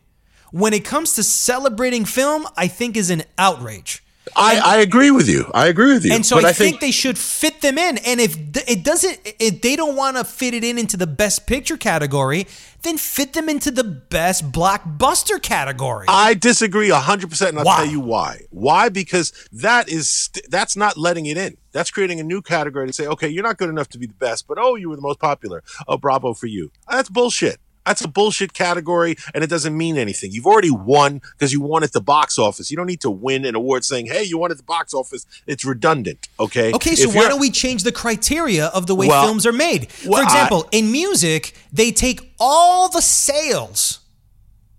when 0.52 0.72
it 0.72 0.84
comes 0.84 1.14
to 1.14 1.22
celebrating 1.22 2.04
film, 2.04 2.46
I 2.56 2.68
think 2.68 2.96
is 2.96 3.10
an 3.10 3.24
outrage. 3.36 4.02
I, 4.36 4.60
I 4.64 4.76
agree 4.78 5.10
with 5.10 5.28
you. 5.28 5.50
I 5.52 5.66
agree 5.66 5.92
with 5.92 6.04
you. 6.04 6.14
And 6.14 6.24
so 6.24 6.36
but 6.36 6.44
I, 6.44 6.50
I 6.50 6.52
think, 6.52 6.80
they 6.80 6.92
should 6.92 7.18
fit 7.18 7.60
them 7.60 7.76
in. 7.76 7.98
And 7.98 8.20
if 8.20 8.36
it 8.68 8.84
doesn't, 8.84 9.18
if 9.24 9.60
they 9.60 9.76
don't 9.76 9.96
want 9.96 10.16
to 10.16 10.24
fit 10.24 10.54
it 10.54 10.62
in 10.62 10.78
into 10.78 10.96
the 10.96 11.08
best 11.08 11.46
picture 11.46 11.76
category, 11.76 12.46
then 12.82 12.98
fit 12.98 13.32
them 13.32 13.48
into 13.48 13.70
the 13.70 13.84
best 13.84 14.52
blockbuster 14.52 15.42
category. 15.42 16.06
I 16.08 16.34
disagree 16.34 16.88
100% 16.88 17.48
and 17.48 17.58
I'll 17.58 17.64
tell 17.64 17.84
you 17.84 18.00
why. 18.00 18.42
Why? 18.50 18.88
Because 18.88 19.32
that 19.52 19.88
is 19.88 20.30
that's 20.48 20.76
not 20.76 20.96
letting 20.96 21.26
it 21.26 21.36
in. 21.36 21.56
That's 21.72 21.90
creating 21.90 22.20
a 22.20 22.24
new 22.24 22.42
category 22.42 22.86
to 22.86 22.92
say, 22.92 23.06
"Okay, 23.06 23.28
you're 23.28 23.42
not 23.42 23.56
good 23.56 23.70
enough 23.70 23.88
to 23.88 23.98
be 23.98 24.06
the 24.06 24.14
best, 24.14 24.46
but 24.46 24.58
oh, 24.58 24.76
you 24.76 24.88
were 24.88 24.96
the 24.96 25.02
most 25.02 25.18
popular. 25.18 25.62
Oh, 25.88 25.96
bravo 25.96 26.32
for 26.34 26.46
you." 26.46 26.70
That's 26.88 27.08
bullshit. 27.08 27.58
That's 27.84 28.04
a 28.04 28.08
bullshit 28.08 28.52
category 28.52 29.16
and 29.34 29.42
it 29.42 29.50
doesn't 29.50 29.76
mean 29.76 29.96
anything. 29.96 30.32
You've 30.32 30.46
already 30.46 30.70
won 30.70 31.20
because 31.32 31.52
you 31.52 31.60
won 31.60 31.82
at 31.82 31.92
the 31.92 32.00
box 32.00 32.38
office. 32.38 32.70
You 32.70 32.76
don't 32.76 32.86
need 32.86 33.00
to 33.00 33.10
win 33.10 33.44
an 33.44 33.54
award 33.54 33.84
saying, 33.84 34.06
"Hey, 34.06 34.22
you 34.24 34.38
won 34.38 34.50
at 34.50 34.56
the 34.56 34.62
box 34.62 34.94
office." 34.94 35.26
It's 35.46 35.64
redundant, 35.64 36.28
okay? 36.38 36.72
Okay, 36.72 36.94
so 36.94 37.08
If 37.08 37.14
why 37.14 37.28
don't 37.28 37.40
we 37.40 37.50
change 37.50 37.82
the 37.82 37.92
criteria 37.92 38.66
of 38.66 38.86
the 38.86 38.94
way 38.94 39.08
Well, 39.08 39.24
films 39.24 39.46
are 39.46 39.52
made? 39.52 39.88
well, 40.06 40.20
For 40.20 40.24
example, 40.24 40.68
in 40.72 40.92
music, 40.92 41.54
they 41.72 41.90
take 41.90 42.32
all 42.38 42.88
the 42.88 43.02
sales 43.02 43.98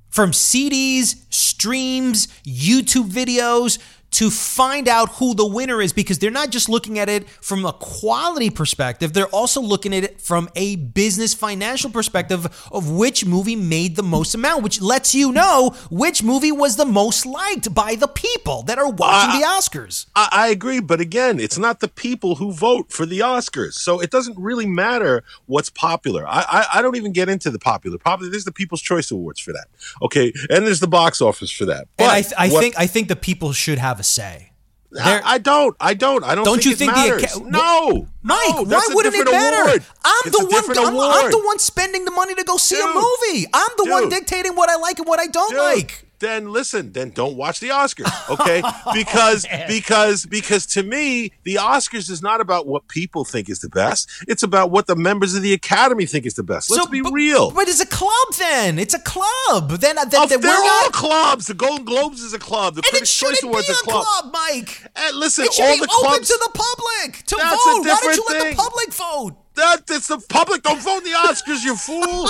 from 0.10 0.32
CDs, 0.32 1.16
streams, 1.32 2.28
YouTube 2.46 3.10
videos 3.10 3.80
to 4.14 4.30
find 4.30 4.88
out 4.88 5.10
who 5.16 5.34
the 5.36 5.46
winner 5.46 5.82
is 5.82 5.94
because 5.94 6.20
they're 6.20 6.32
not 6.32 6.50
just 6.50 6.70
looking 6.70 7.00
at 7.00 7.10
it 7.10 7.28
from 7.30 7.66
a 7.66 7.74
quality 7.74 8.50
perspective, 8.50 9.14
they're 9.14 9.28
also 9.28 9.62
looking 9.62 9.94
at 9.94 10.04
it 10.04 10.22
from 10.22 10.50
a 10.56 10.76
business 10.76 11.34
financial 11.34 11.90
perspective 11.90 12.46
of 12.72 12.90
which 12.92 13.26
movie 13.26 13.56
made 13.56 13.96
the 13.96 14.04
most 14.04 14.36
amount, 14.36 14.64
which 14.64 14.82
lets 14.82 15.16
you 15.16 15.32
know 15.32 15.72
which 15.90 16.24
movie 16.24 16.52
was 16.52 16.76
the 16.76 16.86
most 16.86 17.26
liked 17.26 17.74
by 17.74 17.96
the 17.96 18.08
people 18.08 18.64
that 18.64 18.78
are 18.78 18.90
watching 18.90 19.40
the 19.40 19.46
Oscars. 19.46 20.06
I, 20.16 20.30
I 20.32 20.48
agree, 20.50 20.80
but 20.80 21.00
again, 21.00 21.40
it's 21.40 21.58
not 21.58 21.80
the 21.80 21.88
people 21.88 22.36
who 22.36 22.52
vote 22.52 22.92
for 22.92 23.06
the 23.06 23.20
Oscars, 23.20 23.74
so 23.74 24.00
it 24.00 24.12
doesn't 24.12 24.38
really 24.38 24.66
matter 24.68 25.24
what's 25.48 25.70
popular. 25.70 26.28
I, 26.28 26.46
I, 26.48 26.66
I 26.80 26.82
don't 26.82 26.96
even 26.96 27.12
get 27.14 27.30
into 27.30 27.50
the 27.50 27.60
popular. 27.60 27.98
Popular, 27.98 28.30
there's 28.32 28.46
the 28.46 28.52
People's 28.52 28.82
Choice 28.82 29.10
Awards 29.12 29.40
for 29.40 29.54
that, 29.54 29.68
okay, 30.02 30.32
and 30.50 30.66
there's 30.66 30.80
the 30.80 30.88
box 30.88 31.22
office 31.22 31.50
for 31.52 31.66
that. 31.66 31.88
But 31.98 32.04
and 32.04 32.12
I, 32.12 32.22
th- 32.22 32.34
I 32.38 32.50
what- 32.50 32.62
think 32.62 32.76
I 32.78 32.86
think 32.88 33.08
the 33.08 33.16
people 33.16 33.54
should 33.54 33.78
have 33.80 34.03
a 34.04 34.06
say. 34.06 34.52
I, 35.00 35.22
I 35.24 35.38
don't, 35.40 35.76
I 35.80 35.96
don't, 35.96 36.24
I 36.24 36.36
don't. 36.36 36.46
Don't 36.46 36.58
think 36.58 36.66
you 36.66 36.76
think 36.76 36.94
the 36.94 37.00
matters. 37.00 37.24
Aca- 37.24 37.50
no, 37.50 38.08
Mike, 38.22 38.50
no, 38.50 38.64
why 38.64 38.88
wouldn't 38.92 39.16
it 39.16 39.26
matter? 39.26 39.64
award. 39.64 39.84
I'm 40.06 40.22
It's 40.26 40.38
the 40.38 40.46
one. 40.46 40.78
I'm, 40.78 41.26
I'm 41.26 41.32
the 41.32 41.42
one 41.44 41.58
spending 41.58 42.06
the 42.06 42.12
money 42.12 42.36
to 42.36 42.44
go 42.44 42.58
see 42.58 42.80
a 42.80 42.86
movie. 42.86 43.48
I'm 43.52 43.70
the 43.78 43.88
one 43.90 44.10
dictating 44.10 44.56
what 44.56 44.70
I 44.70 44.76
like 44.76 45.00
and 45.00 45.08
what 45.08 45.20
I 45.20 45.26
don't 45.28 45.50
Dude, 45.50 45.58
like. 45.58 46.06
Then 46.24 46.54
listen, 46.54 46.94
then 46.94 47.10
don't 47.10 47.36
watch 47.36 47.60
the 47.60 47.68
Oscars, 47.68 48.30
okay? 48.30 48.62
because 48.94 49.46
because 49.68 50.26
because 50.26 50.66
to 50.68 50.82
me, 50.82 51.34
the 51.44 51.56
Oscars 51.56 52.10
is 52.10 52.22
not 52.22 52.40
about 52.40 52.66
what 52.66 52.88
people 52.88 53.26
think 53.26 53.50
is 53.50 53.60
the 53.60 53.68
best. 53.68 54.10
It's 54.26 54.42
about 54.42 54.72
what 54.72 54.88
the 54.88 54.96
members 54.96 55.36
of 55.36 55.42
the 55.42 55.52
Academy 55.52 56.06
think 56.06 56.26
is 56.26 56.36
the 56.36 56.44
best. 56.44 56.72
Let's 56.72 56.88
be 56.88 57.02
but, 57.02 57.12
real. 57.12 57.52
But 57.52 57.68
it's 57.68 57.82
a 57.82 57.86
club. 57.86 58.12
Then 58.40 58.80
it's 58.80 58.94
a 58.94 59.00
club. 59.00 59.72
Then 59.72 59.98
uh, 59.98 60.06
then, 60.06 60.22
Oh, 60.22 60.28
then 60.28 60.40
they're 60.40 60.50
we're 60.50 60.56
all 60.56 60.84
not. 60.84 60.94
clubs. 60.94 61.48
The 61.48 61.56
Golden 61.56 61.84
Globes 61.84 62.22
is 62.22 62.32
a 62.34 62.40
club. 62.40 62.76
The 62.76 62.80
And 62.80 62.86
it 62.86 62.90
Critics' 62.92 63.18
Choice 63.18 63.44
Awards 63.44 63.68
is 63.68 63.82
a 63.82 63.84
club, 63.84 64.32
Mike. 64.32 64.82
And 64.96 65.18
listen, 65.18 65.44
It 65.44 65.54
should 65.54 65.64
all 65.66 65.74
be 65.74 65.80
the 65.82 65.92
open 65.92 66.10
clubs. 66.10 66.28
to 66.30 66.40
the 66.42 66.52
public 66.54 67.26
to 67.26 67.36
That's 67.36 67.52
a 67.52 67.56
vote. 67.56 67.86
Why 67.86 68.00
don't 68.02 68.16
you 68.16 68.26
let 68.30 68.50
the 68.50 68.56
public 68.56 68.94
vote? 68.94 69.43
That 69.56 69.84
it's 69.90 70.08
the 70.08 70.24
public. 70.30 70.64
Don't 70.64 70.82
vote 70.82 71.00
in 71.00 71.04
the 71.06 71.10
Oscars, 71.12 71.64
you 71.64 71.76
fool. 71.76 72.30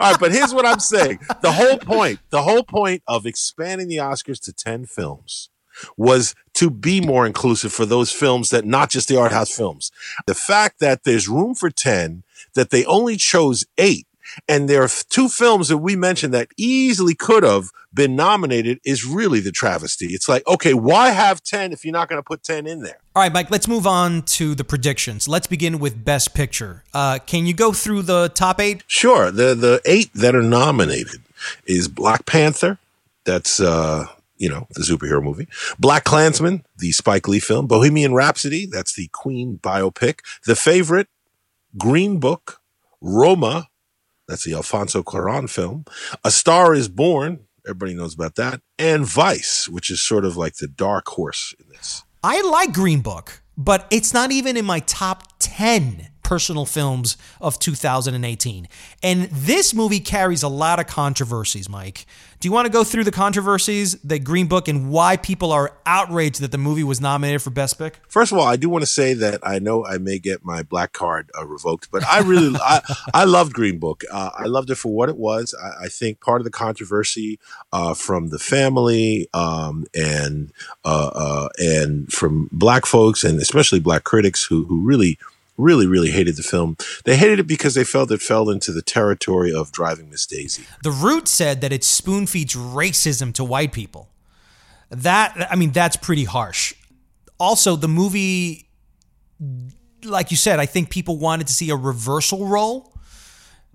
All 0.00 0.10
right, 0.10 0.18
but 0.18 0.32
here's 0.32 0.54
what 0.54 0.66
I'm 0.66 0.80
saying. 0.80 1.20
The 1.42 1.52
whole 1.52 1.78
point, 1.78 2.18
the 2.30 2.42
whole 2.42 2.62
point 2.62 3.02
of 3.06 3.26
expanding 3.26 3.88
the 3.88 3.98
Oscars 3.98 4.40
to 4.44 4.52
10 4.52 4.86
films 4.86 5.50
was 5.96 6.34
to 6.54 6.70
be 6.70 7.00
more 7.00 7.26
inclusive 7.26 7.72
for 7.72 7.86
those 7.86 8.10
films 8.10 8.50
that 8.50 8.64
not 8.64 8.90
just 8.90 9.08
the 9.08 9.18
art 9.18 9.32
house 9.32 9.54
films. 9.54 9.90
The 10.26 10.34
fact 10.34 10.80
that 10.80 11.04
there's 11.04 11.28
room 11.28 11.54
for 11.54 11.70
10, 11.70 12.24
that 12.54 12.70
they 12.70 12.84
only 12.84 13.16
chose 13.16 13.64
eight, 13.78 14.06
and 14.48 14.68
there 14.68 14.82
are 14.82 14.88
two 14.88 15.28
films 15.28 15.68
that 15.68 15.78
we 15.78 15.96
mentioned 15.96 16.32
that 16.34 16.48
easily 16.56 17.14
could 17.14 17.42
have 17.42 17.70
been 17.92 18.16
nominated 18.16 18.80
is 18.84 19.04
really 19.04 19.40
the 19.40 19.52
travesty. 19.52 20.06
It's 20.06 20.28
like, 20.28 20.46
okay, 20.46 20.74
why 20.74 21.10
have 21.10 21.42
10 21.42 21.72
if 21.72 21.84
you're 21.84 21.92
not 21.92 22.08
going 22.08 22.18
to 22.18 22.26
put 22.26 22.42
10 22.42 22.66
in 22.66 22.82
there? 22.82 23.01
All 23.14 23.22
right, 23.22 23.32
Mike. 23.32 23.50
Let's 23.50 23.68
move 23.68 23.86
on 23.86 24.22
to 24.22 24.54
the 24.54 24.64
predictions. 24.64 25.28
Let's 25.28 25.46
begin 25.46 25.78
with 25.78 26.02
Best 26.02 26.34
Picture. 26.34 26.82
Uh, 26.94 27.18
can 27.18 27.44
you 27.44 27.52
go 27.52 27.72
through 27.72 28.02
the 28.02 28.30
top 28.30 28.58
eight? 28.58 28.84
Sure. 28.86 29.30
The 29.30 29.54
the 29.54 29.82
eight 29.84 30.10
that 30.14 30.34
are 30.34 30.42
nominated 30.42 31.20
is 31.66 31.88
Black 31.88 32.24
Panther. 32.24 32.78
That's 33.24 33.60
uh, 33.60 34.06
you 34.38 34.48
know, 34.48 34.66
the 34.70 34.80
superhero 34.80 35.22
movie. 35.22 35.46
Black 35.78 36.04
Klansman, 36.04 36.64
the 36.78 36.90
Spike 36.92 37.28
Lee 37.28 37.38
film. 37.38 37.66
Bohemian 37.66 38.14
Rhapsody, 38.14 38.66
that's 38.66 38.94
the 38.94 39.08
Queen 39.12 39.60
biopic. 39.62 40.20
The 40.46 40.56
Favorite, 40.56 41.08
Green 41.78 42.18
Book, 42.18 42.60
Roma, 43.00 43.68
that's 44.26 44.44
the 44.44 44.54
Alfonso 44.54 45.02
Cuarón 45.02 45.50
film. 45.50 45.84
A 46.24 46.30
Star 46.30 46.74
is 46.74 46.88
Born, 46.88 47.40
everybody 47.66 47.94
knows 47.94 48.14
about 48.14 48.34
that. 48.36 48.62
And 48.78 49.04
Vice, 49.04 49.68
which 49.68 49.90
is 49.90 50.02
sort 50.02 50.24
of 50.24 50.36
like 50.36 50.56
the 50.56 50.66
dark 50.66 51.06
horse 51.08 51.54
in. 51.60 51.71
I 52.24 52.40
like 52.42 52.72
Green 52.72 53.00
Book, 53.00 53.42
but 53.58 53.88
it's 53.90 54.14
not 54.14 54.30
even 54.30 54.56
in 54.56 54.64
my 54.64 54.78
top 54.78 55.24
10 55.40 56.08
personal 56.22 56.66
films 56.66 57.16
of 57.40 57.58
2018. 57.58 58.68
And 59.02 59.22
this 59.30 59.74
movie 59.74 60.00
carries 60.00 60.42
a 60.42 60.48
lot 60.48 60.80
of 60.80 60.86
controversies, 60.86 61.68
Mike. 61.68 62.06
Do 62.42 62.48
you 62.48 62.52
want 62.52 62.66
to 62.66 62.72
go 62.72 62.82
through 62.82 63.04
the 63.04 63.12
controversies 63.12 63.92
the 64.00 64.18
Green 64.18 64.48
Book 64.48 64.66
and 64.66 64.90
why 64.90 65.16
people 65.16 65.52
are 65.52 65.76
outraged 65.86 66.40
that 66.40 66.50
the 66.50 66.58
movie 66.58 66.82
was 66.82 67.00
nominated 67.00 67.40
for 67.40 67.50
Best 67.50 67.78
Pick? 67.78 68.00
First 68.08 68.32
of 68.32 68.38
all, 68.38 68.44
I 68.44 68.56
do 68.56 68.68
want 68.68 68.82
to 68.82 68.86
say 68.86 69.14
that 69.14 69.38
I 69.44 69.60
know 69.60 69.84
I 69.84 69.98
may 69.98 70.18
get 70.18 70.44
my 70.44 70.64
black 70.64 70.92
card 70.92 71.30
uh, 71.38 71.46
revoked, 71.46 71.92
but 71.92 72.04
I 72.04 72.18
really, 72.18 72.58
I, 72.60 72.80
I 73.14 73.24
loved 73.26 73.52
Green 73.52 73.78
Book. 73.78 74.02
Uh, 74.10 74.30
I 74.36 74.46
loved 74.46 74.70
it 74.70 74.74
for 74.74 74.92
what 74.92 75.08
it 75.08 75.16
was. 75.16 75.54
I, 75.54 75.84
I 75.84 75.88
think 75.88 76.20
part 76.20 76.40
of 76.40 76.44
the 76.44 76.50
controversy 76.50 77.38
uh, 77.72 77.94
from 77.94 78.30
the 78.30 78.40
family 78.40 79.28
um, 79.32 79.86
and 79.94 80.52
uh, 80.84 81.10
uh, 81.14 81.48
and 81.58 82.12
from 82.12 82.48
black 82.50 82.86
folks 82.86 83.22
and 83.22 83.40
especially 83.40 83.78
black 83.78 84.02
critics 84.02 84.42
who 84.42 84.64
who 84.64 84.80
really. 84.80 85.16
Really, 85.62 85.86
really 85.86 86.10
hated 86.10 86.36
the 86.36 86.42
film. 86.42 86.76
They 87.04 87.16
hated 87.16 87.38
it 87.40 87.46
because 87.46 87.74
they 87.74 87.84
felt 87.84 88.10
it 88.10 88.20
fell 88.20 88.50
into 88.50 88.72
the 88.72 88.82
territory 88.82 89.52
of 89.54 89.70
Driving 89.72 90.10
Miss 90.10 90.26
Daisy. 90.26 90.64
The 90.82 90.90
Root 90.90 91.28
said 91.28 91.60
that 91.60 91.72
it 91.72 91.84
spoon 91.84 92.26
feeds 92.26 92.54
racism 92.54 93.32
to 93.34 93.44
white 93.44 93.72
people. 93.72 94.08
That, 94.90 95.48
I 95.50 95.56
mean, 95.56 95.70
that's 95.70 95.96
pretty 95.96 96.24
harsh. 96.24 96.74
Also, 97.38 97.76
the 97.76 97.88
movie, 97.88 98.68
like 100.04 100.30
you 100.30 100.36
said, 100.36 100.58
I 100.58 100.66
think 100.66 100.90
people 100.90 101.16
wanted 101.18 101.46
to 101.46 101.52
see 101.52 101.70
a 101.70 101.76
reversal 101.76 102.46
role 102.46 102.92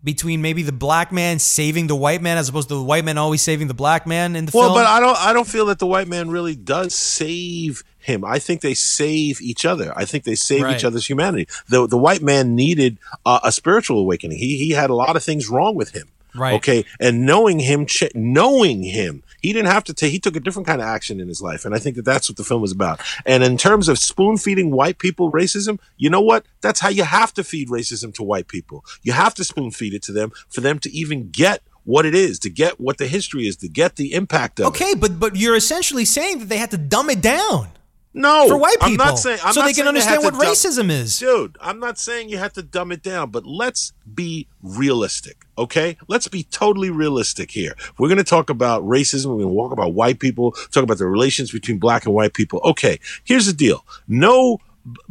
between 0.03 0.41
maybe 0.41 0.61
the 0.61 0.71
black 0.71 1.11
man 1.11 1.39
saving 1.39 1.87
the 1.87 1.95
white 1.95 2.21
man 2.21 2.37
as 2.37 2.49
opposed 2.49 2.69
to 2.69 2.75
the 2.75 2.83
white 2.83 3.03
man 3.03 3.17
always 3.17 3.41
saving 3.41 3.67
the 3.67 3.73
black 3.73 4.05
man 4.05 4.35
in 4.35 4.45
the 4.45 4.51
Well, 4.53 4.69
film. 4.69 4.75
but 4.75 4.85
I 4.85 4.99
don't. 4.99 5.17
I 5.17 5.33
don't 5.33 5.47
feel 5.47 5.65
that 5.65 5.79
the 5.79 5.87
white 5.87 6.07
man 6.07 6.29
really 6.29 6.55
does 6.55 6.93
save 6.93 7.83
him. 8.07 8.25
I 8.25 8.39
think 8.39 8.61
they 8.61 8.73
save 8.73 9.41
each 9.41 9.63
other. 9.65 9.93
I 9.95 10.05
think 10.05 10.23
they 10.23 10.35
save 10.35 10.63
Right. 10.63 10.75
each 10.75 10.83
other's 10.83 11.05
humanity. 11.07 11.47
The 11.69 11.87
the 11.87 11.97
white 11.97 12.21
man 12.23 12.55
needed 12.55 12.97
uh, 13.25 13.39
a 13.43 13.51
spiritual 13.51 13.99
awakening. 13.99 14.37
He 14.39 14.57
he 14.57 14.71
had 14.71 14.89
a 14.89 14.95
lot 14.95 15.15
of 15.15 15.23
things 15.23 15.47
wrong 15.49 15.75
with 15.75 15.91
him. 15.91 16.07
Right. 16.35 16.53
Okay. 16.55 16.85
And 16.99 17.25
knowing 17.25 17.57
him, 17.59 17.85
ch- 17.87 18.13
knowing 18.13 18.83
him, 18.83 19.23
he 19.41 19.53
didn't 19.53 19.71
have 19.71 19.83
to 19.85 19.93
take. 19.93 20.11
He 20.11 20.19
took 20.19 20.35
a 20.35 20.39
different 20.39 20.67
kind 20.67 20.81
of 20.81 20.87
action 20.87 21.19
in 21.19 21.27
his 21.27 21.41
life, 21.41 21.65
and 21.65 21.73
I 21.73 21.79
think 21.79 21.95
that 21.95 22.05
that's 22.05 22.29
what 22.29 22.37
the 22.37 22.43
film 22.43 22.63
is 22.63 22.71
about. 22.71 22.99
And 23.25 23.43
in 23.43 23.57
terms 23.57 23.87
of 23.87 23.97
spoon 23.97 24.37
feeding 24.37 24.69
white 24.71 24.99
people 24.99 25.31
racism, 25.31 25.79
you 25.97 26.09
know 26.11 26.21
what? 26.21 26.45
That's 26.61 26.79
how 26.79 26.89
you 26.89 27.03
have 27.05 27.33
to 27.35 27.43
feed 27.43 27.69
racism 27.69 28.13
to 28.15 28.23
white 28.23 28.47
people. 28.47 28.83
You 29.01 29.13
have 29.13 29.33
to 29.35 29.43
spoon 29.43 29.71
feed 29.71 29.93
it 29.95 30.03
to 30.03 30.11
them 30.11 30.31
for 30.49 30.61
them 30.61 30.77
to 30.79 30.89
even 30.91 31.29
get 31.31 31.63
what 31.85 32.05
it 32.05 32.13
is, 32.13 32.37
to 32.39 32.49
get 32.49 32.79
what 32.79 32.97
the 32.99 33.07
history 33.07 33.47
is, 33.47 33.55
to 33.57 33.69
get 33.69 33.95
the 33.95 34.13
impact 34.13 34.59
of 34.59 34.65
it. 34.65 34.69
okay, 34.69 34.93
but 34.93 35.19
but 35.19 35.35
you're 35.37 35.55
essentially 35.55 36.05
saying 36.05 36.39
that 36.39 36.49
they 36.49 36.57
had 36.57 36.69
to 36.71 36.77
dumb 36.77 37.09
it 37.09 37.21
down 37.21 37.69
No, 38.13 38.47
for 38.47 38.57
white 38.57 38.79
people 38.79 38.93
I'm 39.03 39.09
not 39.09 39.19
saying 39.19 39.39
I'm 39.43 39.53
so 39.53 39.61
not 39.61 39.67
they 39.67 39.73
can 39.73 39.87
understand 39.87 40.23
what 40.23 40.33
dumb- 40.33 40.41
racism 40.41 40.89
is. 40.89 41.19
Dude, 41.19 41.55
I'm 41.61 41.79
not 41.79 41.99
saying 41.99 42.29
you 42.29 42.37
have 42.39 42.53
to 42.53 42.63
dumb 42.63 42.91
it 42.91 43.03
down, 43.03 43.29
but 43.29 43.45
let's 43.45 43.93
be 44.11 44.47
realistic, 44.63 45.45
okay? 45.57 45.97
Let's 46.07 46.27
be 46.27 46.43
totally 46.43 46.89
realistic 46.89 47.51
here. 47.51 47.75
We're 47.99 48.07
going 48.07 48.17
to 48.17 48.23
talk 48.23 48.49
about 48.49 48.83
racism, 48.83 49.27
we're 49.27 49.43
going 49.43 49.53
to 49.53 49.61
talk 49.61 49.71
about 49.71 49.93
white 49.93 50.19
people, 50.19 50.53
talk 50.71 50.83
about 50.83 50.97
the 50.97 51.05
relations 51.05 51.51
between 51.51 51.77
black 51.77 52.05
and 52.05 52.13
white 52.15 52.33
people. 52.33 52.59
Okay, 52.63 52.99
here's 53.23 53.45
the 53.45 53.53
deal. 53.53 53.85
No 54.07 54.59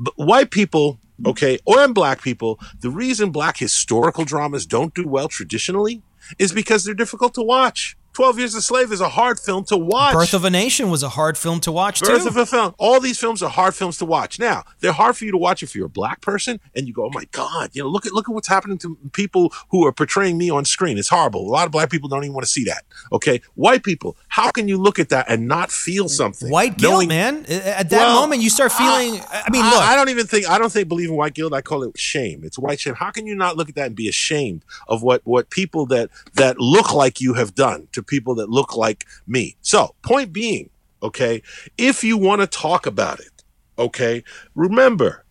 b- 0.03 0.11
white 0.17 0.51
people, 0.51 0.99
okay, 1.25 1.59
or 1.65 1.79
and 1.81 1.95
black 1.95 2.23
people, 2.23 2.59
the 2.81 2.91
reason 2.91 3.31
black 3.31 3.59
historical 3.59 4.25
dramas 4.25 4.67
don't 4.67 4.95
do 4.95 5.07
well 5.07 5.29
traditionally 5.29 6.03
is 6.41 6.53
because 6.53 6.85
they're 6.85 6.95
difficult 6.95 7.35
to 7.35 7.43
watch. 7.43 7.97
Twelve 8.17 8.39
Years 8.39 8.55
a 8.55 8.63
Slave 8.63 8.93
is 8.93 9.03
a 9.03 9.11
hard 9.11 9.39
film 9.39 9.65
to 9.67 9.77
watch. 9.77 10.15
Birth 10.15 10.33
of 10.33 10.43
a 10.47 10.49
Nation 10.49 10.89
was 10.89 11.03
a 11.03 11.11
hard 11.11 11.37
film 11.37 11.61
to 11.61 11.71
watch 11.71 12.01
Birth 12.01 12.23
too. 12.23 12.29
of 12.29 12.37
a 12.39 12.47
film. 12.47 12.75
All 12.79 12.99
these 12.99 13.19
films 13.19 13.43
are 13.43 13.51
hard 13.51 13.75
films 13.75 13.99
to 13.99 14.07
watch. 14.07 14.39
Now 14.39 14.65
they're 14.81 14.93
hard 14.93 15.19
for 15.19 15.27
you 15.27 15.33
to 15.33 15.37
watch 15.37 15.63
if 15.63 15.75
you're 15.75 15.85
a 15.85 15.91
black 15.91 16.23
person 16.23 16.59
and 16.75 16.87
you 16.89 16.95
go, 16.95 17.05
"Oh 17.05 17.11
my 17.13 17.25
god!" 17.33 17.73
You 17.75 17.83
know, 17.83 17.91
look 17.91 18.07
at 18.07 18.15
look 18.15 18.27
at 18.27 18.33
what's 18.35 18.49
happening 18.49 18.79
to 18.79 18.97
people 19.13 19.53
who 19.69 19.85
are 19.87 19.93
portraying 19.93 20.39
me 20.39 20.49
on 20.49 20.65
screen. 20.65 20.97
It's 20.97 21.11
horrible. 21.11 21.47
A 21.47 21.53
lot 21.53 21.67
of 21.67 21.73
black 21.73 21.91
people 21.91 22.09
don't 22.09 22.25
even 22.25 22.33
want 22.33 22.47
to 22.47 22.51
see 22.51 22.65
that. 22.65 22.85
Okay, 23.13 23.43
white 23.55 23.83
people, 23.83 24.17
how 24.29 24.51
can 24.51 24.67
you 24.67 24.79
look 24.79 24.99
at 24.99 25.11
that 25.11 25.27
and 25.29 25.47
not 25.47 25.71
feel 25.71 26.09
something? 26.09 26.49
White 26.51 26.79
guilt, 26.79 26.93
Knowing- 26.95 27.09
man. 27.09 27.45
At 27.51 27.91
that 27.91 27.99
Well, 28.07 28.23
moment, 28.23 28.41
you 28.41 28.49
start 28.49 28.73
feeling. 28.73 29.21
I, 29.31 29.51
mean, 29.51 29.63
I, 29.63 29.71
look. 29.71 29.83
I 29.83 29.95
don't 29.95 30.09
even 30.09 30.27
think 30.27 30.49
I 30.49 30.57
don't 30.57 30.73
think 30.73 30.89
believe 30.89 31.11
in 31.11 31.17
white 31.17 31.35
guilt. 31.35 31.53
I 31.53 31.61
call 31.61 31.83
it 31.83 31.99
shame. 31.99 32.45
It's 32.45 32.59
white 32.59 32.81
shame. 32.81 32.95
How 32.95 33.11
can 33.11 33.27
you 33.27 33.35
not 33.35 33.59
look 33.59 33.69
at 33.69 33.75
that 33.75 33.89
and 33.89 33.95
be 33.95 34.09
ashamed 34.09 34.65
of 34.89 35.03
what 35.03 35.21
what 35.25 35.51
people 35.51 35.85
that 35.89 36.09
that 36.33 36.59
look 36.59 36.95
like 36.95 37.21
you 37.21 37.35
have 37.35 37.55
done 37.55 37.89
to 37.93 38.06
people 38.07 38.35
that 38.37 38.51
look 38.51 38.77
like 38.77 39.05
me? 39.27 39.57
So, 39.61 39.95
point 40.03 40.33
being, 40.33 40.71
okay, 41.03 41.43
if 41.79 42.05
you 42.05 42.17
want 42.17 42.41
to 42.41 42.47
talk 42.47 42.87
about 42.87 43.21
it, 43.21 43.45
okay, 43.79 44.25
remember, 44.55 45.25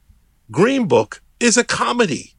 Green 0.52 0.88
Book 0.88 1.22
is 1.40 1.58
a 1.58 1.64
comedy. 1.64 2.32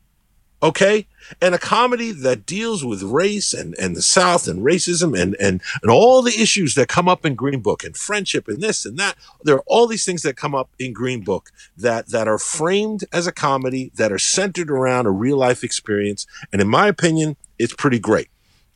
Okay? 0.62 1.06
And 1.42 1.54
a 1.54 1.58
comedy 1.58 2.12
that 2.12 2.46
deals 2.46 2.84
with 2.84 3.02
race 3.02 3.52
and, 3.52 3.74
and 3.78 3.94
the 3.94 4.02
South 4.02 4.48
and 4.48 4.62
racism 4.64 5.20
and, 5.20 5.36
and, 5.38 5.60
and 5.82 5.90
all 5.90 6.22
the 6.22 6.40
issues 6.40 6.74
that 6.74 6.88
come 6.88 7.08
up 7.08 7.26
in 7.26 7.34
Green 7.34 7.60
Book 7.60 7.84
and 7.84 7.96
friendship 7.96 8.48
and 8.48 8.62
this 8.62 8.86
and 8.86 8.98
that. 8.98 9.16
There 9.42 9.56
are 9.56 9.64
all 9.66 9.86
these 9.86 10.04
things 10.04 10.22
that 10.22 10.36
come 10.36 10.54
up 10.54 10.70
in 10.78 10.92
Green 10.92 11.22
Book 11.22 11.50
that, 11.76 12.08
that 12.08 12.26
are 12.26 12.38
framed 12.38 13.04
as 13.12 13.26
a 13.26 13.32
comedy, 13.32 13.92
that 13.96 14.12
are 14.12 14.18
centered 14.18 14.70
around 14.70 15.06
a 15.06 15.10
real 15.10 15.36
life 15.36 15.62
experience. 15.62 16.26
And 16.52 16.62
in 16.62 16.68
my 16.68 16.88
opinion, 16.88 17.36
it's 17.58 17.74
pretty 17.74 17.98
great. 17.98 18.28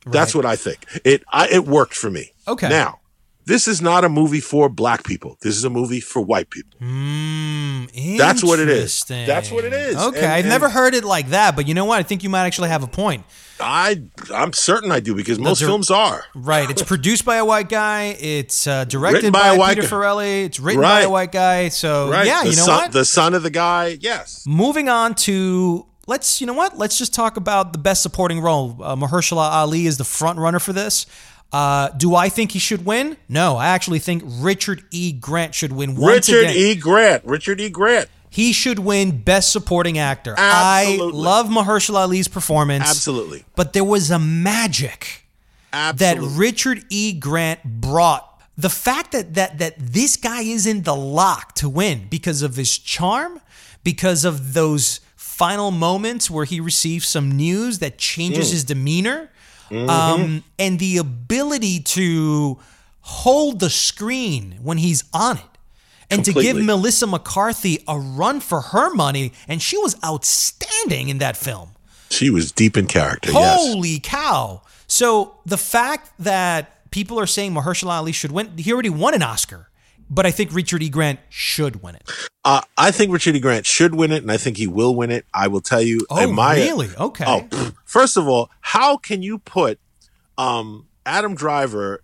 That's 0.05 0.33
what 0.35 0.45
I 0.45 0.55
think. 0.55 0.85
It, 1.05 1.23
I, 1.31 1.47
it 1.49 1.65
worked 1.65 1.93
for 1.95 2.09
me. 2.09 2.31
Okay. 2.47 2.69
Now, 2.69 2.99
this 3.45 3.67
is 3.67 3.81
not 3.81 4.03
a 4.05 4.09
movie 4.09 4.39
for 4.39 4.69
black 4.69 5.03
people. 5.03 5.37
This 5.41 5.57
is 5.57 5.63
a 5.63 5.69
movie 5.69 5.99
for 5.99 6.21
white 6.21 6.49
people. 6.49 6.79
Mm, 6.79 8.17
That's 8.17 8.43
what 8.43 8.59
it 8.59 8.69
is. 8.69 9.03
That's 9.05 9.51
what 9.51 9.63
it 9.65 9.73
is. 9.73 9.95
Okay, 9.95 10.19
And- 10.23 10.31
I've 10.31 10.39
and- 10.45 10.49
never 10.49 10.69
heard 10.69 10.93
it 10.93 11.03
like 11.03 11.29
that, 11.29 11.55
but 11.55 11.67
you 11.67 11.73
know 11.73 11.85
what? 11.85 11.99
I 11.99 12.03
think 12.03 12.23
you 12.23 12.29
might 12.29 12.45
actually 12.45 12.69
have 12.69 12.83
a 12.83 12.87
point. 12.87 13.25
I, 13.59 14.01
I'm 14.33 14.53
certain 14.53 14.91
I 14.91 14.99
do 15.01 15.13
because 15.13 15.37
most 15.37 15.59
films 15.59 15.91
are. 15.91 16.25
Right. 16.33 16.69
It's 16.69 16.81
produced 16.93 17.25
by 17.25 17.35
a 17.37 17.45
white 17.45 17.69
guy. 17.69 18.15
It's 18.19 18.65
uh, 18.65 18.85
directed 18.85 19.31
by, 19.33 19.39
by 19.49 19.55
a 19.55 19.57
white 19.59 19.75
Peter 19.75 19.87
guy. 19.87 19.93
Farrelly. 19.95 20.45
It's 20.45 20.59
written 20.59 20.81
by 20.81 21.01
a 21.01 21.09
white 21.09 21.31
guy. 21.31 21.69
So 21.69 22.09
Right. 22.09 22.25
yeah, 22.25 22.43
the 22.43 22.49
you 22.51 22.55
know 22.55 22.63
son, 22.65 22.81
what? 22.83 22.91
The 22.91 23.05
son 23.05 23.33
of 23.35 23.43
the 23.43 23.51
guy. 23.51 23.97
Yes. 24.01 24.43
Moving 24.47 24.89
on 24.89 25.13
to 25.15 25.85
let's 26.07 26.41
you 26.41 26.47
know 26.47 26.53
what? 26.53 26.77
Let's 26.77 26.97
just 26.97 27.13
talk 27.13 27.37
about 27.37 27.73
the 27.73 27.79
best 27.79 28.01
supporting 28.01 28.41
role. 28.41 28.77
Uh, 28.81 28.95
Mahershala 28.95 29.51
Ali 29.51 29.85
is 29.85 29.97
the 29.97 30.03
front 30.03 30.39
runner 30.39 30.59
for 30.59 30.73
this. 30.73 31.05
Uh, 31.51 31.89
do 31.89 32.15
I 32.15 32.29
think 32.29 32.51
he 32.51 32.59
should 32.59 32.85
win? 32.85 33.17
No, 33.27 33.57
I 33.57 33.67
actually 33.67 33.99
think 33.99 34.23
Richard 34.25 34.83
E. 34.91 35.11
Grant 35.11 35.53
should 35.53 35.73
win 35.73 35.95
Richard 35.95 36.45
again. 36.45 36.55
E. 36.55 36.75
Grant. 36.75 37.25
Richard 37.25 37.59
E. 37.59 37.69
Grant. 37.69 38.09
He 38.29 38.53
should 38.53 38.79
win 38.79 39.21
Best 39.21 39.51
Supporting 39.51 39.97
Actor. 39.97 40.35
Absolutely. 40.37 41.19
I 41.19 41.21
love 41.21 41.47
Mahershala 41.47 42.05
Ali's 42.05 42.29
performance. 42.29 42.89
Absolutely. 42.89 43.43
But 43.57 43.73
there 43.73 43.83
was 43.83 44.09
a 44.09 44.19
magic 44.19 45.25
that 45.73 46.17
Richard 46.19 46.85
E. 46.89 47.11
Grant 47.11 47.61
brought. 47.65 48.27
The 48.57 48.69
fact 48.69 49.11
that 49.11 49.33
that 49.33 49.59
that 49.59 49.75
this 49.77 50.15
guy 50.15 50.43
is 50.43 50.65
in 50.65 50.83
the 50.83 50.95
lock 50.95 51.55
to 51.55 51.67
win 51.67 52.07
because 52.09 52.41
of 52.41 52.55
his 52.55 52.77
charm, 52.77 53.41
because 53.83 54.23
of 54.23 54.53
those 54.53 55.01
final 55.41 55.71
moments 55.71 56.29
where 56.29 56.45
he 56.45 56.59
receives 56.59 57.07
some 57.07 57.27
news 57.31 57.79
that 57.79 57.97
changes 57.97 58.45
Mm. 58.49 58.51
his 58.51 58.63
demeanor, 58.63 59.19
Mm-hmm. 59.71 59.89
um, 59.89 60.43
and 60.59 60.77
the 60.79 60.97
ability 60.97 61.79
to 61.97 62.59
hold 63.01 63.59
the 63.59 63.69
screen 63.69 64.59
when 64.61 64.77
he's 64.77 65.03
on 65.13 65.37
it. 65.37 65.43
And 66.11 66.25
to 66.25 66.33
give 66.33 66.57
Melissa 66.57 67.07
McCarthy 67.07 67.75
a 67.87 67.97
run 67.97 68.41
for 68.41 68.59
her 68.73 68.93
money, 68.93 69.31
and 69.47 69.61
she 69.61 69.77
was 69.77 69.95
outstanding 70.03 71.07
in 71.09 71.17
that 71.19 71.37
film. 71.37 71.69
she 72.09 72.29
was 72.29 72.51
deep 72.51 72.75
in 72.75 72.85
character. 72.87 73.31
yes. 73.31 73.57
Holy 73.59 73.97
cow! 73.99 74.61
So 74.87 75.37
the 75.45 75.57
fact 75.57 76.11
that 76.19 76.91
people 76.91 77.17
are 77.17 77.25
saying 77.35 77.53
Mahershala 77.53 77.93
Ali 77.99 78.11
should 78.11 78.31
win, 78.33 78.57
he 78.57 78.73
already 78.73 78.89
won 78.89 79.13
an 79.13 79.23
Oscar, 79.23 79.69
but 80.11 80.25
I 80.25 80.31
think 80.31 80.53
Richard 80.53 80.83
E. 80.83 80.89
Grant 80.89 81.19
should 81.29 81.81
win 81.81 81.95
it. 81.95 82.11
Uh, 82.43 82.61
I 82.77 82.91
think 82.91 83.13
Richard 83.13 83.35
E. 83.35 83.39
Grant 83.39 83.65
should 83.65 83.95
win 83.95 84.11
it, 84.11 84.21
and 84.21 84.31
I 84.31 84.37
think 84.37 84.57
he 84.57 84.67
will 84.67 84.93
win 84.93 85.09
it. 85.09 85.25
I 85.33 85.47
will 85.47 85.61
tell 85.61 85.81
you. 85.81 86.05
Oh, 86.09 86.31
my, 86.31 86.55
really? 86.55 86.89
Okay. 86.99 87.23
Oh, 87.25 87.71
first 87.85 88.17
of 88.17 88.27
all, 88.27 88.51
how 88.59 88.97
can 88.97 89.23
you 89.23 89.39
put 89.39 89.79
um, 90.37 90.87
Adam 91.05 91.33
Driver 91.33 92.03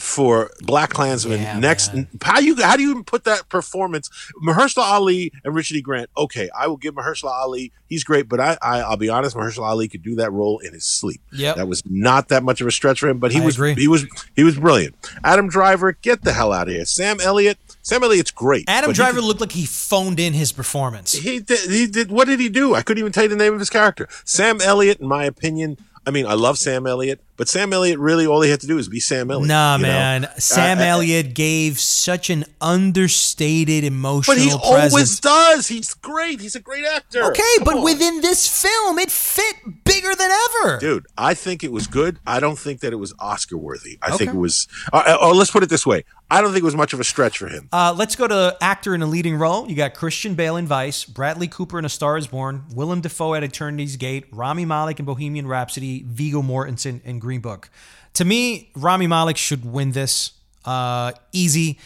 for 0.00 0.50
Black 0.62 0.90
Klansman 0.90 1.40
Yeah, 1.40 1.58
next? 1.58 1.94
man. 1.94 2.08
How 2.22 2.38
you 2.40 2.56
how 2.62 2.76
do 2.76 2.82
you 2.82 2.90
even 2.90 3.04
put 3.04 3.24
that 3.24 3.48
performance? 3.48 4.08
Mahershala 4.42 4.82
Ali 4.84 5.32
and 5.44 5.54
Richard 5.54 5.76
E. 5.76 5.82
Grant. 5.82 6.10
Okay, 6.16 6.48
I 6.58 6.66
will 6.66 6.76
give 6.76 6.94
Mahershala 6.94 7.30
Ali. 7.30 7.72
He's 7.88 8.04
great, 8.04 8.28
but 8.28 8.38
I, 8.40 8.58
I 8.60 8.80
I'll 8.80 8.96
be 8.96 9.08
honest, 9.08 9.34
Mahershala 9.36 9.68
Ali 9.68 9.88
could 9.88 10.02
do 10.02 10.14
that 10.16 10.30
role 10.32 10.58
in 10.58 10.72
his 10.74 10.84
sleep. 10.84 11.20
Yeah, 11.32 11.54
that 11.54 11.68
was 11.68 11.82
not 11.86 12.28
that 12.28 12.42
much 12.42 12.60
of 12.60 12.66
a 12.66 12.70
stretch 12.70 13.00
for 13.00 13.08
him, 13.08 13.18
but 13.18 13.32
he 13.32 13.40
I 13.40 13.44
was 13.44 13.54
agree. 13.56 13.74
he 13.74 13.88
was 13.88 14.04
he 14.36 14.44
was 14.44 14.58
brilliant. 14.58 14.94
Adam 15.24 15.48
Driver, 15.48 15.92
get 15.92 16.22
the 16.22 16.32
hell 16.32 16.52
out 16.52 16.68
of 16.68 16.74
here. 16.74 16.84
Sam 16.84 17.18
Elliott. 17.20 17.58
Sam 17.82 18.02
Elliott's 18.04 18.30
great. 18.30 18.64
Adam 18.68 18.92
Driver 18.92 19.14
could- 19.20 19.24
looked 19.24 19.40
like 19.40 19.52
he 19.52 19.64
phoned 19.64 20.20
in 20.20 20.34
his 20.34 20.52
performance. 20.52 21.12
he 21.12 21.40
did. 21.40 21.70
He 21.70 21.86
did. 21.86 22.10
What 22.10 22.26
did 22.28 22.38
he 22.40 22.48
do? 22.50 22.74
I 22.74 22.82
couldn't 22.82 23.00
even 23.00 23.12
tell 23.12 23.22
you 23.22 23.30
the 23.30 23.36
name 23.36 23.54
of 23.54 23.58
his 23.60 23.70
character. 23.70 24.08
Sam 24.24 24.60
Elliott, 24.60 25.00
in 25.00 25.08
my 25.08 25.24
opinion. 25.24 25.78
I 26.06 26.10
mean, 26.10 26.26
I 26.26 26.34
love 26.34 26.56
Sam 26.58 26.86
Elliott, 26.86 27.20
but 27.38 27.48
Sam 27.48 27.72
Elliott 27.72 27.98
really 27.98 28.26
all 28.26 28.42
he 28.42 28.50
had 28.50 28.60
to 28.60 28.66
do 28.66 28.76
is 28.76 28.88
be 28.90 29.00
Sam 29.00 29.30
Elliott. 29.30 29.48
Nah, 29.48 29.76
you 29.76 29.82
know? 29.84 29.88
man. 29.88 30.28
Sam 30.36 30.78
I- 30.78 30.82
I- 30.82 30.86
Elliott 30.88 31.32
gave 31.34 31.80
such 31.80 32.28
an 32.28 32.44
understated 32.60 33.84
emotional 33.84 34.34
But 34.36 34.42
he 34.42 34.48
presence. 34.50 34.90
always 34.90 35.20
does. 35.20 35.68
He's 35.68 35.94
great. 35.94 36.40
He's 36.40 36.54
a 36.56 36.60
great 36.60 36.84
actor. 36.84 37.24
okay, 37.30 37.42
Come 37.58 37.64
but 37.64 37.76
on. 37.76 37.84
within 37.84 38.20
this 38.20 38.46
film, 38.48 38.98
it 38.98 39.10
fit 39.10 39.56
bigger 39.84 40.14
than 40.14 40.30
ever. 40.30 40.78
Dude, 40.78 41.06
I 41.16 41.34
think 41.34 41.62
it 41.64 41.72
was 41.72 41.86
good. 41.86 42.18
I 42.26 42.40
don't 42.40 42.58
think 42.58 42.80
that 42.80 42.92
it 42.92 42.96
was 42.96 43.14
Oscar 43.18 43.56
worthy. 43.56 43.98
I 44.02 44.08
Okay. 44.08 44.18
think 44.18 44.30
it 44.34 44.36
was. 44.38 44.66
Uh, 44.92 45.16
or 45.20 45.34
let's 45.34 45.50
put 45.50 45.62
it 45.62 45.68
this 45.68 45.86
way: 45.86 46.04
I 46.30 46.40
don't 46.40 46.50
think 46.52 46.62
it 46.62 46.66
was 46.66 46.76
much 46.76 46.92
of 46.92 47.00
a 47.00 47.04
stretch 47.04 47.38
for 47.38 47.48
him. 47.48 47.68
Uh, 47.72 47.94
let's 47.96 48.16
go 48.16 48.26
to 48.26 48.56
actor 48.60 48.94
in 48.94 49.02
a 49.02 49.06
leading 49.06 49.36
role. 49.36 49.68
You 49.68 49.76
got 49.76 49.94
Christian 49.94 50.34
Bale 50.34 50.56
in 50.56 50.66
Vice, 50.66 51.04
Bradley 51.04 51.48
Cooper 51.48 51.78
in 51.78 51.84
A 51.84 51.88
Star 51.88 52.16
Is 52.18 52.26
Born, 52.26 52.64
Willem 52.74 53.00
Dafoe 53.00 53.34
at 53.34 53.42
Eternity's 53.44 53.96
Gate, 53.96 54.26
Rami 54.32 54.64
Malek 54.64 54.98
in 54.98 55.04
Bohemian 55.06 55.46
Rhapsody, 55.46 56.04
Viggo 56.06 56.42
Mortensen 56.42 57.00
in 57.04 57.18
Green 57.28 57.40
Book. 57.42 57.68
To 58.14 58.24
me, 58.24 58.70
Rami 58.74 59.06
Malek 59.06 59.36
should 59.36 59.70
win 59.70 59.92
this. 59.92 60.32
Uh, 60.64 61.12
easy 61.30 61.78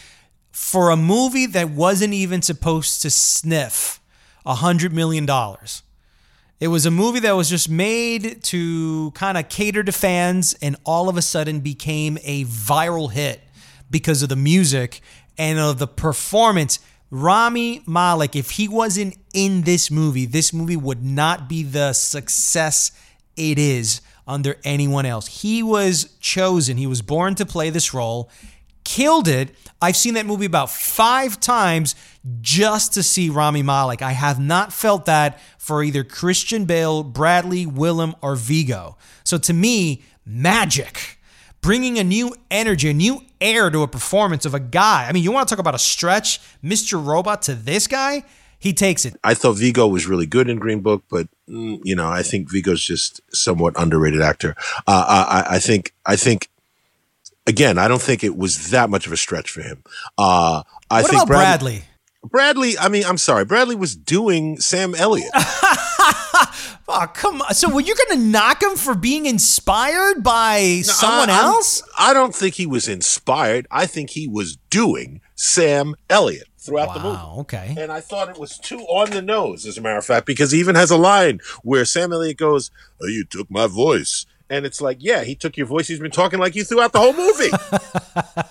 for 0.51 0.89
a 0.89 0.95
movie 0.95 1.47
that 1.47 1.69
wasn't 1.69 2.13
even 2.13 2.41
supposed 2.41 3.01
to 3.01 3.09
sniff 3.09 3.99
a 4.45 4.55
hundred 4.55 4.93
million 4.93 5.25
dollars. 5.25 5.83
It 6.61 6.69
was 6.69 6.85
a 6.85 6.91
movie 6.91 7.19
that 7.19 7.33
was 7.33 7.49
just 7.49 7.69
made 7.69 8.41
to 8.43 9.11
kind 9.11 9.37
of 9.37 9.49
cater 9.49 9.83
to 9.83 9.91
fans 9.91 10.55
and 10.61 10.77
all 10.85 11.09
of 11.09 11.17
a 11.17 11.21
sudden 11.21 11.59
became 11.59 12.17
a 12.23 12.45
viral 12.45 13.11
hit 13.11 13.41
because 13.91 14.23
of 14.23 14.29
the 14.29 14.37
music 14.37 15.01
and 15.37 15.59
of 15.59 15.77
the 15.77 15.87
performance. 15.87 16.79
Rami 17.11 17.83
Malek, 17.85 18.33
if 18.33 18.51
he 18.51 18.69
wasn't 18.69 19.17
in 19.33 19.63
this 19.63 19.91
movie, 19.91 20.25
this 20.25 20.53
movie 20.53 20.77
would 20.77 21.03
not 21.03 21.49
be 21.49 21.63
the 21.63 21.91
success 21.91 22.93
it 23.35 23.59
is 23.59 23.99
under 24.27 24.57
anyone 24.63 25.05
else. 25.05 25.41
He 25.41 25.63
was 25.63 26.15
chosen, 26.19 26.77
he 26.77 26.87
was 26.87 27.01
born 27.01 27.35
to 27.35 27.45
play 27.45 27.69
this 27.69 27.93
role, 27.93 28.29
killed 28.83 29.27
it. 29.27 29.55
I've 29.81 29.97
seen 29.97 30.13
that 30.13 30.25
movie 30.25 30.45
about 30.45 30.69
five 30.69 31.39
times 31.39 31.95
just 32.41 32.93
to 32.93 33.03
see 33.03 33.29
Rami 33.29 33.63
Malek. 33.63 34.01
I 34.01 34.11
have 34.11 34.39
not 34.39 34.71
felt 34.71 35.05
that 35.05 35.39
for 35.57 35.83
either 35.83 36.03
Christian 36.03 36.65
Bale, 36.65 37.03
Bradley, 37.03 37.65
Willem, 37.65 38.15
or 38.21 38.35
Viggo. 38.35 38.97
So 39.23 39.37
to 39.39 39.53
me, 39.53 40.03
magic. 40.25 41.19
Bringing 41.61 41.97
a 41.97 42.03
new 42.03 42.35
energy, 42.51 42.89
a 42.89 42.93
new 42.93 43.21
air 43.39 43.69
to 43.69 43.83
a 43.83 43.87
performance 43.87 44.45
of 44.45 44.53
a 44.53 44.59
guy. 44.59 45.07
I 45.07 45.13
mean, 45.13 45.23
you 45.23 45.31
want 45.31 45.47
to 45.47 45.51
talk 45.53 45.59
about 45.59 45.75
a 45.75 45.79
stretch, 45.79 46.41
Mr. 46.61 47.03
Robot 47.03 47.41
to 47.43 47.55
this 47.55 47.87
guy? 47.87 48.23
He 48.63 48.71
takes 48.71 49.03
it. 49.03 49.17
I 49.25 49.33
thought 49.33 49.57
Viggo 49.57 49.85
was 49.87 50.07
really 50.07 50.25
good 50.25 50.49
in 50.49 50.57
Green 50.57 50.79
Book, 50.79 51.03
but 51.09 51.27
mm, 51.49 51.81
you 51.83 51.95
know, 51.97 52.07
I 52.07 52.23
think 52.23 52.49
Viggo's 52.49 52.81
just 52.81 53.19
somewhat 53.35 53.73
underrated 53.75 54.21
actor. 54.21 54.55
Uh, 54.87 55.03
I, 55.45 55.55
I 55.55 55.59
think, 55.59 55.93
I 56.05 56.15
think, 56.15 56.47
again, 57.45 57.77
I 57.77 57.89
don't 57.89 58.01
think 58.01 58.23
it 58.23 58.37
was 58.37 58.69
that 58.71 58.89
much 58.89 59.05
of 59.05 59.11
a 59.11 59.17
stretch 59.17 59.51
for 59.51 59.61
him. 59.61 59.83
Uh, 60.17 60.63
I 60.89 61.01
What 61.01 61.11
think 61.11 61.23
about 61.23 61.27
Bradley? 61.27 61.83
Bradley, 62.23 62.77
I 62.77 62.87
mean, 62.87 63.03
I'm 63.03 63.17
sorry, 63.17 63.43
Bradley 63.43 63.75
was 63.75 63.97
doing 63.97 64.57
Sam 64.61 64.95
Elliott. 64.95 65.33
Oh, 66.85 67.07
come 67.13 67.41
on. 67.41 67.53
So 67.53 67.73
were 67.73 67.81
you 67.81 67.95
going 67.95 68.19
to 68.19 68.25
knock 68.27 68.61
him 68.61 68.75
for 68.75 68.93
being 68.93 69.25
inspired 69.25 70.21
by 70.21 70.81
someone 70.83 71.29
I- 71.29 71.41
else? 71.41 71.81
I 71.97 72.13
don't 72.13 72.35
think 72.35 72.55
he 72.55 72.65
was 72.65 72.87
inspired. 72.89 73.65
I 73.71 73.85
think 73.85 74.11
he 74.11 74.27
was 74.27 74.57
doing 74.69 75.21
Sam 75.33 75.95
Elliott 76.09 76.47
throughout 76.63 76.93
the 76.93 76.99
movie. 76.99 77.41
Okay. 77.41 77.75
And 77.77 77.91
I 77.91 77.99
thought 77.99 78.29
it 78.29 78.39
was 78.39 78.57
too 78.57 78.79
on 78.81 79.11
the 79.11 79.21
nose, 79.21 79.65
as 79.65 79.77
a 79.77 79.81
matter 79.81 79.97
of 79.97 80.05
fact, 80.05 80.25
because 80.25 80.51
he 80.51 80.59
even 80.59 80.75
has 80.75 80.91
a 80.91 80.97
line 80.97 81.39
where 81.63 81.85
Sam 81.85 82.13
Elliott 82.13 82.37
goes, 82.37 82.71
oh, 83.01 83.07
"You 83.07 83.25
took 83.25 83.49
my 83.51 83.67
voice," 83.67 84.25
And 84.49 84.67
it's 84.67 84.81
like, 84.81 84.97
yeah, 84.99 85.23
he 85.23 85.33
took 85.33 85.57
your 85.57 85.65
voice. 85.65 85.87
He's 85.87 85.99
been 85.99 86.11
talking 86.11 86.37
like 86.39 86.53
you 86.53 86.63
throughout 86.63 86.91
the 86.91 86.99
whole 86.99 87.13
movie. 87.13 87.49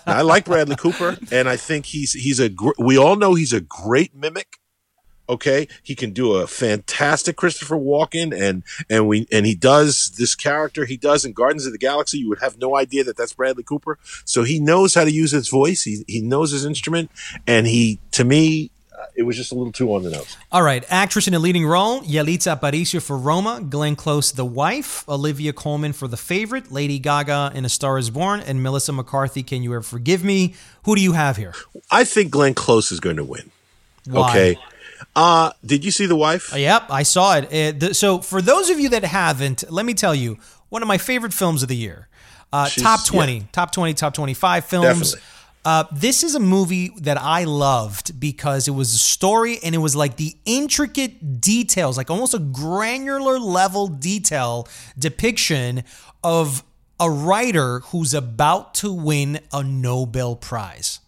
I 0.06 0.22
like 0.22 0.46
Bradley 0.46 0.74
Cooper, 0.74 1.16
and 1.30 1.48
I 1.48 1.56
think 1.56 1.86
he's 1.86 2.12
he's 2.12 2.40
a. 2.40 2.48
Gr- 2.48 2.70
we 2.78 2.98
all 2.98 3.14
know 3.14 3.34
he's 3.34 3.52
a 3.52 3.60
great 3.60 4.12
mimic. 4.14 4.58
Okay, 5.32 5.66
he 5.82 5.94
can 5.94 6.12
do 6.12 6.34
a 6.34 6.46
fantastic 6.46 7.36
Christopher 7.36 7.76
Walken, 7.76 8.38
and 8.38 8.62
and 8.90 9.08
we 9.08 9.26
and 9.32 9.46
he 9.46 9.54
does 9.54 10.12
this 10.18 10.34
character 10.34 10.84
he 10.84 10.98
does 10.98 11.24
in 11.24 11.32
Guardians 11.32 11.64
of 11.64 11.72
the 11.72 11.78
Galaxy. 11.78 12.18
You 12.18 12.28
would 12.28 12.40
have 12.40 12.58
no 12.58 12.76
idea 12.76 13.02
that 13.04 13.16
that's 13.16 13.32
Bradley 13.32 13.62
Cooper. 13.62 13.98
So 14.26 14.42
he 14.42 14.60
knows 14.60 14.92
how 14.92 15.04
to 15.04 15.10
use 15.10 15.30
his 15.30 15.48
voice. 15.48 15.84
He 15.84 16.04
he 16.06 16.20
knows 16.20 16.50
his 16.50 16.66
instrument, 16.66 17.10
and 17.46 17.66
he 17.66 17.98
to 18.10 18.24
me 18.24 18.72
uh, 18.92 19.06
it 19.16 19.22
was 19.22 19.38
just 19.38 19.52
a 19.52 19.54
little 19.54 19.72
too 19.72 19.94
on 19.94 20.02
the 20.02 20.10
nose. 20.10 20.36
All 20.52 20.62
right, 20.62 20.84
actress 20.90 21.26
in 21.26 21.32
a 21.32 21.38
leading 21.38 21.64
role: 21.64 22.02
Yalitza 22.02 22.54
Aparicio 22.54 23.00
for 23.00 23.16
Roma, 23.16 23.62
Glenn 23.62 23.96
Close, 23.96 24.32
The 24.32 24.44
Wife, 24.44 25.08
Olivia 25.08 25.54
Colman 25.54 25.94
for 25.94 26.08
The 26.08 26.18
Favorite, 26.18 26.70
Lady 26.70 26.98
Gaga 26.98 27.52
in 27.54 27.64
A 27.64 27.70
Star 27.70 27.96
Is 27.96 28.10
Born, 28.10 28.40
and 28.40 28.62
Melissa 28.62 28.92
McCarthy. 28.92 29.42
Can 29.42 29.62
you 29.62 29.72
ever 29.72 29.82
forgive 29.82 30.22
me? 30.22 30.54
Who 30.84 30.94
do 30.94 31.00
you 31.00 31.12
have 31.12 31.38
here? 31.38 31.54
I 31.90 32.04
think 32.04 32.30
Glenn 32.30 32.52
Close 32.52 32.92
is 32.92 33.00
going 33.00 33.16
to 33.16 33.24
win. 33.24 33.50
Why? 34.06 34.28
Okay. 34.28 34.58
Uh, 35.14 35.52
did 35.64 35.84
you 35.84 35.90
see 35.90 36.06
The 36.06 36.16
Wife? 36.16 36.52
Yep, 36.56 36.84
I 36.90 37.02
saw 37.02 37.36
it. 37.36 37.44
Uh, 37.46 37.78
the, 37.78 37.94
so, 37.94 38.18
for 38.18 38.42
those 38.42 38.70
of 38.70 38.80
you 38.80 38.88
that 38.90 39.04
haven't, 39.04 39.64
let 39.70 39.86
me 39.86 39.94
tell 39.94 40.14
you 40.14 40.38
one 40.68 40.82
of 40.82 40.88
my 40.88 40.98
favorite 40.98 41.34
films 41.34 41.62
of 41.62 41.68
the 41.68 41.76
year. 41.76 42.08
Uh, 42.52 42.68
top 42.68 43.04
20, 43.06 43.34
yeah. 43.34 43.42
top 43.52 43.72
20, 43.72 43.94
top 43.94 44.14
25 44.14 44.64
films. 44.64 44.86
Definitely. 44.86 45.20
Uh, 45.64 45.84
this 45.92 46.24
is 46.24 46.34
a 46.34 46.40
movie 46.40 46.90
that 46.98 47.16
I 47.20 47.44
loved 47.44 48.18
because 48.18 48.66
it 48.66 48.72
was 48.72 48.92
a 48.92 48.98
story 48.98 49.58
and 49.62 49.74
it 49.74 49.78
was 49.78 49.94
like 49.94 50.16
the 50.16 50.34
intricate 50.44 51.40
details, 51.40 51.96
like 51.96 52.10
almost 52.10 52.34
a 52.34 52.40
granular 52.40 53.38
level 53.38 53.86
detail 53.86 54.66
depiction 54.98 55.84
of 56.24 56.64
a 56.98 57.08
writer 57.08 57.80
who's 57.80 58.12
about 58.12 58.74
to 58.74 58.92
win 58.92 59.38
a 59.52 59.62
Nobel 59.62 60.34
Prize. 60.34 60.98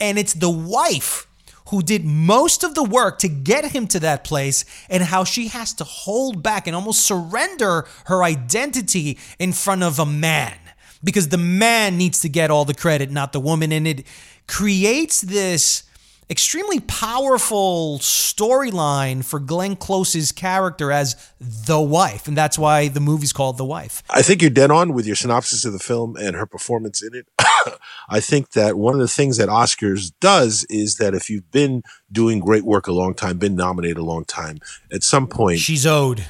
And 0.00 0.18
it's 0.18 0.34
the 0.34 0.50
wife 0.50 1.26
who 1.74 1.82
did 1.82 2.04
most 2.04 2.62
of 2.62 2.76
the 2.76 2.84
work 2.84 3.18
to 3.18 3.28
get 3.28 3.64
him 3.72 3.88
to 3.88 3.98
that 3.98 4.22
place 4.22 4.64
and 4.88 5.02
how 5.02 5.24
she 5.24 5.48
has 5.48 5.74
to 5.74 5.82
hold 5.82 6.40
back 6.40 6.68
and 6.68 6.76
almost 6.76 7.04
surrender 7.04 7.84
her 8.04 8.22
identity 8.22 9.18
in 9.40 9.52
front 9.52 9.82
of 9.82 9.98
a 9.98 10.06
man 10.06 10.56
because 11.02 11.30
the 11.30 11.36
man 11.36 11.96
needs 11.96 12.20
to 12.20 12.28
get 12.28 12.48
all 12.48 12.64
the 12.64 12.74
credit, 12.74 13.10
not 13.10 13.32
the 13.32 13.40
woman. 13.40 13.72
And 13.72 13.88
it 13.88 14.06
creates 14.46 15.20
this 15.20 15.82
extremely 16.30 16.80
powerful 16.80 17.98
storyline 18.00 19.24
for 19.24 19.38
Glenn 19.38 19.76
Close's 19.76 20.32
character 20.32 20.90
as 20.90 21.16
the 21.40 21.80
wife. 21.80 22.26
And 22.26 22.36
that's 22.36 22.58
why 22.58 22.88
the 22.88 23.00
movie's 23.00 23.32
called 23.32 23.58
The 23.58 23.64
Wife. 23.64 24.02
I 24.10 24.22
think 24.22 24.40
you're 24.40 24.50
dead 24.50 24.70
on 24.70 24.92
with 24.94 25.06
your 25.06 25.16
synopsis 25.16 25.64
of 25.64 25.72
the 25.72 25.78
film 25.78 26.16
and 26.16 26.34
her 26.36 26.46
performance 26.46 27.02
in 27.02 27.14
it. 27.14 27.26
I 28.08 28.20
think 28.20 28.52
that 28.52 28.76
one 28.76 28.94
of 28.94 29.00
the 29.00 29.08
things 29.08 29.36
that 29.36 29.48
Oscars 29.48 30.12
does 30.20 30.64
is 30.70 30.96
that 30.96 31.14
if 31.14 31.28
you've 31.30 31.50
been 31.50 31.82
doing 32.10 32.40
great 32.40 32.64
work 32.64 32.86
a 32.86 32.92
long 32.92 33.14
time, 33.14 33.38
been 33.38 33.54
nominated 33.56 33.98
a 33.98 34.04
long 34.04 34.24
time, 34.24 34.58
at 34.92 35.02
some 35.02 35.26
point 35.26 35.58
She's 35.58 35.86
owed. 35.86 36.24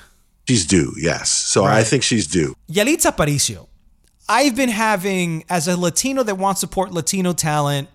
she's 0.49 0.67
due. 0.67 0.93
Yes, 1.01 1.31
so 1.31 1.65
I 1.65 1.83
think 1.85 2.03
she's 2.03 2.27
due. 2.27 2.55
Yalitza 2.71 3.13
Aparicio. 3.15 3.69
I've 4.29 4.57
been 4.57 4.71
having, 4.71 5.45
as 5.51 5.69
a 5.69 5.77
Latino 5.79 6.23
that 6.23 6.37
wants 6.39 6.61
to 6.61 6.67
support 6.67 6.93
Latino 6.93 7.35
talent, 7.35 7.89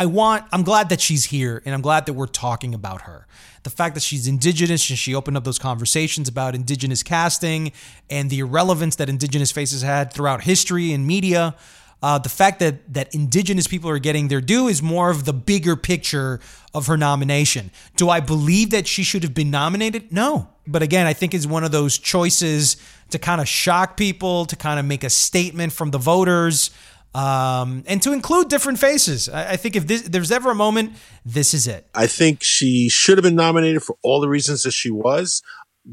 I 0.00 0.06
want, 0.06 0.46
I'm 0.50 0.62
glad 0.62 0.88
that 0.88 0.98
she's 1.02 1.26
here 1.26 1.60
and 1.66 1.74
I'm 1.74 1.82
glad 1.82 2.06
that 2.06 2.14
we're 2.14 2.26
talking 2.26 2.72
about 2.72 3.02
her. 3.02 3.26
The 3.64 3.68
fact 3.68 3.94
that 3.96 4.02
she's 4.02 4.26
indigenous 4.26 4.88
and 4.88 4.98
she 4.98 5.14
opened 5.14 5.36
up 5.36 5.44
those 5.44 5.58
conversations 5.58 6.26
about 6.26 6.54
indigenous 6.54 7.02
casting 7.02 7.72
and 8.08 8.30
the 8.30 8.38
irrelevance 8.38 8.96
that 8.96 9.10
indigenous 9.10 9.52
faces 9.52 9.82
had 9.82 10.10
throughout 10.10 10.44
history 10.44 10.94
and 10.94 11.06
media. 11.06 11.54
Uh, 12.02 12.16
the 12.16 12.30
fact 12.30 12.60
that 12.60 12.94
that 12.94 13.14
indigenous 13.14 13.66
people 13.66 13.90
are 13.90 13.98
getting 13.98 14.28
their 14.28 14.40
due 14.40 14.68
is 14.68 14.82
more 14.82 15.10
of 15.10 15.26
the 15.26 15.34
bigger 15.34 15.76
picture 15.76 16.40
of 16.72 16.86
her 16.86 16.96
nomination. 16.96 17.70
Do 17.96 18.08
I 18.08 18.20
believe 18.20 18.70
that 18.70 18.86
she 18.86 19.02
should 19.02 19.22
have 19.22 19.34
been 19.34 19.50
nominated? 19.50 20.10
No. 20.10 20.48
But 20.66 20.82
again, 20.82 21.06
I 21.06 21.12
think 21.12 21.34
it's 21.34 21.44
one 21.44 21.62
of 21.62 21.72
those 21.72 21.98
choices 21.98 22.78
to 23.10 23.18
kind 23.18 23.38
of 23.38 23.46
shock 23.46 23.98
people, 23.98 24.46
to 24.46 24.56
kind 24.56 24.80
of 24.80 24.86
make 24.86 25.04
a 25.04 25.10
statement 25.10 25.74
from 25.74 25.90
the 25.90 25.98
voters, 25.98 26.70
um, 27.14 27.84
and 27.86 28.02
to 28.02 28.12
include 28.12 28.48
different 28.48 28.78
faces. 28.78 29.28
I, 29.28 29.52
I 29.52 29.56
think 29.56 29.76
if, 29.76 29.86
this, 29.86 30.02
there's 30.02 30.30
ever 30.30 30.50
a 30.50 30.54
moment, 30.54 30.92
this 31.24 31.54
is 31.54 31.66
it. 31.66 31.86
I 31.94 32.06
think 32.06 32.42
she 32.42 32.88
should 32.88 33.18
have 33.18 33.24
been 33.24 33.34
nominated 33.34 33.82
for 33.82 33.96
all 34.02 34.20
the 34.20 34.28
reasons 34.28 34.62
that 34.62 34.72
she 34.72 34.90
was. 34.90 35.42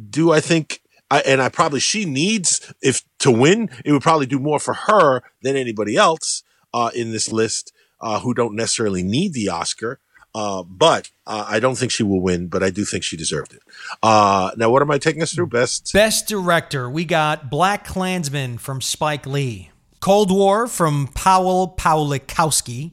Do 0.09 0.31
I 0.31 0.39
think? 0.39 0.81
I, 1.09 1.21
and 1.21 1.41
I 1.41 1.47
probably 1.49 1.79
she 1.79 2.03
needs 2.03 2.73
if 2.81 3.01
to 3.19 3.31
win, 3.31 3.69
it 3.85 3.93
would 3.93 4.01
probably 4.01 4.25
do 4.25 4.39
more 4.39 4.59
for 4.59 4.73
her 4.73 5.21
than 5.41 5.55
anybody 5.55 5.95
else 5.95 6.43
uh, 6.73 6.91
in 6.93 7.11
this 7.13 7.31
list 7.31 7.71
uh, 8.01 8.19
who 8.19 8.33
don't 8.33 8.55
necessarily 8.55 9.03
need 9.03 9.33
the 9.33 9.49
Oscar. 9.49 9.99
Uh, 10.35 10.61
but 10.61 11.09
uh, 11.25 11.45
I 11.47 11.59
don't 11.59 11.75
think 11.75 11.91
she 11.91 12.03
will 12.03 12.21
win, 12.21 12.47
but 12.47 12.61
I 12.61 12.69
do 12.69 12.85
think 12.85 13.03
she 13.03 13.17
deserved 13.17 13.53
it. 13.53 13.61
Uh, 14.03 14.51
now, 14.55 14.69
what 14.69 14.83
am 14.83 14.91
I 14.91 14.99
taking 14.99 15.23
us 15.23 15.33
through? 15.33 15.47
Best 15.47 15.91
Best 15.93 16.27
director, 16.27 16.89
we 16.89 17.05
got 17.05 17.49
Black 17.49 17.85
Klansman 17.85 18.59
from 18.59 18.81
Spike 18.81 19.25
Lee, 19.25 19.71
Cold 19.99 20.31
War 20.31 20.67
from 20.67 21.07
Paweł 21.09 21.75
Pawlikowski, 21.75 22.91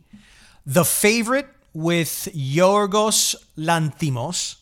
The 0.67 0.85
Favorite 0.85 1.49
with 1.73 2.29
Yorgos 2.35 3.35
Lanthimos, 3.59 4.57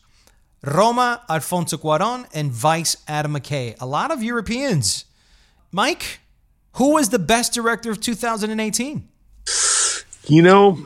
Roma 0.65 1.23
Alfonso 1.29 1.77
Cuarón, 1.77 2.27
and 2.35 2.51
Vice 2.51 2.97
Adam 3.07 3.35
McKay. 3.35 3.77
A 3.81 3.87
lot 3.87 4.11
of 4.11 4.23
Europeans. 4.23 5.05
Mike, 5.71 6.21
who 6.75 6.95
was 6.95 7.11
the 7.11 7.19
best 7.19 7.53
director 7.53 7.91
of 7.91 8.01
2018? 8.01 9.09
You 10.27 10.43
know, 10.43 10.79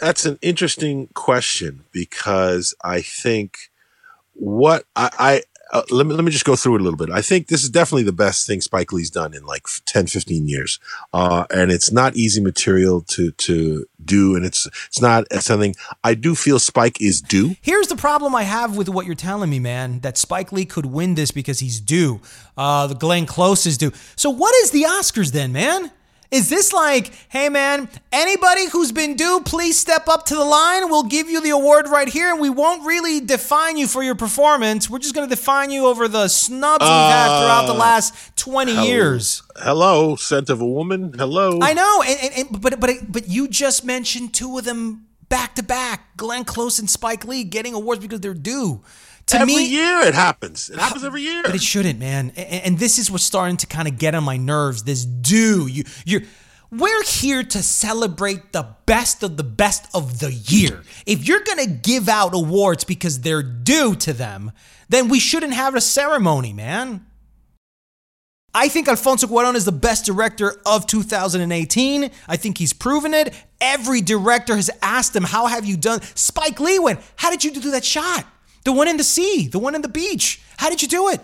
that's 0.00 0.26
an 0.26 0.38
interesting 0.42 1.08
question 1.14 1.84
because 1.92 2.74
I 2.82 3.02
think 3.02 3.70
what 4.34 4.84
I 4.96 5.42
uh, 5.72 5.82
let 5.90 6.06
me 6.06 6.14
let 6.14 6.24
me 6.24 6.30
just 6.30 6.44
go 6.44 6.56
through 6.56 6.76
it 6.76 6.80
a 6.80 6.84
little 6.84 6.96
bit. 6.96 7.10
I 7.10 7.22
think 7.22 7.48
this 7.48 7.62
is 7.62 7.70
definitely 7.70 8.02
the 8.02 8.12
best 8.12 8.46
thing 8.46 8.60
Spike 8.60 8.92
Lee's 8.92 9.10
done 9.10 9.34
in 9.34 9.44
like 9.44 9.66
10, 9.86 10.06
15 10.08 10.48
years. 10.48 10.80
Uh, 11.12 11.44
and 11.50 11.70
it's 11.70 11.92
not 11.92 12.16
easy 12.16 12.40
material 12.40 13.02
to 13.02 13.30
to 13.32 13.86
do, 14.04 14.34
and 14.34 14.44
it's 14.44 14.66
it's 14.86 15.00
not 15.00 15.30
something 15.34 15.74
I 16.02 16.14
do 16.14 16.34
feel 16.34 16.58
Spike 16.58 17.00
is 17.00 17.20
due. 17.20 17.56
Here's 17.60 17.88
the 17.88 17.96
problem 17.96 18.34
I 18.34 18.42
have 18.42 18.76
with 18.76 18.88
what 18.88 19.06
you're 19.06 19.14
telling 19.14 19.50
me, 19.50 19.60
man. 19.60 20.00
That 20.00 20.18
Spike 20.18 20.52
Lee 20.52 20.64
could 20.64 20.86
win 20.86 21.14
this 21.14 21.30
because 21.30 21.60
he's 21.60 21.80
due. 21.80 22.20
Uh, 22.56 22.86
the 22.88 22.94
Glenn 22.94 23.26
Close 23.26 23.66
is 23.66 23.78
due. 23.78 23.92
So 24.16 24.30
what 24.30 24.54
is 24.56 24.70
the 24.70 24.82
Oscars 24.82 25.32
then, 25.32 25.52
man? 25.52 25.92
Is 26.30 26.48
this 26.48 26.72
like, 26.72 27.12
hey 27.28 27.48
man, 27.48 27.88
anybody 28.12 28.68
who's 28.68 28.92
been 28.92 29.16
due, 29.16 29.40
please 29.44 29.76
step 29.76 30.06
up 30.06 30.26
to 30.26 30.36
the 30.36 30.44
line. 30.44 30.88
We'll 30.88 31.02
give 31.02 31.28
you 31.28 31.40
the 31.40 31.50
award 31.50 31.88
right 31.88 32.08
here, 32.08 32.30
and 32.30 32.40
we 32.40 32.48
won't 32.48 32.86
really 32.86 33.18
define 33.18 33.76
you 33.76 33.88
for 33.88 34.04
your 34.04 34.14
performance. 34.14 34.88
We're 34.88 35.00
just 35.00 35.14
going 35.14 35.28
to 35.28 35.34
define 35.34 35.72
you 35.72 35.86
over 35.86 36.06
the 36.06 36.28
snubs 36.28 36.82
we've 36.82 36.88
had 36.88 37.30
uh, 37.30 37.40
throughout 37.40 37.66
the 37.66 37.78
last 37.78 38.36
20 38.36 38.86
years. 38.86 39.42
Hello, 39.56 40.14
scent 40.14 40.50
of 40.50 40.60
a 40.60 40.66
woman. 40.66 41.14
Hello. 41.18 41.58
I 41.60 41.72
know, 41.72 42.02
and, 42.06 42.18
and, 42.22 42.34
and 42.52 42.62
but 42.62 42.78
but 42.78 42.90
but 43.08 43.28
you 43.28 43.48
just 43.48 43.84
mentioned 43.84 44.32
two 44.32 44.56
of 44.56 44.64
them 44.64 45.06
back 45.28 45.56
to 45.56 45.64
back, 45.64 46.16
Glenn 46.16 46.44
Close 46.44 46.78
and 46.78 46.88
Spike 46.88 47.24
Lee 47.24 47.42
getting 47.42 47.74
awards 47.74 48.00
because 48.00 48.20
they're 48.20 48.34
due. 48.34 48.82
To 49.30 49.38
Every 49.38 49.54
me, 49.54 49.66
year 49.68 50.00
it 50.00 50.14
happens. 50.14 50.70
It 50.70 50.78
happens 50.78 51.04
every 51.04 51.22
year. 51.22 51.42
but 51.44 51.54
it 51.54 51.62
shouldn't, 51.62 51.98
man. 52.00 52.32
And, 52.36 52.64
and 52.64 52.78
this 52.78 52.98
is 52.98 53.10
what's 53.10 53.22
starting 53.24 53.56
to 53.58 53.66
kind 53.66 53.86
of 53.86 53.96
get 53.96 54.14
on 54.14 54.24
my 54.24 54.36
nerves. 54.36 54.82
This 54.82 55.04
due, 55.04 55.66
you 55.66 55.84
you're. 56.04 56.22
We're 56.72 57.02
here 57.02 57.42
to 57.42 57.62
celebrate 57.64 58.52
the 58.52 58.64
best 58.86 59.24
of 59.24 59.36
the 59.36 59.42
best 59.42 59.88
of 59.92 60.20
the 60.20 60.32
year. 60.32 60.82
If 61.04 61.26
you're 61.26 61.40
gonna 61.40 61.66
give 61.66 62.08
out 62.08 62.32
awards 62.32 62.84
because 62.84 63.20
they're 63.20 63.42
due 63.42 63.96
to 63.96 64.12
them, 64.12 64.52
then 64.88 65.08
we 65.08 65.18
shouldn't 65.18 65.52
have 65.54 65.74
a 65.74 65.80
ceremony, 65.80 66.52
man. 66.52 67.06
I 68.54 68.68
think 68.68 68.88
Alfonso 68.88 69.26
Cuarón 69.26 69.54
is 69.54 69.64
the 69.64 69.72
best 69.72 70.04
director 70.06 70.60
of 70.66 70.86
2018. 70.86 72.10
I 72.28 72.36
think 72.36 72.58
he's 72.58 72.72
proven 72.72 73.14
it. 73.14 73.32
Every 73.60 74.00
director 74.00 74.56
has 74.56 74.70
asked 74.82 75.14
him, 75.14 75.24
How 75.24 75.46
have 75.46 75.64
you 75.64 75.76
done? 75.76 76.00
Spike 76.14 76.58
Lee 76.58 76.78
went, 76.78 77.00
How 77.16 77.30
did 77.30 77.44
you 77.44 77.52
do 77.52 77.70
that 77.72 77.84
shot? 77.84 78.26
The 78.64 78.72
one 78.72 78.88
in 78.88 78.96
the 78.96 79.04
sea, 79.04 79.48
the 79.48 79.58
one 79.58 79.74
in 79.74 79.82
the 79.82 79.88
beach. 79.88 80.42
How 80.58 80.68
did 80.68 80.82
you 80.82 80.88
do 80.88 81.08
it? 81.08 81.20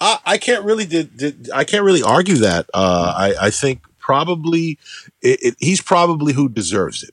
I, 0.00 0.18
I 0.26 0.38
can't 0.38 0.64
really 0.64 0.86
did, 0.86 1.16
did 1.16 1.50
I 1.52 1.64
can't 1.64 1.84
really 1.84 2.02
argue 2.02 2.36
that. 2.36 2.68
Uh, 2.74 3.14
I, 3.16 3.46
I 3.46 3.50
think 3.50 3.82
probably 3.98 4.78
it, 5.22 5.42
it, 5.42 5.56
he's 5.58 5.80
probably 5.80 6.32
who 6.32 6.48
deserves 6.48 7.02
it. 7.02 7.10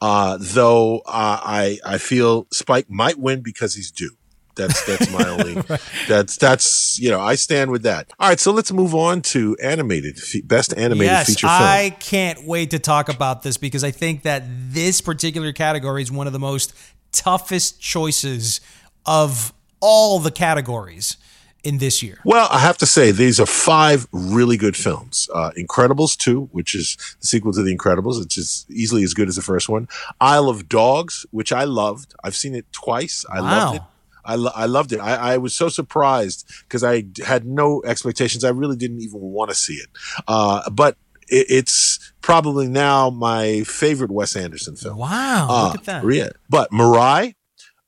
Uh, 0.00 0.38
though 0.40 0.98
uh, 1.06 1.40
I 1.42 1.78
I 1.84 1.98
feel 1.98 2.46
Spike 2.52 2.90
might 2.90 3.18
win 3.18 3.40
because 3.40 3.74
he's 3.74 3.90
due. 3.90 4.16
That's 4.56 4.84
that's 4.84 5.10
my 5.10 5.28
only. 5.28 5.62
That's 6.08 6.36
that's 6.36 6.98
you 6.98 7.10
know 7.10 7.20
I 7.20 7.34
stand 7.36 7.70
with 7.70 7.82
that. 7.84 8.12
All 8.18 8.28
right, 8.28 8.40
so 8.40 8.52
let's 8.52 8.72
move 8.72 8.94
on 8.94 9.22
to 9.22 9.56
animated 9.62 10.18
best 10.44 10.76
animated 10.76 11.12
yes, 11.12 11.28
feature 11.28 11.46
film. 11.46 11.60
I 11.62 11.96
can't 12.00 12.44
wait 12.44 12.70
to 12.70 12.78
talk 12.78 13.08
about 13.08 13.42
this 13.42 13.56
because 13.56 13.84
I 13.84 13.90
think 13.90 14.22
that 14.22 14.44
this 14.46 15.00
particular 15.00 15.52
category 15.52 16.02
is 16.02 16.10
one 16.10 16.26
of 16.26 16.32
the 16.32 16.38
most 16.38 16.74
toughest 17.12 17.80
choices 17.80 18.60
of 19.06 19.52
all 19.80 20.18
the 20.18 20.30
categories. 20.30 21.16
in 21.62 21.76
this 21.76 22.02
year? 22.02 22.18
Well, 22.24 22.48
I 22.50 22.58
have 22.58 22.78
to 22.78 22.86
say 22.86 23.10
these 23.10 23.38
are 23.38 23.44
five 23.44 24.06
really 24.12 24.56
good 24.56 24.74
films. 24.78 25.28
Uh, 25.34 25.50
Incredibles 25.58 26.16
two, 26.16 26.48
which 26.52 26.74
is 26.74 26.96
the 27.20 27.26
sequel 27.26 27.52
to 27.52 27.62
The 27.62 27.76
Incredibles, 27.76 28.18
which 28.18 28.38
is 28.38 28.64
easily 28.70 29.02
as 29.02 29.12
good 29.12 29.28
as 29.28 29.36
the 29.36 29.42
first 29.42 29.68
one. 29.68 29.86
Isle 30.22 30.48
of 30.48 30.70
Dogs, 30.70 31.26
which 31.32 31.52
I 31.52 31.64
loved. 31.64 32.14
I've 32.24 32.34
seen 32.34 32.54
it 32.54 32.64
twice. 32.72 33.26
I 33.30 33.40
Wow. 33.42 33.50
loved 33.50 33.76
it. 33.76 33.82
I, 34.24 34.34
lo- 34.36 34.52
I 34.54 34.64
loved 34.66 34.92
it. 34.94 35.00
I, 35.00 35.34
I 35.34 35.36
was 35.36 35.54
so 35.54 35.68
surprised 35.68 36.46
because 36.62 36.82
I 36.82 37.04
had 37.26 37.44
no 37.44 37.82
expectations. 37.84 38.42
I 38.42 38.50
really 38.50 38.76
didn't 38.76 39.02
even 39.02 39.20
want 39.20 39.50
to 39.50 39.54
see 39.54 39.74
it. 39.74 39.88
Uh, 40.26 40.68
but 40.70 40.96
it, 41.28 41.44
it's 41.50 42.12
probably 42.22 42.68
now 42.68 43.10
my 43.10 43.64
favorite 43.64 44.10
Wes 44.10 44.34
Anderson 44.34 44.76
film. 44.76 44.96
Wow, 44.96 45.46
Uh, 45.50 45.66
look 45.72 45.74
at 45.76 45.84
that. 45.84 46.10
Yeah. 46.14 46.30
But 46.48 46.70
Mirai, 46.70 47.34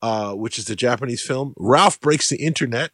uh, 0.03 0.33
which 0.33 0.59
is 0.59 0.65
the 0.65 0.75
Japanese 0.75 1.21
film, 1.25 1.53
Ralph 1.57 1.99
Breaks 2.01 2.29
the 2.29 2.35
Internet, 2.35 2.91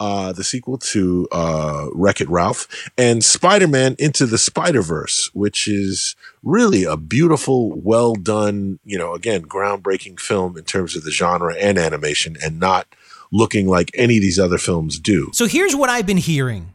uh, 0.00 0.32
the 0.32 0.42
sequel 0.42 0.78
to 0.78 1.28
uh, 1.30 1.88
Wreck 1.92 2.22
It 2.22 2.28
Ralph, 2.30 2.66
and 2.96 3.22
Spider 3.22 3.68
Man 3.68 3.94
Into 3.98 4.24
the 4.24 4.38
Spider 4.38 4.80
Verse, 4.80 5.30
which 5.34 5.68
is 5.68 6.16
really 6.42 6.84
a 6.84 6.96
beautiful, 6.96 7.78
well 7.78 8.14
done, 8.14 8.78
you 8.82 8.96
know, 8.96 9.14
again, 9.14 9.42
groundbreaking 9.42 10.18
film 10.18 10.56
in 10.56 10.64
terms 10.64 10.96
of 10.96 11.04
the 11.04 11.10
genre 11.10 11.54
and 11.54 11.78
animation, 11.78 12.36
and 12.42 12.58
not 12.58 12.88
looking 13.30 13.68
like 13.68 13.90
any 13.94 14.16
of 14.16 14.22
these 14.22 14.38
other 14.38 14.58
films 14.58 14.98
do. 14.98 15.30
So 15.34 15.46
here's 15.46 15.76
what 15.76 15.90
I've 15.90 16.06
been 16.06 16.16
hearing. 16.16 16.72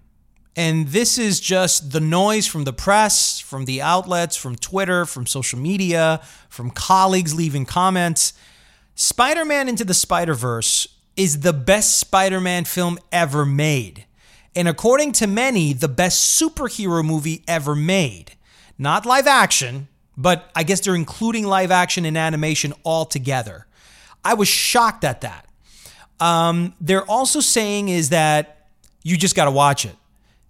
And 0.56 0.88
this 0.88 1.18
is 1.20 1.40
just 1.40 1.92
the 1.92 2.00
noise 2.00 2.48
from 2.48 2.64
the 2.64 2.74
press, 2.74 3.40
from 3.40 3.66
the 3.66 3.82
outlets, 3.82 4.36
from 4.36 4.56
Twitter, 4.56 5.06
from 5.06 5.28
social 5.28 5.60
media, 5.60 6.22
from 6.50 6.72
colleagues 6.72 7.36
leaving 7.36 7.66
comments. 7.66 8.34
Spider 9.00 9.46
Man 9.46 9.70
Into 9.70 9.86
the 9.86 9.94
Spider 9.94 10.34
Verse 10.34 10.88
is 11.16 11.42
the 11.42 11.54
best 11.54 12.00
Spider 12.00 12.42
Man 12.42 12.66
film 12.66 12.98
ever 13.12 13.46
made. 13.46 14.08
And 14.56 14.68
according 14.68 15.12
to 15.14 15.28
many, 15.28 15.72
the 15.72 15.88
best 15.88 16.42
superhero 16.42 17.06
movie 17.06 17.44
ever 17.48 17.76
made. 17.76 18.32
Not 18.76 19.06
live 19.06 19.28
action, 19.28 19.88
but 20.18 20.50
I 20.56 20.64
guess 20.64 20.80
they're 20.80 20.96
including 20.96 21.46
live 21.46 21.70
action 21.70 22.06
and 22.06 22.18
animation 22.18 22.74
all 22.82 23.06
together. 23.06 23.68
I 24.26 24.34
was 24.34 24.48
shocked 24.48 25.04
at 25.04 25.22
that. 25.22 25.48
Um, 26.20 26.74
they're 26.82 27.06
also 27.06 27.40
saying 27.40 27.90
is 27.90 28.10
that 28.10 28.70
you 29.04 29.16
just 29.16 29.36
got 29.36 29.46
to 29.46 29.52
watch 29.52 29.86
it. 29.86 29.96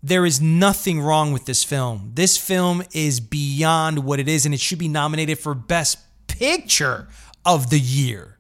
There 0.02 0.26
is 0.26 0.40
nothing 0.40 1.02
wrong 1.02 1.34
with 1.34 1.44
this 1.44 1.66
film. 1.66 2.12
This 2.14 2.38
film 2.38 2.82
is 2.94 3.20
beyond 3.20 4.06
what 4.06 4.22
it 4.22 4.30
is, 4.30 4.46
and 4.46 4.56
it 4.56 4.62
should 4.62 4.80
be 4.80 4.88
nominated 4.88 5.38
for 5.38 5.54
Best 5.54 5.98
Picture 6.28 7.10
of 7.46 7.70
the 7.70 7.80
Year. 7.80 8.37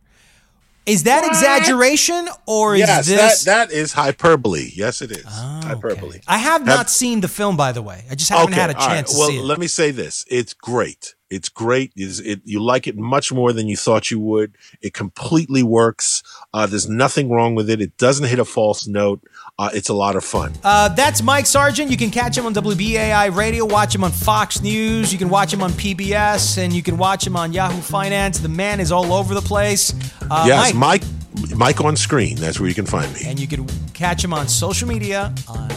Is 0.87 1.03
that 1.03 1.25
exaggeration, 1.25 2.29
or 2.45 2.73
is 2.75 2.79
Yes, 2.79 3.07
this? 3.07 3.43
that, 3.43 3.69
that 3.69 3.75
is 3.75 3.93
hyperbole. 3.93 4.69
Yes, 4.73 5.01
it 5.01 5.11
is. 5.11 5.25
hyperbole. 5.25 6.21
I 6.27 6.37
have 6.37 6.65
not 6.65 6.89
seen 6.89 7.19
the 7.21 7.27
film, 7.27 7.57
by 7.57 7.71
the 7.73 7.81
way. 7.81 8.05
I 8.09 8.15
just 8.15 8.29
haven't 8.29 8.53
had 8.53 8.69
a 8.69 8.73
right. 8.73 8.87
chance 8.87 9.11
to 9.11 9.19
Well, 9.19 9.27
see 9.29 9.37
it. 9.39 9.43
let 9.43 9.59
me 9.59 9.67
say 9.67 9.91
this: 9.91 10.23
it's 10.29 10.53
great. 10.53 11.15
It's 11.29 11.49
great. 11.49 11.91
Is 11.97 12.21
it? 12.21 12.39
You 12.45 12.63
like 12.63 12.87
it 12.87 12.97
much 12.97 13.33
more 13.33 13.51
than 13.51 13.67
you 13.67 13.75
thought 13.75 14.09
you 14.09 14.19
would. 14.21 14.57
It 14.81 14.93
completely 14.93 15.61
works. 15.61 16.23
Uh, 16.53 16.65
there's 16.67 16.87
nothing 16.87 17.29
wrong 17.29 17.53
with 17.53 17.69
it. 17.69 17.81
It 17.81 17.97
doesn't 17.97 18.25
hit 18.27 18.39
a 18.39 18.45
false 18.45 18.87
note. 18.87 19.21
Uh, 19.59 19.71
it's 19.73 19.89
a 19.89 19.93
lot 19.93 20.15
of 20.15 20.23
fun. 20.23 20.53
Uh, 20.63 20.87
that's 20.89 21.23
Mike 21.23 21.47
Sargent. 21.47 21.89
You 21.89 21.97
can 21.97 22.11
catch 22.11 22.37
him 22.37 22.45
on 22.45 22.53
WBAI 22.53 23.35
Radio, 23.35 23.65
watch 23.65 23.95
him 23.95 24.03
on 24.03 24.11
Fox 24.11 24.61
News, 24.61 25.11
you 25.11 25.17
can 25.17 25.29
watch 25.29 25.51
him 25.51 25.63
on 25.63 25.71
PBS, 25.71 26.59
and 26.59 26.71
you 26.71 26.83
can 26.83 26.95
watch 26.97 27.25
him 27.25 27.35
on 27.35 27.53
Yahoo 27.53 27.81
Finance. 27.81 28.37
The 28.37 28.49
man 28.49 28.79
is 28.79 28.91
all 28.91 29.13
over 29.13 29.33
the 29.33 29.41
place. 29.41 29.95
Uh, 30.29 30.45
yes, 30.47 30.75
Mike, 30.75 31.01
Mike. 31.01 31.55
Mike 31.57 31.81
on 31.81 31.95
screen. 31.95 32.35
That's 32.37 32.59
where 32.59 32.69
you 32.69 32.75
can 32.75 32.85
find 32.85 33.11
me. 33.15 33.21
and 33.25 33.39
you 33.39 33.47
can 33.47 33.67
catch 33.93 34.23
him 34.23 34.31
on 34.31 34.47
social 34.47 34.87
media 34.87 35.33
on, 35.47 35.71
uh, 35.71 35.75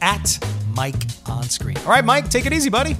at 0.00 0.38
Mike 0.74 1.06
on 1.26 1.42
Screen. 1.44 1.76
All 1.78 1.90
right, 1.90 2.04
Mike, 2.04 2.30
take 2.30 2.46
it 2.46 2.52
easy, 2.54 2.70
buddy. 2.70 2.96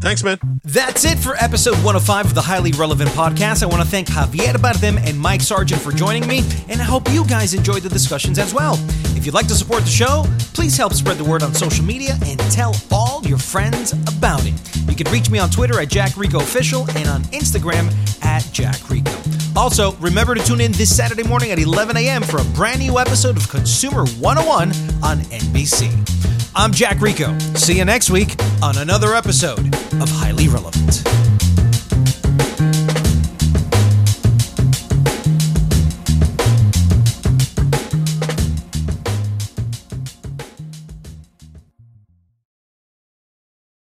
Thanks, 0.00 0.24
man. 0.24 0.38
That's 0.64 1.04
it 1.04 1.18
for 1.18 1.34
episode 1.36 1.74
105 1.74 2.26
of 2.26 2.34
the 2.34 2.40
Highly 2.40 2.72
Relevant 2.72 3.10
Podcast. 3.10 3.62
I 3.62 3.66
want 3.66 3.82
to 3.82 3.88
thank 3.88 4.08
Javier 4.08 4.54
Bardem 4.54 4.96
and 4.96 5.18
Mike 5.18 5.42
Sargent 5.42 5.80
for 5.82 5.92
joining 5.92 6.26
me, 6.26 6.38
and 6.70 6.80
I 6.80 6.84
hope 6.84 7.10
you 7.10 7.22
guys 7.26 7.52
enjoyed 7.52 7.82
the 7.82 7.90
discussions 7.90 8.38
as 8.38 8.54
well. 8.54 8.78
If 9.14 9.26
you'd 9.26 9.34
like 9.34 9.46
to 9.48 9.54
support 9.54 9.82
the 9.82 9.90
show, 9.90 10.24
please 10.54 10.74
help 10.74 10.94
spread 10.94 11.18
the 11.18 11.24
word 11.24 11.42
on 11.42 11.52
social 11.52 11.84
media 11.84 12.16
and 12.24 12.40
tell 12.50 12.74
all 12.90 13.22
your 13.26 13.36
friends 13.36 13.92
about 13.92 14.40
it. 14.46 14.54
You 14.88 14.96
can 14.96 15.12
reach 15.12 15.28
me 15.28 15.38
on 15.38 15.50
Twitter 15.50 15.78
at 15.78 15.88
Jack 15.88 16.16
Rico 16.16 16.38
Official 16.38 16.90
and 16.96 17.06
on 17.06 17.22
Instagram 17.24 17.92
at 18.24 18.48
Jack 18.52 18.88
Rico. 18.88 19.12
Also, 19.54 19.92
remember 19.96 20.34
to 20.34 20.42
tune 20.42 20.62
in 20.62 20.72
this 20.72 20.96
Saturday 20.96 21.24
morning 21.24 21.50
at 21.50 21.58
11 21.58 21.98
a.m. 21.98 22.22
for 22.22 22.40
a 22.40 22.44
brand 22.54 22.80
new 22.80 22.98
episode 22.98 23.36
of 23.36 23.46
Consumer 23.50 24.06
101 24.06 24.70
on 25.02 25.18
NBC. 25.28 25.90
I'm 26.54 26.72
Jack 26.72 27.00
Rico. 27.02 27.38
See 27.54 27.76
you 27.76 27.84
next 27.84 28.08
week 28.10 28.34
on 28.62 28.78
another 28.78 29.14
episode 29.14 29.89
of 29.94 30.08
Highly 30.10 30.48
Relevant. 30.48 31.39